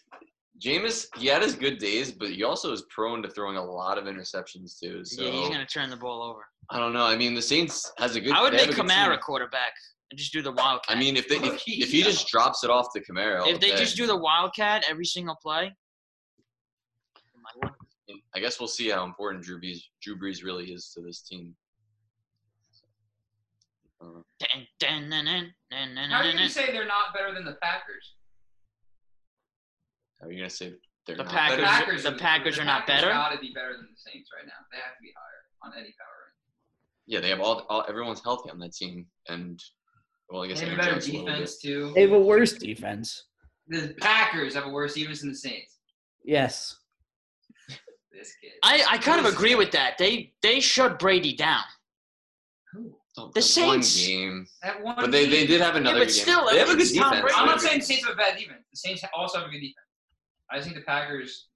Defense. 0.61 1.07
Jameis, 1.11 1.21
he 1.21 1.27
had 1.27 1.43
his 1.43 1.55
good 1.55 1.79
days, 1.79 2.13
but 2.13 2.31
he 2.31 2.45
also 2.45 2.73
is 2.73 2.83
prone 2.91 3.23
to 3.23 3.31
throwing 3.31 3.57
a 3.57 3.65
lot 3.65 3.99
of 3.99 4.05
interceptions 4.05 4.79
too. 4.79 5.05
So 5.05 5.23
yeah, 5.23 5.31
he's 5.31 5.49
gonna 5.49 5.67
turn 5.67 5.91
the 5.91 5.97
ball 5.97 6.23
over. 6.23 6.41
I 6.71 6.79
don't 6.79 6.93
know. 6.93 7.05
I 7.05 7.17
mean, 7.17 7.35
the 7.35 7.43
Saints 7.43 7.91
has 7.99 8.17
a 8.17 8.21
good. 8.21 8.33
I 8.33 8.43
would 8.43 8.53
they 8.53 8.59
have 8.59 8.69
make 8.69 8.79
a 8.79 8.83
Kamara 8.83 9.21
quarterback 9.21 9.73
and 10.11 10.19
just 10.19 10.33
do 10.33 10.43
the 10.43 10.53
wildcat. 10.53 10.97
I 10.97 10.99
mean, 10.99 11.17
if 11.17 11.29
they 11.29 11.37
if, 11.37 11.43
Low-key, 11.43 11.83
if 11.83 11.91
he 11.91 12.03
just 12.03 12.29
drops 12.29 12.65
it 12.65 12.71
off 12.71 12.93
to 12.95 13.01
Kamara, 13.01 13.47
if 13.47 13.61
they 13.61 13.71
then 13.71 13.79
just 13.79 13.97
do 13.97 14.07
the 14.07 14.17
wildcat 14.17 14.85
every 14.89 15.05
single 15.05 15.37
play. 15.43 15.75
I 18.35 18.41
guess 18.41 18.61
we'll 18.61 18.69
see 18.69 18.89
how 18.91 19.05
important 19.05 19.45
Drew 19.45 19.61
Brees 19.61 19.83
Drew 20.03 20.17
Brees 20.17 20.45
really 20.45 20.73
is 20.73 20.93
to 20.95 21.01
this 21.01 21.23
team. 21.23 21.55
Uh, 24.01 24.23
Dun, 24.79 25.11
dun, 25.11 25.11
dun, 25.11 26.11
How 26.11 26.23
dun, 26.23 26.33
can 26.33 26.41
you 26.41 26.49
say 26.49 26.73
they're 26.73 26.87
not 26.87 27.13
better 27.15 27.35
than 27.35 27.45
the 27.45 27.59
Packers? 27.61 28.15
How 30.21 30.27
are 30.29 30.33
you 30.33 30.39
gonna 30.39 30.51
say 30.51 30.73
they're 31.07 31.17
The 31.17 31.25
not 31.25 31.33
Packers- 31.33 31.57
The 31.57 31.63
better? 31.63 31.73
Packers, 31.85 32.03
the 32.03 32.13
Packers 32.13 32.59
are 32.59 32.65
not 32.65 32.87
Packers 32.87 33.03
better? 33.03 33.13
Got 33.13 33.33
to 33.33 33.39
be 33.39 33.53
better 33.55 33.73
than 33.77 33.89
the 33.91 34.11
Saints 34.11 34.31
right 34.37 34.47
now. 34.47 34.53
They 34.71 34.79
have 34.79 34.97
to 34.97 35.03
be 35.03 35.13
higher 35.17 35.73
on 35.73 35.79
any 35.79 35.95
power. 35.99 36.07
Yeah, 37.07 37.21
they 37.21 37.31
have 37.31 37.41
all, 37.41 37.67
all 37.69 37.85
everyone's 37.89 38.23
healthy 38.23 38.51
on 38.51 38.59
that 38.61 38.73
team, 38.75 39.07
and 39.29 39.61
well, 40.29 40.45
I 40.45 40.49
guess 40.49 40.61
They 40.61 40.67
have 40.67 40.75
a 40.75 40.77
better 40.77 40.93
Jones 41.01 41.09
a 41.09 41.13
defense 41.13 41.59
too. 41.59 41.93
They 41.95 42.03
have 42.03 42.13
a 42.13 42.21
worse 42.21 42.53
defense. 42.53 43.25
The 43.69 43.95
Packers 44.01 44.55
have 44.55 44.67
a 44.67 44.71
worse 44.71 44.95
defense 44.95 45.21
than 45.21 45.31
the 45.31 45.35
Saints. 45.37 45.79
Yes. 46.25 46.77
This 48.13 48.35
kid. 48.43 48.51
I, 48.63 48.85
I 48.91 48.99
kind 48.99 49.25
of 49.25 49.33
agree 49.33 49.55
with 49.55 49.71
that. 49.73 49.97
They 49.99 50.33
they 50.43 50.61
shut 50.61 50.99
Brady 50.99 51.35
down. 51.35 51.63
Who? 52.73 52.95
Oh, 53.17 53.31
The 53.35 53.43
Saints- 53.43 53.97
one 53.99 54.07
game, 54.07 54.47
That 54.63 54.83
one. 54.83 54.95
but 54.97 55.11
they, 55.11 55.27
they 55.29 55.47
did 55.47 55.61
have 55.61 55.75
another 55.77 55.97
yeah, 55.99 56.01
but 56.03 56.07
good 56.09 56.15
still. 56.15 56.49
They 56.51 56.59
have 56.59 56.69
a 56.69 56.77
good 56.77 56.87
defense. 56.89 57.33
I'm 57.35 57.47
not 57.47 57.61
saying 57.61 57.81
the 57.81 57.85
Saints 57.85 58.05
have 58.07 58.15
a 58.15 58.17
bad 58.17 58.39
defense. 58.39 58.63
The 58.71 58.77
Saints 58.77 59.03
also 59.15 59.39
have 59.39 59.49
a 59.49 59.51
good 59.51 59.59
defense. 59.61 59.77
I 60.51 60.57
just 60.57 60.65
think 60.69 60.79
the 60.79 60.85
Packers. 60.85 61.49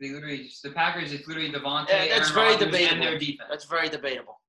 They 0.00 0.10
literally, 0.10 0.48
the 0.62 0.70
Packers 0.70 1.12
is 1.12 1.26
literally 1.26 1.50
Davante, 1.50 1.88
Yeah, 1.90 2.06
that's 2.18 2.30
Aaron 2.30 2.34
very 2.34 2.52
Rodgers, 2.54 2.66
debatable. 2.66 2.92
and 2.94 3.02
their 3.02 3.18
defense. 3.18 3.48
That's 3.50 3.64
very 3.64 3.88
debatable. 3.88 4.40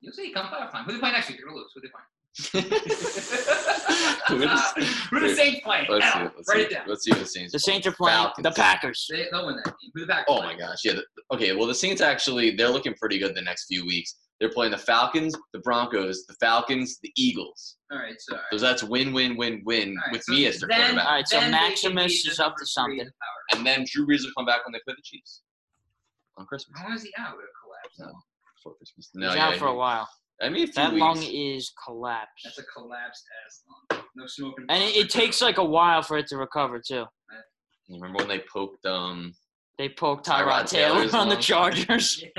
You'll 0.00 0.12
see. 0.12 0.32
Come 0.32 0.46
playoff 0.46 0.70
time. 0.72 0.84
Who 0.84 0.92
they 0.92 0.98
play 0.98 1.12
next 1.12 1.28
week? 1.28 1.38
They're 1.38 1.46
gonna 1.46 1.58
lose. 1.58 1.72
Who 1.74 1.80
they 1.80 1.88
playing? 1.88 2.06
Who 4.28 4.42
is- 4.42 5.06
Who 5.10 5.20
the 5.20 5.34
Saints 5.34 5.60
playing? 5.64 5.86
Let's 5.88 6.06
see. 6.12 6.18
Let's 6.20 6.48
Write 6.48 6.56
see. 6.56 6.62
it 6.62 6.70
down. 6.70 6.84
Let's 6.86 7.04
see 7.04 7.10
what 7.10 7.20
the 7.20 7.26
Saints. 7.26 7.52
The. 7.52 7.58
Saints 7.58 7.86
are 7.86 7.92
playing 7.92 8.28
the 8.42 8.50
Packers. 8.52 9.06
They, 9.10 9.26
they'll 9.32 9.46
win 9.46 9.56
that 9.56 9.64
game. 9.66 9.90
Who 9.94 10.00
the 10.02 10.06
Packers? 10.06 10.24
Oh 10.28 10.40
playing? 10.40 10.58
my 10.58 10.66
gosh, 10.66 10.78
yeah. 10.84 10.92
the- 10.94 11.04
Okay, 11.34 11.52
well 11.54 11.66
the 11.66 11.74
Saints 11.74 12.00
actually 12.00 12.54
they're 12.56 12.68
looking 12.68 12.94
pretty 12.94 13.18
good 13.18 13.34
the 13.34 13.42
next 13.42 13.66
few 13.66 13.84
weeks. 13.86 14.14
They're 14.40 14.50
playing 14.50 14.70
the 14.70 14.78
Falcons, 14.78 15.34
the 15.52 15.58
Broncos, 15.60 16.24
the 16.26 16.34
Falcons, 16.34 16.98
the 17.02 17.10
Eagles. 17.16 17.76
All 17.90 17.98
right, 17.98 18.14
so. 18.20 18.34
all 18.36 18.38
right. 18.52 18.60
So 18.60 18.66
that's 18.66 18.84
win, 18.84 19.12
win, 19.12 19.36
win, 19.36 19.62
win 19.64 19.90
All 19.90 19.94
right, 20.06 20.12
with 20.12 20.22
so 20.24 20.32
me 20.32 20.46
as 20.46 20.60
their 20.60 20.68
then- 20.68 20.80
quarterback. 20.80 21.06
All 21.06 21.12
right, 21.14 21.28
so 21.28 21.40
then 21.40 21.50
Maximus 21.50 22.24
is 22.26 22.38
up 22.38 22.46
number 22.50 22.58
to 22.60 22.66
something. 22.66 22.98
in 23.00 23.06
the 23.06 23.12
power. 23.12 23.58
And 23.58 23.66
then 23.66 23.84
Drew 23.90 24.06
Brees 24.06 24.22
will 24.24 24.30
come 24.36 24.46
back 24.46 24.64
when 24.64 24.72
they 24.72 24.80
play 24.84 24.94
the 24.96 25.02
Chiefs 25.02 25.42
on 26.36 26.46
Christmas. 26.46 26.78
How 26.80 26.94
is 26.94 27.02
he 27.02 27.10
out? 27.18 27.34
Would 27.36 27.42
have 27.42 27.50
collapsed. 27.64 27.98
No, 27.98 28.20
before 28.56 28.74
Christmas. 28.76 29.10
He's 29.12 29.20
No, 29.20 29.30
out 29.30 29.36
yeah, 29.54 29.58
for 29.58 29.66
a 29.66 29.74
while. 29.74 30.08
I 30.40 30.48
mean, 30.50 30.62
a 30.62 30.66
few 30.66 30.72
That 30.74 30.92
weeks. 30.92 31.00
lung 31.02 31.22
is 31.24 31.72
collapsed. 31.84 32.44
That's 32.44 32.58
a 32.58 32.62
collapsed 32.62 33.24
ass 33.44 33.62
lung. 33.90 34.02
No 34.14 34.26
smoking. 34.28 34.66
And 34.68 34.80
it, 34.84 34.94
it 34.96 35.10
takes 35.10 35.40
like 35.42 35.58
a 35.58 35.64
while 35.64 36.02
for 36.02 36.16
it 36.16 36.28
to 36.28 36.36
recover 36.36 36.78
too. 36.80 37.04
You 37.88 37.94
remember 38.00 38.18
when 38.18 38.28
they 38.28 38.44
poked 38.52 38.86
um 38.86 39.34
They 39.78 39.88
poked 39.88 40.26
Tyrod 40.28 40.44
Tyrod 40.62 40.66
Taylor 40.70 40.94
Taylor's 40.94 41.14
on 41.14 41.28
the 41.28 41.34
lung. 41.34 41.42
Chargers. 41.42 42.22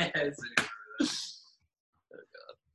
Yes. 1.01 1.38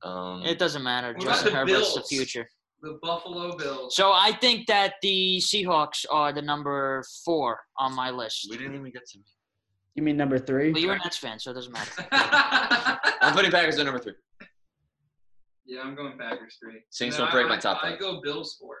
Um 0.05 0.43
It 0.43 0.57
doesn't 0.59 0.83
matter. 0.83 1.13
What 1.13 1.23
about 1.23 1.31
Justin 1.33 1.53
the 1.53 1.59
Herbert's 1.59 1.95
the 1.95 2.03
future. 2.03 2.47
The 2.81 2.99
Buffalo 3.01 3.55
Bills. 3.57 3.95
So 3.95 4.11
I 4.13 4.31
think 4.39 4.67
that 4.67 4.93
the 5.01 5.37
Seahawks 5.41 6.05
are 6.11 6.31
the 6.31 6.41
number 6.41 7.03
four 7.23 7.59
on 7.79 7.95
my 7.95 8.11
list. 8.11 8.47
we 8.49 8.57
didn't 8.57 8.75
even 8.75 8.91
get 8.91 9.05
to 9.07 9.17
me. 9.17 9.23
You 9.95 10.03
mean 10.03 10.17
number 10.17 10.37
three? 10.37 10.71
But 10.71 10.81
you're 10.81 10.93
a 10.93 10.97
Nets 10.99 11.17
fan, 11.17 11.39
so 11.39 11.51
it 11.51 11.53
doesn't 11.55 11.71
matter. 11.71 12.05
I'm 13.21 13.33
putting 13.33 13.49
Packers 13.49 13.79
at 13.79 13.85
number 13.85 13.99
three. 13.99 14.13
yeah, 15.65 15.81
I'm 15.81 15.95
going 15.95 16.17
Packers 16.17 16.57
three. 16.61 16.81
Saints 16.89 17.15
And 17.17 17.23
don't 17.25 17.33
then 17.33 17.43
break 17.43 17.45
I- 17.51 17.55
my 17.55 17.57
top 17.61 17.77
I, 17.81 17.81
five. 17.91 17.93
I 17.95 17.97
go 17.97 18.21
Bills 18.21 18.55
four. 18.59 18.75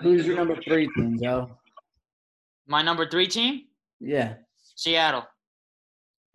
Who's 0.00 0.26
your 0.26 0.36
number 0.36 0.56
three 0.62 0.88
team, 0.96 1.18
Joe? 1.22 1.50
My 2.66 2.80
number 2.82 3.08
three 3.10 3.26
team, 3.26 3.62
Yeah. 3.98 4.34
Seattle. 4.76 5.24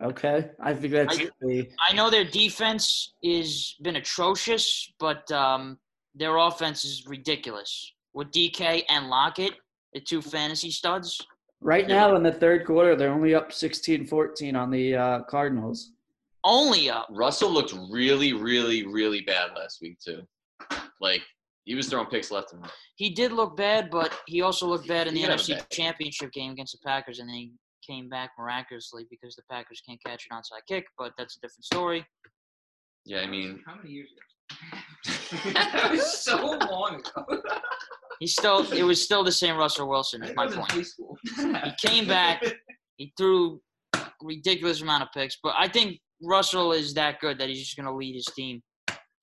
Okay. 0.02 0.50
I 0.60 0.74
think 0.74 0.92
that's 0.92 1.18
I- 1.18 1.28
the 1.40 1.68
I 1.88 1.94
know 1.94 2.10
their 2.10 2.24
defense 2.24 3.14
is 3.22 3.76
been 3.82 3.96
atrocious, 3.96 4.92
but 4.98 5.30
um, 5.32 5.78
their 6.14 6.36
offense 6.36 6.84
is 6.84 7.04
ridiculous. 7.06 7.92
With 8.14 8.30
DK 8.30 8.82
and 8.88 9.08
Lockett, 9.08 9.52
the 9.92 10.00
two 10.00 10.20
fantasy 10.22 10.70
studs. 10.70 11.18
right 11.60 11.86
now 11.88 12.14
in 12.16 12.22
the 12.22 12.32
third 12.32 12.66
quarter, 12.66 12.94
they're 12.96 13.12
only 13.12 13.34
up 13.34 13.50
16-14 13.50 14.54
on 14.54 14.70
the 14.70 14.94
uh, 14.94 15.20
Cardinals. 15.22 15.92
Only 16.44 16.88
up. 16.90 17.08
Russell 17.10 17.50
looked 17.50 17.74
really, 17.90 18.32
really, 18.32 18.86
really 18.86 19.20
bad 19.22 19.50
last 19.56 19.80
week 19.82 19.98
too. 19.98 20.22
Like 21.00 21.22
he 21.64 21.74
was 21.74 21.88
throwing 21.88 22.06
picks 22.06 22.30
left 22.30 22.52
and 22.52 22.62
right. 22.62 22.70
He 22.96 23.10
did 23.10 23.32
look 23.32 23.56
bad, 23.56 23.90
but 23.90 24.12
he 24.26 24.42
also 24.42 24.66
looked 24.66 24.88
bad 24.88 25.06
in 25.08 25.14
the 25.14 25.20
He 25.20 25.26
NFC 25.26 25.68
Championship 25.70 26.32
game 26.32 26.52
against 26.52 26.72
the 26.72 26.78
Packers, 26.86 27.18
and 27.18 27.28
then 27.28 27.36
he 27.36 27.52
came 27.86 28.08
back 28.08 28.30
miraculously 28.38 29.06
because 29.10 29.36
the 29.36 29.42
Packers 29.50 29.82
can't 29.86 30.00
catch 30.04 30.26
an 30.30 30.36
onside 30.36 30.66
kick. 30.68 30.86
But 30.98 31.12
that's 31.16 31.36
a 31.36 31.40
different 31.40 31.64
story. 31.64 32.04
Yeah, 33.04 33.20
I 33.20 33.26
mean, 33.26 33.60
how 33.66 33.76
many 33.76 33.90
years 33.90 34.08
ago? 34.12 35.52
that 35.52 35.90
was 35.90 36.12
so 36.22 36.58
long 36.70 36.96
ago. 36.96 37.42
He's 38.20 38.32
still. 38.32 38.70
It 38.72 38.82
was 38.82 39.02
still 39.02 39.22
the 39.22 39.32
same 39.32 39.56
Russell 39.56 39.88
Wilson. 39.88 40.22
Is 40.22 40.34
my 40.34 40.44
I 40.44 40.46
was 40.46 40.54
in 40.54 41.44
point. 41.44 41.64
He 41.64 41.88
came 41.88 42.06
back. 42.06 42.42
He 42.96 43.12
threw 43.16 43.60
ridiculous 44.22 44.80
amount 44.80 45.02
of 45.02 45.08
picks, 45.14 45.36
but 45.42 45.54
I 45.58 45.68
think 45.68 45.98
Russell 46.22 46.72
is 46.72 46.94
that 46.94 47.20
good 47.20 47.38
that 47.38 47.48
he's 47.48 47.58
just 47.58 47.76
going 47.76 47.86
to 47.86 47.92
lead 47.92 48.14
his 48.14 48.24
team 48.34 48.62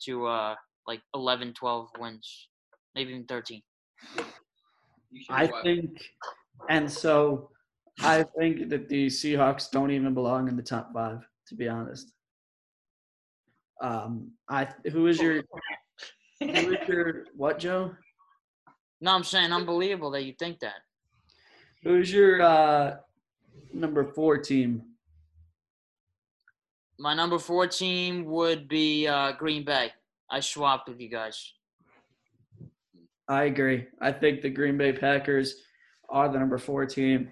to 0.05 0.27
uh 0.27 0.55
like 0.87 1.01
11, 1.15 1.53
12 1.53 1.87
wins, 1.99 2.49
maybe 2.95 3.11
even 3.11 3.25
13. 3.25 3.61
I 5.29 5.47
think, 5.63 5.89
and 6.69 6.91
so 6.91 7.49
I 8.01 8.23
think 8.37 8.69
that 8.69 8.89
the 8.89 9.07
Seahawks 9.07 9.69
don't 9.69 9.91
even 9.91 10.13
belong 10.13 10.47
in 10.47 10.55
the 10.55 10.63
top 10.63 10.93
five, 10.93 11.19
to 11.47 11.55
be 11.55 11.67
honest. 11.67 12.11
Um, 13.81 14.31
I 14.49 14.67
who 14.91 15.07
is 15.07 15.19
your 15.19 15.43
who 16.39 16.47
is 16.47 16.77
your 16.87 17.25
what, 17.35 17.59
Joe? 17.59 17.91
No, 19.01 19.11
I'm 19.13 19.23
saying 19.23 19.51
unbelievable 19.51 20.11
that 20.11 20.23
you 20.23 20.33
think 20.39 20.59
that. 20.59 20.81
Who's 21.83 22.11
your 22.11 22.41
uh, 22.41 22.95
number 23.73 24.05
four 24.05 24.37
team? 24.37 24.83
My 26.97 27.13
number 27.13 27.37
four 27.37 27.67
team 27.67 28.25
would 28.25 28.69
be 28.69 29.07
uh, 29.07 29.33
Green 29.33 29.65
Bay. 29.65 29.91
I 30.29 30.39
swapped 30.39 30.87
with 30.87 31.01
you 31.01 31.09
guys. 31.09 31.51
I 33.27 33.43
agree. 33.43 33.87
I 33.99 34.11
think 34.11 34.41
the 34.41 34.49
Green 34.49 34.77
Bay 34.77 34.93
Packers 34.93 35.55
are 36.09 36.29
the 36.29 36.39
number 36.39 36.57
four 36.57 36.85
team. 36.85 37.29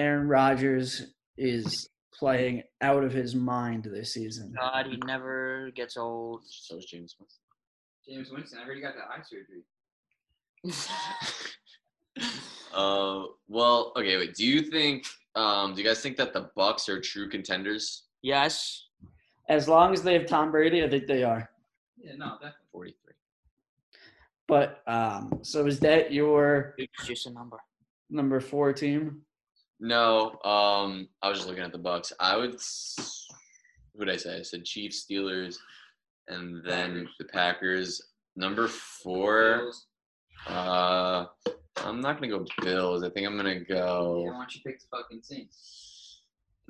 Aaron 0.00 0.26
Rodgers 0.28 1.12
is 1.36 1.90
playing 2.18 2.62
out 2.80 3.04
of 3.04 3.12
his 3.12 3.34
mind 3.34 3.84
this 3.84 4.14
season. 4.14 4.54
God, 4.58 4.86
he 4.86 4.96
never 5.04 5.70
gets 5.76 5.98
old. 5.98 6.40
So 6.46 6.78
is 6.78 6.86
James 6.86 7.14
Smith. 7.16 7.28
Jameis 8.08 8.32
Winston, 8.34 8.58
I 8.60 8.64
heard 8.64 8.76
he 8.76 8.82
got 8.82 8.94
that 8.94 9.10
eye 9.10 9.22
surgery. 9.22 9.62
Uh, 12.72 13.24
well, 13.48 13.92
okay. 13.96 14.16
Wait. 14.16 14.34
Do 14.34 14.46
you 14.46 14.62
think? 14.62 15.04
Um, 15.34 15.74
do 15.74 15.82
you 15.82 15.88
guys 15.88 16.00
think 16.00 16.16
that 16.18 16.32
the 16.32 16.50
Bucks 16.54 16.88
are 16.88 17.00
true 17.00 17.28
contenders? 17.28 18.04
yes. 18.22 18.86
As 19.48 19.66
long 19.68 19.92
as 19.92 20.02
they 20.04 20.12
have 20.12 20.26
Tom 20.26 20.52
Brady, 20.52 20.84
I 20.84 20.88
think 20.88 21.08
they 21.08 21.24
are. 21.24 21.50
Yeah, 22.00 22.12
no, 22.16 22.26
definitely. 22.34 22.52
Forty-three. 22.70 23.14
But 24.46 24.82
um, 24.86 25.40
so 25.42 25.66
is 25.66 25.80
that 25.80 26.12
your 26.12 26.74
It's 26.78 27.06
just 27.06 27.26
a 27.26 27.32
number. 27.32 27.58
number 28.10 28.38
four 28.40 28.72
team? 28.72 29.22
No. 29.80 30.38
Um, 30.44 31.08
I 31.22 31.28
was 31.28 31.38
just 31.38 31.48
looking 31.48 31.64
at 31.64 31.72
the 31.72 31.78
Bucks. 31.78 32.12
I 32.20 32.36
would. 32.36 32.56
Who 33.96 34.04
did 34.04 34.14
I 34.14 34.16
say? 34.16 34.38
I 34.38 34.42
said 34.42 34.64
Chiefs, 34.64 35.04
Steelers, 35.10 35.56
and 36.28 36.62
then 36.64 37.08
the 37.18 37.24
Packers. 37.26 38.00
Number 38.36 38.68
four. 38.68 39.72
Uh, 40.46 41.26
I'm 41.78 42.00
not 42.00 42.16
gonna 42.20 42.28
go 42.28 42.44
Bills. 42.62 43.02
I 43.02 43.10
think 43.10 43.26
I'm 43.26 43.36
gonna 43.36 43.54
Yeah, 43.54 43.74
go. 43.76 44.22
why 44.26 44.32
don't 44.32 44.54
you 44.54 44.60
pick 44.64 44.80
the 44.80 44.86
fucking 44.96 45.22
team? 45.22 45.48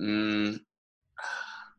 Mm, 0.00 0.58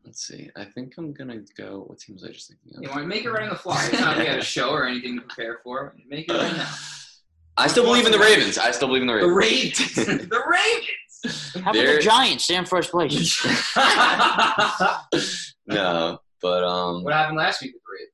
let's 0.04 0.26
see. 0.26 0.48
I 0.56 0.64
think 0.64 0.94
I'm 0.96 1.12
gonna 1.12 1.40
go. 1.56 1.84
What 1.86 1.98
team 1.98 2.14
was 2.14 2.24
I 2.24 2.28
just 2.28 2.48
thinking 2.48 2.76
of? 2.76 2.82
You 2.82 2.88
want 2.90 3.02
to 3.02 3.06
make 3.08 3.24
it 3.24 3.30
right 3.30 3.42
on 3.44 3.50
the 3.50 3.56
fly. 3.56 3.84
It's 3.90 4.00
not 4.00 4.16
like 4.16 4.18
we 4.18 4.26
had 4.26 4.38
a 4.38 4.44
show 4.44 4.70
or 4.70 4.86
anything 4.86 5.16
to 5.16 5.22
prepare 5.26 5.58
for. 5.64 5.94
Make 6.08 6.30
it 6.30 6.34
right 6.34 6.56
now. 6.56 6.70
I 7.58 7.66
still 7.66 7.84
believe 7.84 8.06
in 8.06 8.12
the 8.12 8.18
Ravens. 8.18 8.56
I 8.56 8.70
still 8.70 8.88
believe 8.88 9.02
in 9.02 9.08
the 9.08 9.14
The 9.18 9.28
Ravens. 9.28 9.96
Ravens. 9.98 10.28
the 10.28 10.42
Ravens. 10.46 10.86
How 11.24 11.60
about 11.60 11.74
They're- 11.74 11.96
the 11.96 12.02
Giants? 12.02 12.44
Stay 12.44 12.56
in 12.56 12.64
first 12.64 12.90
place. 12.90 13.44
no, 15.66 16.18
but 16.40 16.64
um, 16.64 17.04
what 17.04 17.12
happened 17.14 17.38
last 17.38 17.62
week 17.62 17.72
with 17.72 17.82
the 17.82 17.92
Ravens? 17.94 18.08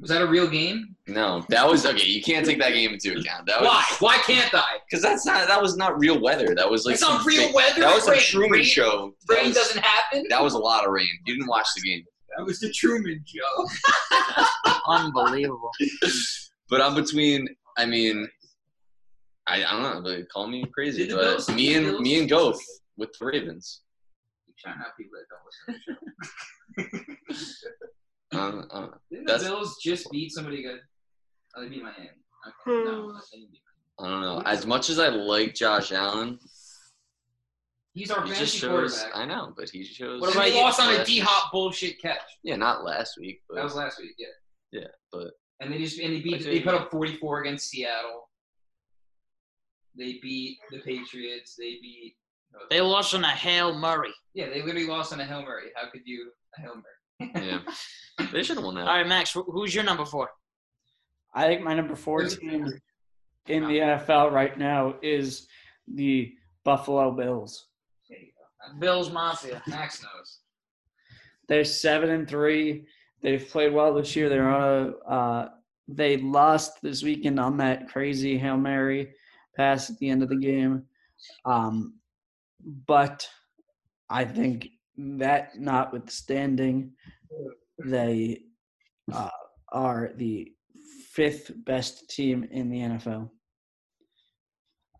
Was 0.00 0.10
that 0.10 0.22
a 0.22 0.26
real 0.26 0.48
game? 0.48 0.94
no, 1.08 1.44
that 1.48 1.66
was 1.68 1.84
okay. 1.84 2.06
You 2.06 2.22
can't 2.22 2.46
take 2.46 2.58
that 2.60 2.72
game 2.72 2.92
into 2.92 3.18
account. 3.18 3.46
That 3.46 3.60
was 3.60 3.68
Why? 3.68 3.84
Why 3.98 4.16
can't 4.18 4.54
I? 4.54 4.78
Because 4.88 5.02
that's 5.02 5.26
not. 5.26 5.48
That 5.48 5.60
was 5.60 5.76
not 5.76 5.98
real 5.98 6.20
weather. 6.20 6.54
That 6.54 6.70
was 6.70 6.86
like 6.86 6.94
it's 6.94 7.02
not 7.02 7.18
some 7.18 7.26
real 7.26 7.46
fake- 7.46 7.54
weather. 7.54 7.80
That 7.80 7.94
was 7.94 8.06
a 8.06 8.12
rain. 8.12 8.20
Truman 8.20 8.50
rain, 8.52 8.64
show. 8.64 9.14
That 9.28 9.34
Rain 9.34 9.46
was, 9.48 9.56
doesn't 9.56 9.82
happen. 9.84 10.24
that 10.30 10.42
was 10.42 10.54
a 10.54 10.58
lot 10.58 10.84
of 10.86 10.92
rain. 10.92 11.08
You 11.26 11.34
didn't 11.34 11.48
watch 11.48 11.66
the 11.74 11.82
game. 11.82 12.04
That 12.36 12.44
was 12.44 12.60
the 12.60 12.70
Truman 12.72 13.24
Show. 13.26 13.68
Unbelievable. 14.86 15.70
But 16.70 16.82
I'm 16.82 16.94
between. 16.94 17.48
I 17.78 17.86
mean, 17.86 18.28
I, 19.48 19.64
I 19.64 19.70
don't 19.72 19.82
know. 19.82 20.00
But 20.02 20.28
call 20.30 20.46
me 20.46 20.64
crazy, 20.72 21.06
Did 21.06 21.16
but 21.16 21.22
Bills- 21.22 21.48
me 21.50 21.68
did 21.72 21.84
the 21.84 21.88
and 21.96 22.00
me 22.00 22.18
and 22.20 22.28
Bills- 22.28 22.80
with 22.96 23.10
the 23.18 23.26
Ravens. 23.26 23.80
You 24.46 24.54
trying 24.58 24.76
to 24.78 24.84
have 24.84 24.92
people 24.96 25.12
that 25.18 25.26
don't 25.30 25.44
listen 25.46 25.80
to 26.76 27.14
the 27.28 27.34
show. 27.34 27.68
Um, 28.38 28.68
I. 28.70 28.88
Didn't 29.10 29.24
That's- 29.26 29.42
the 29.44 29.48
Bills 29.48 29.78
just 29.82 30.10
beat 30.10 30.30
somebody 30.32 30.62
good? 30.62 30.80
Oh, 31.56 31.62
they 31.62 31.68
beat 31.70 31.82
Miami. 31.82 32.10
Okay. 32.46 32.84
No, 32.84 33.12
they 33.32 33.38
beat 33.38 33.62
Miami. 33.98 33.98
I 34.00 34.08
don't 34.08 34.20
know. 34.20 34.42
As 34.44 34.66
much 34.66 34.90
as 34.90 34.98
I 34.98 35.08
like 35.08 35.54
Josh 35.54 35.92
Allen, 35.92 36.38
He's 37.94 38.10
our 38.10 38.22
he 38.22 38.28
just 38.28 38.38
fantasy 38.38 38.58
shows. 38.58 38.98
quarterback. 39.02 39.16
I 39.18 39.24
know, 39.24 39.54
but 39.56 39.70
he 39.70 39.82
shows. 39.82 40.20
What 40.20 40.32
about 40.32 40.44
they 40.44 40.54
you? 40.56 40.60
lost 40.62 40.78
on 40.78 40.94
a 40.94 41.04
D 41.04 41.18
Hop 41.20 41.50
bullshit 41.50 42.00
catch. 42.02 42.20
Yeah, 42.44 42.56
not 42.56 42.84
last 42.84 43.16
week, 43.18 43.40
but 43.48 43.56
That 43.56 43.64
was 43.64 43.74
last 43.74 43.98
week. 43.98 44.12
Yeah. 44.18 44.26
yeah, 44.82 44.86
but 45.10 45.30
And 45.60 45.72
they 45.72 45.78
just 45.78 45.98
and 45.98 46.14
they 46.14 46.20
beat 46.20 46.44
they 46.44 46.60
put 46.60 46.74
up 46.74 46.90
44 46.90 47.40
against 47.40 47.70
Seattle. 47.70 48.27
They 49.98 50.18
beat 50.22 50.58
the 50.70 50.78
Patriots. 50.78 51.56
They 51.58 51.78
beat. 51.82 52.14
no, 52.52 52.60
They 52.70 52.80
lost 52.80 53.14
on 53.14 53.24
a 53.24 53.28
Hail 53.28 53.76
Murray. 53.76 54.12
Yeah, 54.34 54.48
they 54.50 54.62
literally 54.62 54.86
lost 54.86 55.12
on 55.12 55.18
a 55.20 55.24
hail 55.24 55.42
mary. 55.42 55.70
How 55.74 55.90
could 55.90 56.02
you 56.04 56.30
a 56.56 56.60
hail 56.60 56.74
mary? 57.20 57.32
yeah, 57.44 58.26
they 58.32 58.44
should 58.44 58.56
have 58.56 58.64
won 58.64 58.76
that. 58.76 58.86
All 58.86 58.96
right, 58.96 59.06
Max, 59.06 59.32
who's 59.32 59.74
your 59.74 59.82
number 59.82 60.04
four? 60.04 60.30
I 61.34 61.48
think 61.48 61.62
my 61.62 61.74
number 61.74 61.96
four 61.96 62.24
team 62.24 62.72
in 63.48 63.62
the 63.64 63.78
NFL 63.78 64.30
right 64.30 64.56
now 64.56 64.94
is 65.02 65.48
the 65.92 66.32
Buffalo 66.64 67.10
Bills. 67.10 67.66
There 68.08 68.18
you 68.18 68.26
go. 68.26 68.78
Bills 68.78 69.10
Mafia. 69.10 69.60
Max 69.66 70.00
knows. 70.02 70.38
They're 71.48 71.64
seven 71.64 72.10
and 72.10 72.28
three. 72.28 72.86
They've 73.22 73.48
played 73.48 73.72
well 73.72 73.92
this 73.94 74.14
year. 74.14 74.28
They're 74.28 74.48
on 74.48 74.62
a. 75.06 75.10
Uh, 75.10 75.48
they 75.88 76.18
lost 76.18 76.80
this 76.82 77.02
weekend 77.02 77.40
on 77.40 77.56
that 77.56 77.88
crazy 77.88 78.38
hail 78.38 78.56
mary 78.56 79.14
pass 79.58 79.90
at 79.90 79.98
the 79.98 80.08
end 80.08 80.22
of 80.22 80.30
the 80.30 80.36
game, 80.36 80.84
um, 81.44 81.94
but 82.86 83.28
I 84.08 84.24
think 84.24 84.68
that 84.96 85.58
notwithstanding, 85.58 86.92
they 87.84 88.40
uh, 89.12 89.30
are 89.70 90.10
the 90.16 90.52
fifth 91.12 91.52
best 91.64 92.08
team 92.10 92.48
in 92.50 92.70
the 92.70 92.78
NFL. 92.78 93.30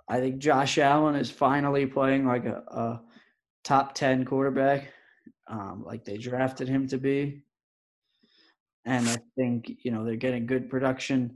I 0.09 0.21
think 0.21 0.39
Josh 0.39 0.79
Allen 0.79 1.15
is 1.15 1.31
finally 1.31 1.87
playing 1.87 2.27
like 2.27 2.45
a, 2.47 2.63
a 2.69 3.01
top 3.65 3.95
10 3.95 4.25
quarterback, 4.25 4.93
um, 5.49 5.85
like 5.87 6.05
they 6.05 6.17
drafted 6.17 6.69
him 6.69 6.87
to 6.89 6.99
be. 6.99 7.43
And 8.85 9.07
I 9.09 9.17
think, 9.37 9.71
you 9.83 9.91
know, 9.91 10.05
they're 10.05 10.17
getting 10.17 10.47
good 10.47 10.71
production 10.71 11.35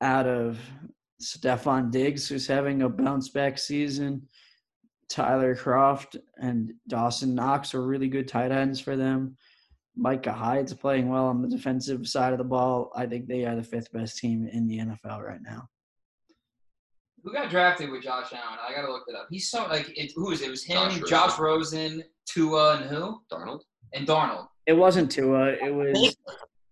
out 0.00 0.26
of 0.26 0.58
Stefon 1.24 1.90
Diggs, 1.90 2.28
who's 2.28 2.46
having 2.46 2.82
a 2.82 2.88
bounce 2.88 3.30
back 3.30 3.58
season. 3.58 4.28
Tyler 5.08 5.54
Kroft 5.54 6.16
and 6.38 6.72
Dawson 6.88 7.34
Knox 7.34 7.74
are 7.74 7.86
really 7.86 8.08
good 8.08 8.28
tight 8.28 8.50
ends 8.52 8.80
for 8.80 8.96
them. 8.96 9.36
Micah 9.96 10.32
Hyde's 10.32 10.74
playing 10.74 11.08
well 11.08 11.26
on 11.26 11.40
the 11.40 11.48
defensive 11.48 12.06
side 12.06 12.32
of 12.32 12.38
the 12.38 12.44
ball. 12.44 12.90
I 12.96 13.06
think 13.06 13.26
they 13.26 13.44
are 13.44 13.54
the 13.54 13.62
fifth 13.62 13.92
best 13.92 14.18
team 14.18 14.48
in 14.52 14.66
the 14.66 14.78
NFL 14.78 15.22
right 15.22 15.40
now. 15.42 15.68
Who 17.22 17.32
got 17.32 17.48
drafted 17.48 17.90
with 17.90 18.02
Josh 18.02 18.32
Allen? 18.32 18.58
I 18.66 18.74
gotta 18.74 18.90
look 18.92 19.04
it 19.08 19.14
up. 19.14 19.28
He's 19.30 19.50
so 19.50 19.66
like 19.66 19.96
it, 19.96 20.12
who 20.14 20.30
is 20.32 20.42
it? 20.42 20.48
It 20.48 20.50
was 20.50 20.64
him, 20.64 20.90
Josh 20.90 21.08
Josh, 21.08 21.38
Rosen, 21.38 22.02
Tua, 22.26 22.76
and 22.76 22.84
who? 22.90 23.22
Darnold. 23.32 23.60
And 23.94 24.06
Darnold. 24.06 24.48
It 24.66 24.74
wasn't 24.74 25.10
Tua. 25.10 25.52
It 25.52 25.72
was 25.72 26.16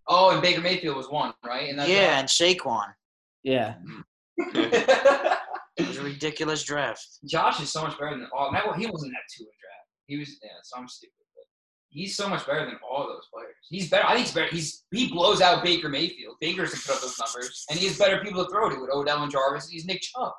Oh, 0.08 0.30
and 0.30 0.42
Baker 0.42 0.60
Mayfield 0.60 0.96
was 0.96 1.08
one, 1.08 1.32
right? 1.44 1.70
And 1.70 1.78
that's 1.78 1.88
Yeah, 1.88 2.18
and 2.18 2.28
Saquon. 2.28 2.92
yeah. 3.44 3.74
Mm. 3.88 4.02
It 5.78 5.88
was 5.88 5.96
a 5.96 6.02
ridiculous 6.02 6.62
draft. 6.64 7.06
Josh 7.24 7.60
is 7.60 7.72
so 7.72 7.82
much 7.82 7.98
better 7.98 8.10
than 8.10 8.28
all. 8.36 8.52
That 8.52 8.64
he 8.76 8.86
wasn't 8.86 9.12
that 9.12 9.22
Tua 9.34 9.46
draft. 9.46 9.88
He 10.06 10.18
was 10.18 10.36
yeah. 10.42 10.50
So 10.64 10.78
I'm 10.78 10.86
stupid. 10.86 11.14
But 11.34 11.44
he's 11.88 12.14
so 12.14 12.28
much 12.28 12.46
better 12.46 12.66
than 12.66 12.78
all 12.88 13.06
those 13.06 13.26
players. 13.32 13.54
He's 13.70 13.88
better. 13.88 14.06
I 14.06 14.14
think 14.14 14.26
he's 14.26 14.34
better. 14.34 14.48
He's 14.48 14.84
he 14.90 15.08
blows 15.08 15.40
out 15.40 15.64
Baker 15.64 15.88
Mayfield. 15.88 16.36
Baker 16.40 16.66
can 16.66 16.78
put 16.78 16.96
up 16.96 17.00
those 17.00 17.18
numbers, 17.18 17.64
and 17.70 17.78
he 17.78 17.86
has 17.86 17.98
better 17.98 18.20
people 18.22 18.44
to 18.44 18.50
throw 18.50 18.68
to 18.68 18.80
with 18.80 18.90
Odell 18.90 19.22
and 19.22 19.32
Jarvis. 19.32 19.68
He's 19.68 19.86
Nick 19.86 20.02
Chubb. 20.02 20.32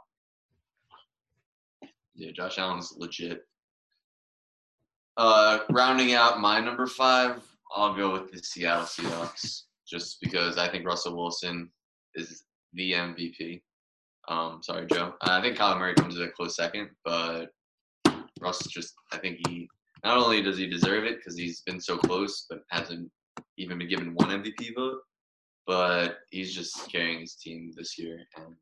Yeah, 2.15 2.31
Josh 2.31 2.59
Allen's 2.59 2.93
legit. 2.95 3.41
Uh, 5.17 5.59
rounding 5.71 6.13
out 6.13 6.39
my 6.39 6.59
number 6.59 6.85
five, 6.85 7.41
I'll 7.75 7.95
go 7.95 8.11
with 8.11 8.31
the 8.31 8.39
Seattle 8.39 8.85
Seahawks, 8.85 9.63
just 9.87 10.21
because 10.21 10.57
I 10.59 10.67
think 10.69 10.85
Russell 10.85 11.15
Wilson 11.15 11.71
is 12.15 12.43
the 12.73 12.93
MVP. 12.93 13.61
Um, 14.27 14.61
sorry, 14.61 14.87
Joe. 14.91 15.13
I 15.21 15.41
think 15.41 15.57
Kyler 15.57 15.79
Murray 15.79 15.95
comes 15.95 16.17
in 16.17 16.23
a 16.23 16.29
close 16.29 16.55
second, 16.55 16.89
but 17.03 17.47
Russ 18.39 18.65
just, 18.67 18.93
I 19.11 19.17
think 19.17 19.39
he 19.47 19.67
not 20.03 20.17
only 20.17 20.41
does 20.41 20.57
he 20.57 20.67
deserve 20.67 21.03
it 21.05 21.17
because 21.17 21.37
he's 21.37 21.61
been 21.61 21.79
so 21.79 21.97
close, 21.97 22.45
but 22.49 22.59
hasn't 22.69 23.09
even 23.57 23.77
been 23.77 23.89
given 23.89 24.15
one 24.15 24.29
MVP 24.29 24.75
vote, 24.75 24.99
but 25.67 26.17
he's 26.29 26.53
just 26.53 26.91
carrying 26.91 27.21
his 27.21 27.35
team 27.35 27.71
this 27.75 27.97
year, 27.97 28.19
and 28.37 28.55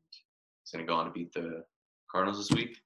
he's 0.62 0.72
gonna 0.72 0.86
go 0.86 0.94
on 0.94 1.06
to 1.06 1.12
beat 1.12 1.32
the 1.32 1.64
Cardinals 2.10 2.38
this 2.38 2.56
week 2.56 2.76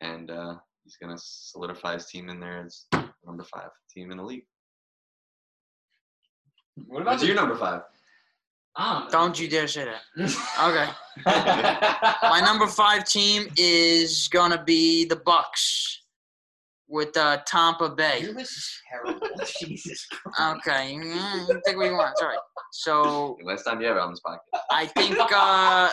and 0.00 0.30
uh, 0.30 0.54
he's 0.84 0.96
going 0.96 1.14
to 1.14 1.22
solidify 1.24 1.94
his 1.94 2.06
team 2.06 2.28
in 2.28 2.40
there 2.40 2.64
as 2.64 2.86
number 3.24 3.44
five 3.44 3.70
team 3.90 4.10
in 4.10 4.18
the 4.18 4.22
league. 4.22 4.44
What 6.86 7.02
about 7.02 7.12
What's 7.12 7.24
your 7.24 7.36
number 7.36 7.56
five? 7.56 7.82
Um, 8.76 9.08
Don't 9.10 9.40
you 9.40 9.48
dare 9.48 9.68
say 9.68 9.86
that. 9.86 10.02
Okay. 10.62 10.88
My 11.24 12.42
number 12.44 12.66
five 12.66 13.04
team 13.04 13.46
is 13.56 14.28
gonna 14.28 14.62
be 14.62 15.06
the 15.06 15.16
Bucks 15.16 16.02
with 16.88 17.16
uh, 17.16 17.38
Tampa 17.46 17.88
Bay. 17.90 18.20
Your 18.20 18.34
list 18.34 18.56
is 18.56 18.80
terrible. 18.90 19.28
Jesus 19.58 20.06
Christ. 20.06 20.58
Okay, 20.68 20.94
mm, 20.94 21.48
you 21.48 21.60
take 21.66 21.76
what 21.76 21.86
you 21.86 21.92
want. 21.92 22.12
It's 22.12 22.22
all 22.22 22.28
right. 22.28 22.38
So 22.72 23.38
Last 23.44 23.64
time 23.64 23.80
you 23.80 23.88
ever 23.88 24.00
on 24.00 24.10
this 24.10 24.20
podcast. 24.26 24.60
I 24.70 24.86
think 24.86 25.18
uh, 25.18 25.90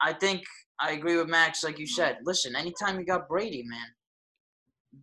I 0.00 0.12
think 0.12 0.42
I 0.80 0.92
agree 0.92 1.16
with 1.16 1.28
Max. 1.28 1.62
Like 1.62 1.78
you 1.78 1.86
said, 1.86 2.18
listen, 2.24 2.56
anytime 2.56 2.98
you 2.98 3.06
got 3.06 3.28
Brady, 3.28 3.62
man, 3.64 3.86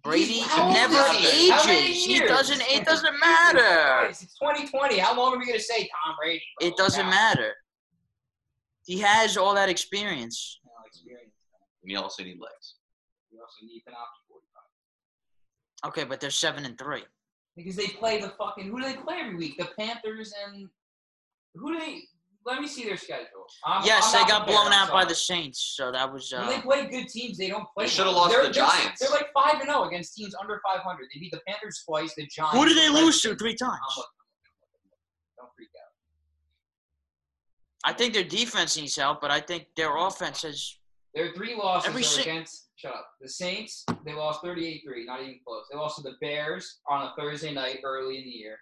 Brady 0.04 0.42
never 0.58 1.04
he? 1.14 1.52
Ages. 1.52 2.06
He 2.06 2.20
doesn't. 2.20 2.62
It 2.70 2.86
doesn't 2.86 3.20
matter. 3.20 4.08
It's 4.10 4.20
2020. 4.40 4.98
How 4.98 5.16
long 5.18 5.34
are 5.36 5.40
we 5.40 5.46
gonna 5.46 5.60
say 5.60 5.80
Tom 5.80 6.16
Brady? 6.22 6.44
bro? 6.60 6.68
It 6.68 6.78
doesn't 6.78 7.06
Now. 7.06 7.10
matter. 7.12 7.56
He 8.86 9.00
has 9.00 9.38
all 9.38 9.54
that 9.56 9.70
experience. 9.70 10.60
Now, 10.64 10.72
experience. 10.86 11.34
And 11.84 11.92
you 11.92 12.00
also 12.00 12.24
need 12.24 12.40
legs. 12.40 12.76
You 13.32 13.42
also 13.42 13.66
need 13.66 13.84
Panoply 13.86 14.06
45. 14.30 15.90
Okay, 15.90 16.04
but 16.06 16.20
they're 16.20 16.30
seven 16.32 16.66
and 16.66 16.78
three. 16.78 17.04
Because 17.56 17.76
they 17.76 17.88
play 17.88 18.20
the 18.22 18.30
fucking. 18.30 18.68
Who 18.70 18.80
do 18.80 18.86
they 18.88 18.96
play 18.98 19.18
every 19.20 19.36
week? 19.36 19.58
The 19.58 19.70
Panthers 19.78 20.34
and. 20.46 20.70
Who 21.56 21.74
do 21.74 21.80
they. 21.80 22.04
Let 22.48 22.62
me 22.62 22.68
see 22.68 22.86
their 22.86 22.96
schedule. 22.96 23.46
I'm, 23.66 23.86
yes, 23.86 24.14
I'm 24.16 24.22
they 24.24 24.30
got 24.30 24.46
prepared, 24.46 24.64
blown 24.64 24.74
out 24.74 24.90
by 24.90 25.04
the 25.04 25.14
Saints, 25.14 25.74
so 25.76 25.92
that 25.92 26.12
was. 26.12 26.32
When 26.32 26.44
Uh, 26.44 26.50
they 26.50 26.62
play 26.62 26.88
good 26.88 27.10
teams, 27.10 27.38
they 27.38 27.50
don't 27.50 27.68
play. 27.74 27.84
They 27.86 27.90
should 27.90 28.06
have 28.06 28.16
lost 28.16 28.32
they're, 28.32 28.44
the 28.44 28.54
they're- 28.54 28.66
Giants. 28.68 29.02
They're 29.02 29.10
like 29.10 29.28
five 29.34 29.56
and 29.56 29.70
zero 29.70 29.84
against 29.84 30.16
teams 30.16 30.34
under 30.40 30.62
500. 30.66 31.08
They 31.14 31.20
beat 31.20 31.32
the 31.34 31.42
Panthers 31.46 31.84
twice. 31.86 32.16
The 32.16 32.26
Giants. 32.28 32.56
who 32.56 32.66
did 32.66 32.78
they 32.78 32.88
lose 32.88 33.22
to 33.24 33.36
three 33.36 33.54
times? 33.56 33.82
Don't 35.38 35.50
freak 35.58 35.68
out. 35.76 35.92
I 37.84 37.92
think 37.94 38.14
their 38.14 38.24
defense 38.24 38.78
needs 38.78 38.96
help, 38.96 39.20
but 39.20 39.30
I 39.30 39.42
think 39.42 39.66
their 39.76 39.98
offense 39.98 40.44
has. 40.44 40.78
Their 41.14 41.34
three 41.34 41.54
losses 41.54 41.90
Every 41.90 42.02
are 42.02 42.06
si- 42.06 42.22
against. 42.22 42.70
Shut 42.78 42.94
up. 42.94 43.10
The 43.20 43.28
Saints. 43.28 43.84
They 44.06 44.14
lost 44.14 44.42
38-3. 44.44 45.06
Not 45.06 45.22
even 45.22 45.40
close. 45.46 45.66
They 45.70 45.78
lost 45.78 45.98
to 45.98 46.04
the 46.04 46.14
Bears 46.22 46.80
on 46.88 47.08
a 47.08 47.14
Thursday 47.18 47.52
night 47.52 47.80
early 47.84 48.20
in 48.20 48.24
the 48.24 48.30
year, 48.30 48.58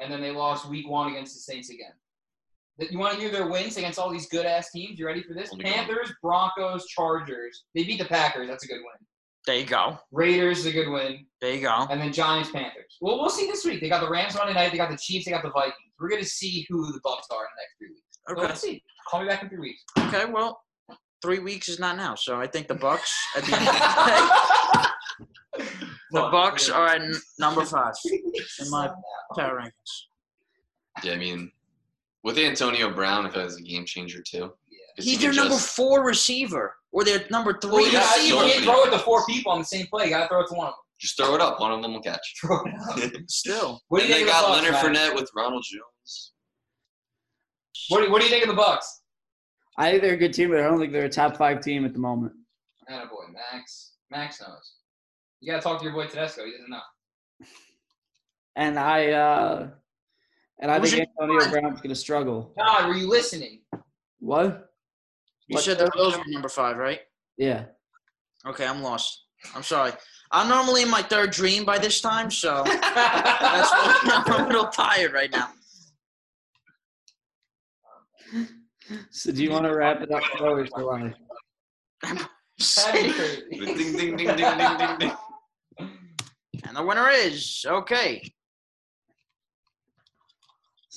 and 0.00 0.12
then 0.12 0.20
they 0.20 0.30
lost 0.32 0.68
Week 0.68 0.88
One 0.88 1.08
against 1.12 1.34
the 1.34 1.40
Saints 1.40 1.70
again. 1.70 1.92
Th- 2.80 2.90
You 2.90 2.98
want 2.98 3.14
to 3.14 3.20
hear 3.20 3.30
their 3.30 3.46
wins 3.48 3.76
against 3.76 3.98
all 3.98 4.10
these 4.10 4.26
good 4.28 4.46
ass 4.46 4.70
teams? 4.72 4.98
You 4.98 5.06
ready 5.06 5.22
for 5.22 5.34
this? 5.34 5.50
Only 5.52 5.64
one. 5.64 5.72
Panthers, 5.74 6.12
Broncos, 6.22 6.86
Chargers. 6.86 7.64
They 7.74 7.84
beat 7.84 7.98
the 7.98 8.06
Packers. 8.06 8.48
That's 8.48 8.64
a 8.64 8.68
good 8.68 8.78
win. 8.78 9.06
There 9.46 9.56
you 9.56 9.64
go. 9.64 9.98
Raiders 10.12 10.60
is 10.60 10.66
a 10.66 10.72
good 10.72 10.90
win, 10.90 11.24
There 11.40 11.54
you 11.54 11.62
go. 11.62 11.86
and 11.90 11.98
then 12.00 12.12
Giants, 12.12 12.50
Panthers. 12.50 12.96
Well, 13.00 13.18
we'll 13.18 13.30
see 13.30 13.46
this 13.46 13.64
week. 13.64 13.80
They 13.80 13.88
got 13.88 14.02
the 14.02 14.10
Rams 14.10 14.34
Monday 14.34 14.52
night. 14.52 14.70
They 14.70 14.76
got 14.76 14.90
the 14.90 14.98
Chiefs. 14.98 15.24
They 15.24 15.30
got 15.30 15.42
the 15.42 15.50
Vikings. 15.50 15.74
We're 15.98 16.10
gonna 16.10 16.24
see 16.24 16.66
who 16.68 16.92
the 16.92 17.00
Bucks 17.02 17.26
are 17.30 17.38
in 17.44 17.48
the 17.56 17.62
next 17.62 17.78
three 17.78 17.88
weeks. 17.88 18.02
So 18.28 18.32
Okay. 18.34 18.42
let's 18.42 18.60
see. 18.60 18.82
Call 19.08 19.20
me 19.22 19.28
back 19.28 19.42
in 19.42 19.48
three 19.48 19.58
weeks. 19.58 19.82
Okay. 19.98 20.26
Well, 20.26 20.60
three 21.22 21.38
weeks 21.38 21.68
is 21.70 21.78
not 21.78 21.96
now, 21.96 22.14
so 22.14 22.38
I 22.40 22.46
think 22.46 22.68
the 22.68 22.74
Bucks 22.74 23.12
at 23.34 23.44
the 23.44 23.56
end 23.56 23.66
of 23.66 23.74
the 23.74 25.58
day, 25.58 25.64
the 26.12 26.20
Bucks 26.30 26.68
are 26.68 26.86
at 26.88 27.02
number 27.38 27.64
five 27.64 27.94
in 28.04 28.70
my 28.70 28.88
power 29.36 29.58
rankings. 29.62 31.02
Yeah, 31.02 31.14
I 31.14 31.16
mean, 31.16 31.50
with 32.22 32.38
Antonio 32.38 32.90
Brown, 32.90 33.26
if 33.26 33.34
it 33.36 33.42
was 33.44 33.56
a 33.56 33.62
game 33.62 33.84
changer 33.86 34.22
too. 34.22 34.52
Yeah. 34.70 35.02
He's 35.04 35.18
their 35.20 35.30
can 35.30 35.36
number 35.38 35.54
just- 35.54 35.74
four 35.76 36.04
receiver, 36.04 36.74
or 36.92 37.04
their 37.04 37.24
number 37.30 37.58
Well, 37.62 37.72
three 37.72 37.86
you, 37.86 37.92
gotta, 37.92 38.22
you 38.22 38.40
receiver. 38.40 38.52
can't 38.52 38.64
throw 38.64 38.84
it 38.84 38.90
to 38.90 38.98
four 38.98 39.24
people 39.26 39.52
on 39.52 39.58
the 39.60 39.64
same 39.64 39.86
play. 39.86 40.04
You 40.06 40.10
gotta 40.10 40.28
throw 40.28 40.40
it 40.42 40.48
to 40.48 40.54
one 40.54 40.66
of 40.68 40.72
them. 40.72 40.80
Just 41.00 41.16
throw 41.16 41.34
it 41.34 41.40
up. 41.40 41.60
One 41.60 41.72
of 41.72 41.80
them 41.80 41.94
will 41.94 42.02
catch. 42.02 42.34
Throw 42.40 42.62
it 42.64 42.74
out. 42.74 43.10
Still, 43.30 43.80
What 43.88 44.00
do 44.00 44.04
and 44.04 44.08
you 44.10 44.14
they 44.16 44.20
think 44.24 44.28
of 44.28 44.40
got 44.42 44.46
the 44.46 44.52
Leonard 44.52 44.72
Matt? 44.72 44.84
Fournette 44.84 45.14
with 45.14 45.30
Ronald 45.34 45.64
Jones. 45.66 46.32
What 47.88 47.98
do, 48.00 48.04
you, 48.04 48.12
what 48.12 48.18
do 48.20 48.26
you 48.26 48.30
think 48.30 48.44
of 48.44 48.50
the 48.50 48.54
Bucks? 48.56 49.00
I 49.78 49.90
think 49.90 50.02
they're 50.02 50.12
a 50.14 50.18
good 50.18 50.34
team, 50.34 50.50
but 50.50 50.58
I 50.60 50.64
don't 50.64 50.78
think 50.78 50.92
they're 50.92 51.06
a 51.06 51.08
top 51.08 51.36
five 51.38 51.62
team 51.62 51.86
at 51.86 51.94
the 51.94 51.98
moment. 51.98 52.32
boy, 52.86 53.32
Max. 53.32 53.92
Max 54.10 54.40
knows. 54.42 54.74
You 55.40 55.50
gotta 55.50 55.62
talk 55.62 55.78
to 55.78 55.84
your 55.84 55.94
boy 55.94 56.06
Tedesco. 56.06 56.44
He 56.44 56.50
doesn't 56.52 56.68
know. 56.68 57.46
And 58.56 58.78
I 58.78 59.10
uh 59.12 59.68
and 60.60 60.70
I 60.70 60.78
Who's 60.78 60.92
think 60.92 61.08
your 61.18 61.28
Antonio 61.30 61.50
Brown's 61.60 61.80
gonna 61.80 61.94
struggle. 61.94 62.52
Todd, 62.58 62.88
were 62.88 62.94
you 62.94 63.08
listening? 63.08 63.62
What? 64.18 64.70
you 65.48 65.54
What- 65.54 65.64
said 65.64 65.78
the 65.78 65.90
Bills 65.94 66.16
were 66.16 66.24
number 66.28 66.48
five, 66.48 66.76
right? 66.76 67.00
Yeah. 67.36 67.66
Okay, 68.46 68.66
I'm 68.66 68.82
lost. 68.82 69.24
I'm 69.54 69.62
sorry. 69.62 69.92
I'm 70.32 70.48
normally 70.48 70.82
in 70.82 70.90
my 70.90 71.02
third 71.02 71.30
dream 71.30 71.64
by 71.64 71.78
this 71.78 72.00
time, 72.00 72.30
so 72.30 72.62
that's 72.66 73.70
why 73.72 74.24
I'm 74.26 74.44
a 74.44 74.46
little 74.46 74.66
tired 74.68 75.12
right 75.12 75.30
now. 75.30 75.50
So 79.10 79.32
do 79.32 79.42
you 79.42 79.50
want 79.50 79.64
to 79.64 79.74
wrap 79.74 80.02
it 80.02 80.10
up 80.10 80.22
bro, 80.38 80.54
or 80.54 80.66
shall 80.66 80.90
I? 80.90 81.14
That'd 82.02 82.26
ding 83.50 83.76
ding 83.76 83.76
ding 83.76 84.16
ding 84.16 84.36
ding 84.36 84.36
ding 84.78 84.98
ding. 84.98 85.12
And 86.64 86.76
the 86.76 86.82
winner 86.82 87.08
is 87.10 87.64
okay. 87.66 88.32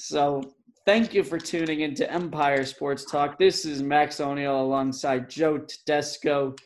So 0.08 0.42
thank 0.86 1.14
you 1.14 1.24
for 1.24 1.38
tuning 1.40 1.80
into 1.80 2.12
Empire 2.12 2.66
Sports 2.66 3.10
Talk. 3.10 3.40
This 3.40 3.64
is 3.64 3.82
Max 3.82 4.20
O'Neill 4.20 4.60
alongside 4.60 5.30
Joe 5.30 5.60
Tedesco. 5.60 6.58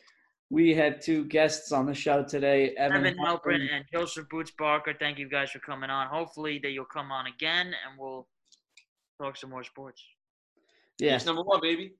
We 0.50 0.74
had 0.74 1.00
two 1.00 1.24
guests 1.26 1.70
on 1.70 1.86
the 1.86 1.94
show 1.94 2.24
today, 2.24 2.70
Evan, 2.76 3.06
Evan 3.06 3.16
Halperin. 3.16 3.38
Halperin 3.60 3.68
and 3.72 3.84
Joseph 3.92 4.28
Boots 4.28 4.50
Barker. 4.58 4.92
Thank 4.98 5.18
you 5.20 5.28
guys 5.28 5.52
for 5.52 5.60
coming 5.60 5.88
on. 5.88 6.08
Hopefully 6.08 6.58
that 6.64 6.70
you'll 6.70 6.84
come 6.86 7.12
on 7.12 7.28
again 7.28 7.66
and 7.68 7.96
we'll 7.96 8.26
talk 9.22 9.36
some 9.36 9.50
more 9.50 9.62
sports. 9.62 10.02
Yeah, 10.98 11.12
He's 11.12 11.24
number 11.26 11.42
one, 11.42 11.60
baby. 11.62 11.92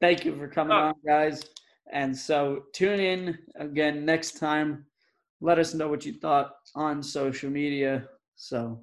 thank 0.00 0.24
you 0.24 0.34
for 0.38 0.48
coming 0.48 0.72
Oh. 0.74 0.80
on, 0.80 0.94
guys. 1.06 1.44
And 1.92 2.16
so 2.16 2.64
tune 2.72 3.00
in 3.00 3.38
again 3.56 4.06
next 4.06 4.38
time. 4.38 4.86
Let 5.42 5.58
us 5.58 5.74
know 5.74 5.88
what 5.88 6.06
you 6.06 6.14
thought 6.14 6.54
on 6.74 7.02
social 7.02 7.50
media. 7.50 8.08
So 8.36 8.82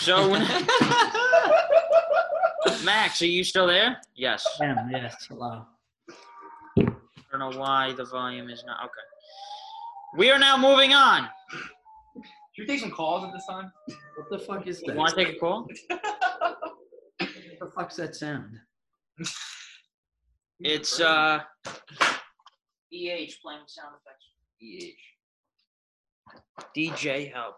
So 0.00 0.30
Max, 2.84 3.20
are 3.20 3.26
you 3.26 3.44
still 3.44 3.66
there? 3.66 4.00
Yes. 4.14 4.46
Damn, 4.58 4.90
yes, 4.90 5.26
hello. 5.28 5.66
I 6.78 6.84
don't 7.30 7.38
know 7.38 7.50
why 7.60 7.92
the 7.92 8.06
volume 8.06 8.48
is 8.48 8.64
not 8.66 8.78
okay. 8.84 8.92
We 10.16 10.30
are 10.30 10.38
now 10.38 10.56
moving 10.56 10.94
on. 10.94 11.28
Should 12.54 12.62
we 12.62 12.66
take 12.66 12.80
some 12.80 12.90
calls 12.90 13.24
at 13.24 13.32
this 13.34 13.44
time? 13.46 13.70
What 14.16 14.30
the 14.30 14.38
fuck 14.38 14.66
is 14.66 14.80
this? 14.80 14.88
You 14.88 14.94
want 14.94 15.10
to 15.10 15.16
take 15.22 15.36
a 15.36 15.38
call? 15.38 15.68
What 15.88 16.02
the 17.60 17.70
fuck's 17.74 17.96
that 17.96 18.16
sound? 18.16 18.58
It's 20.62 21.00
uh 21.00 21.40
EH 22.92 23.32
playing 23.42 23.66
sound 23.66 23.94
effects. 23.96 24.26
EH. 24.60 24.94
DJ 26.76 27.32
help. 27.32 27.56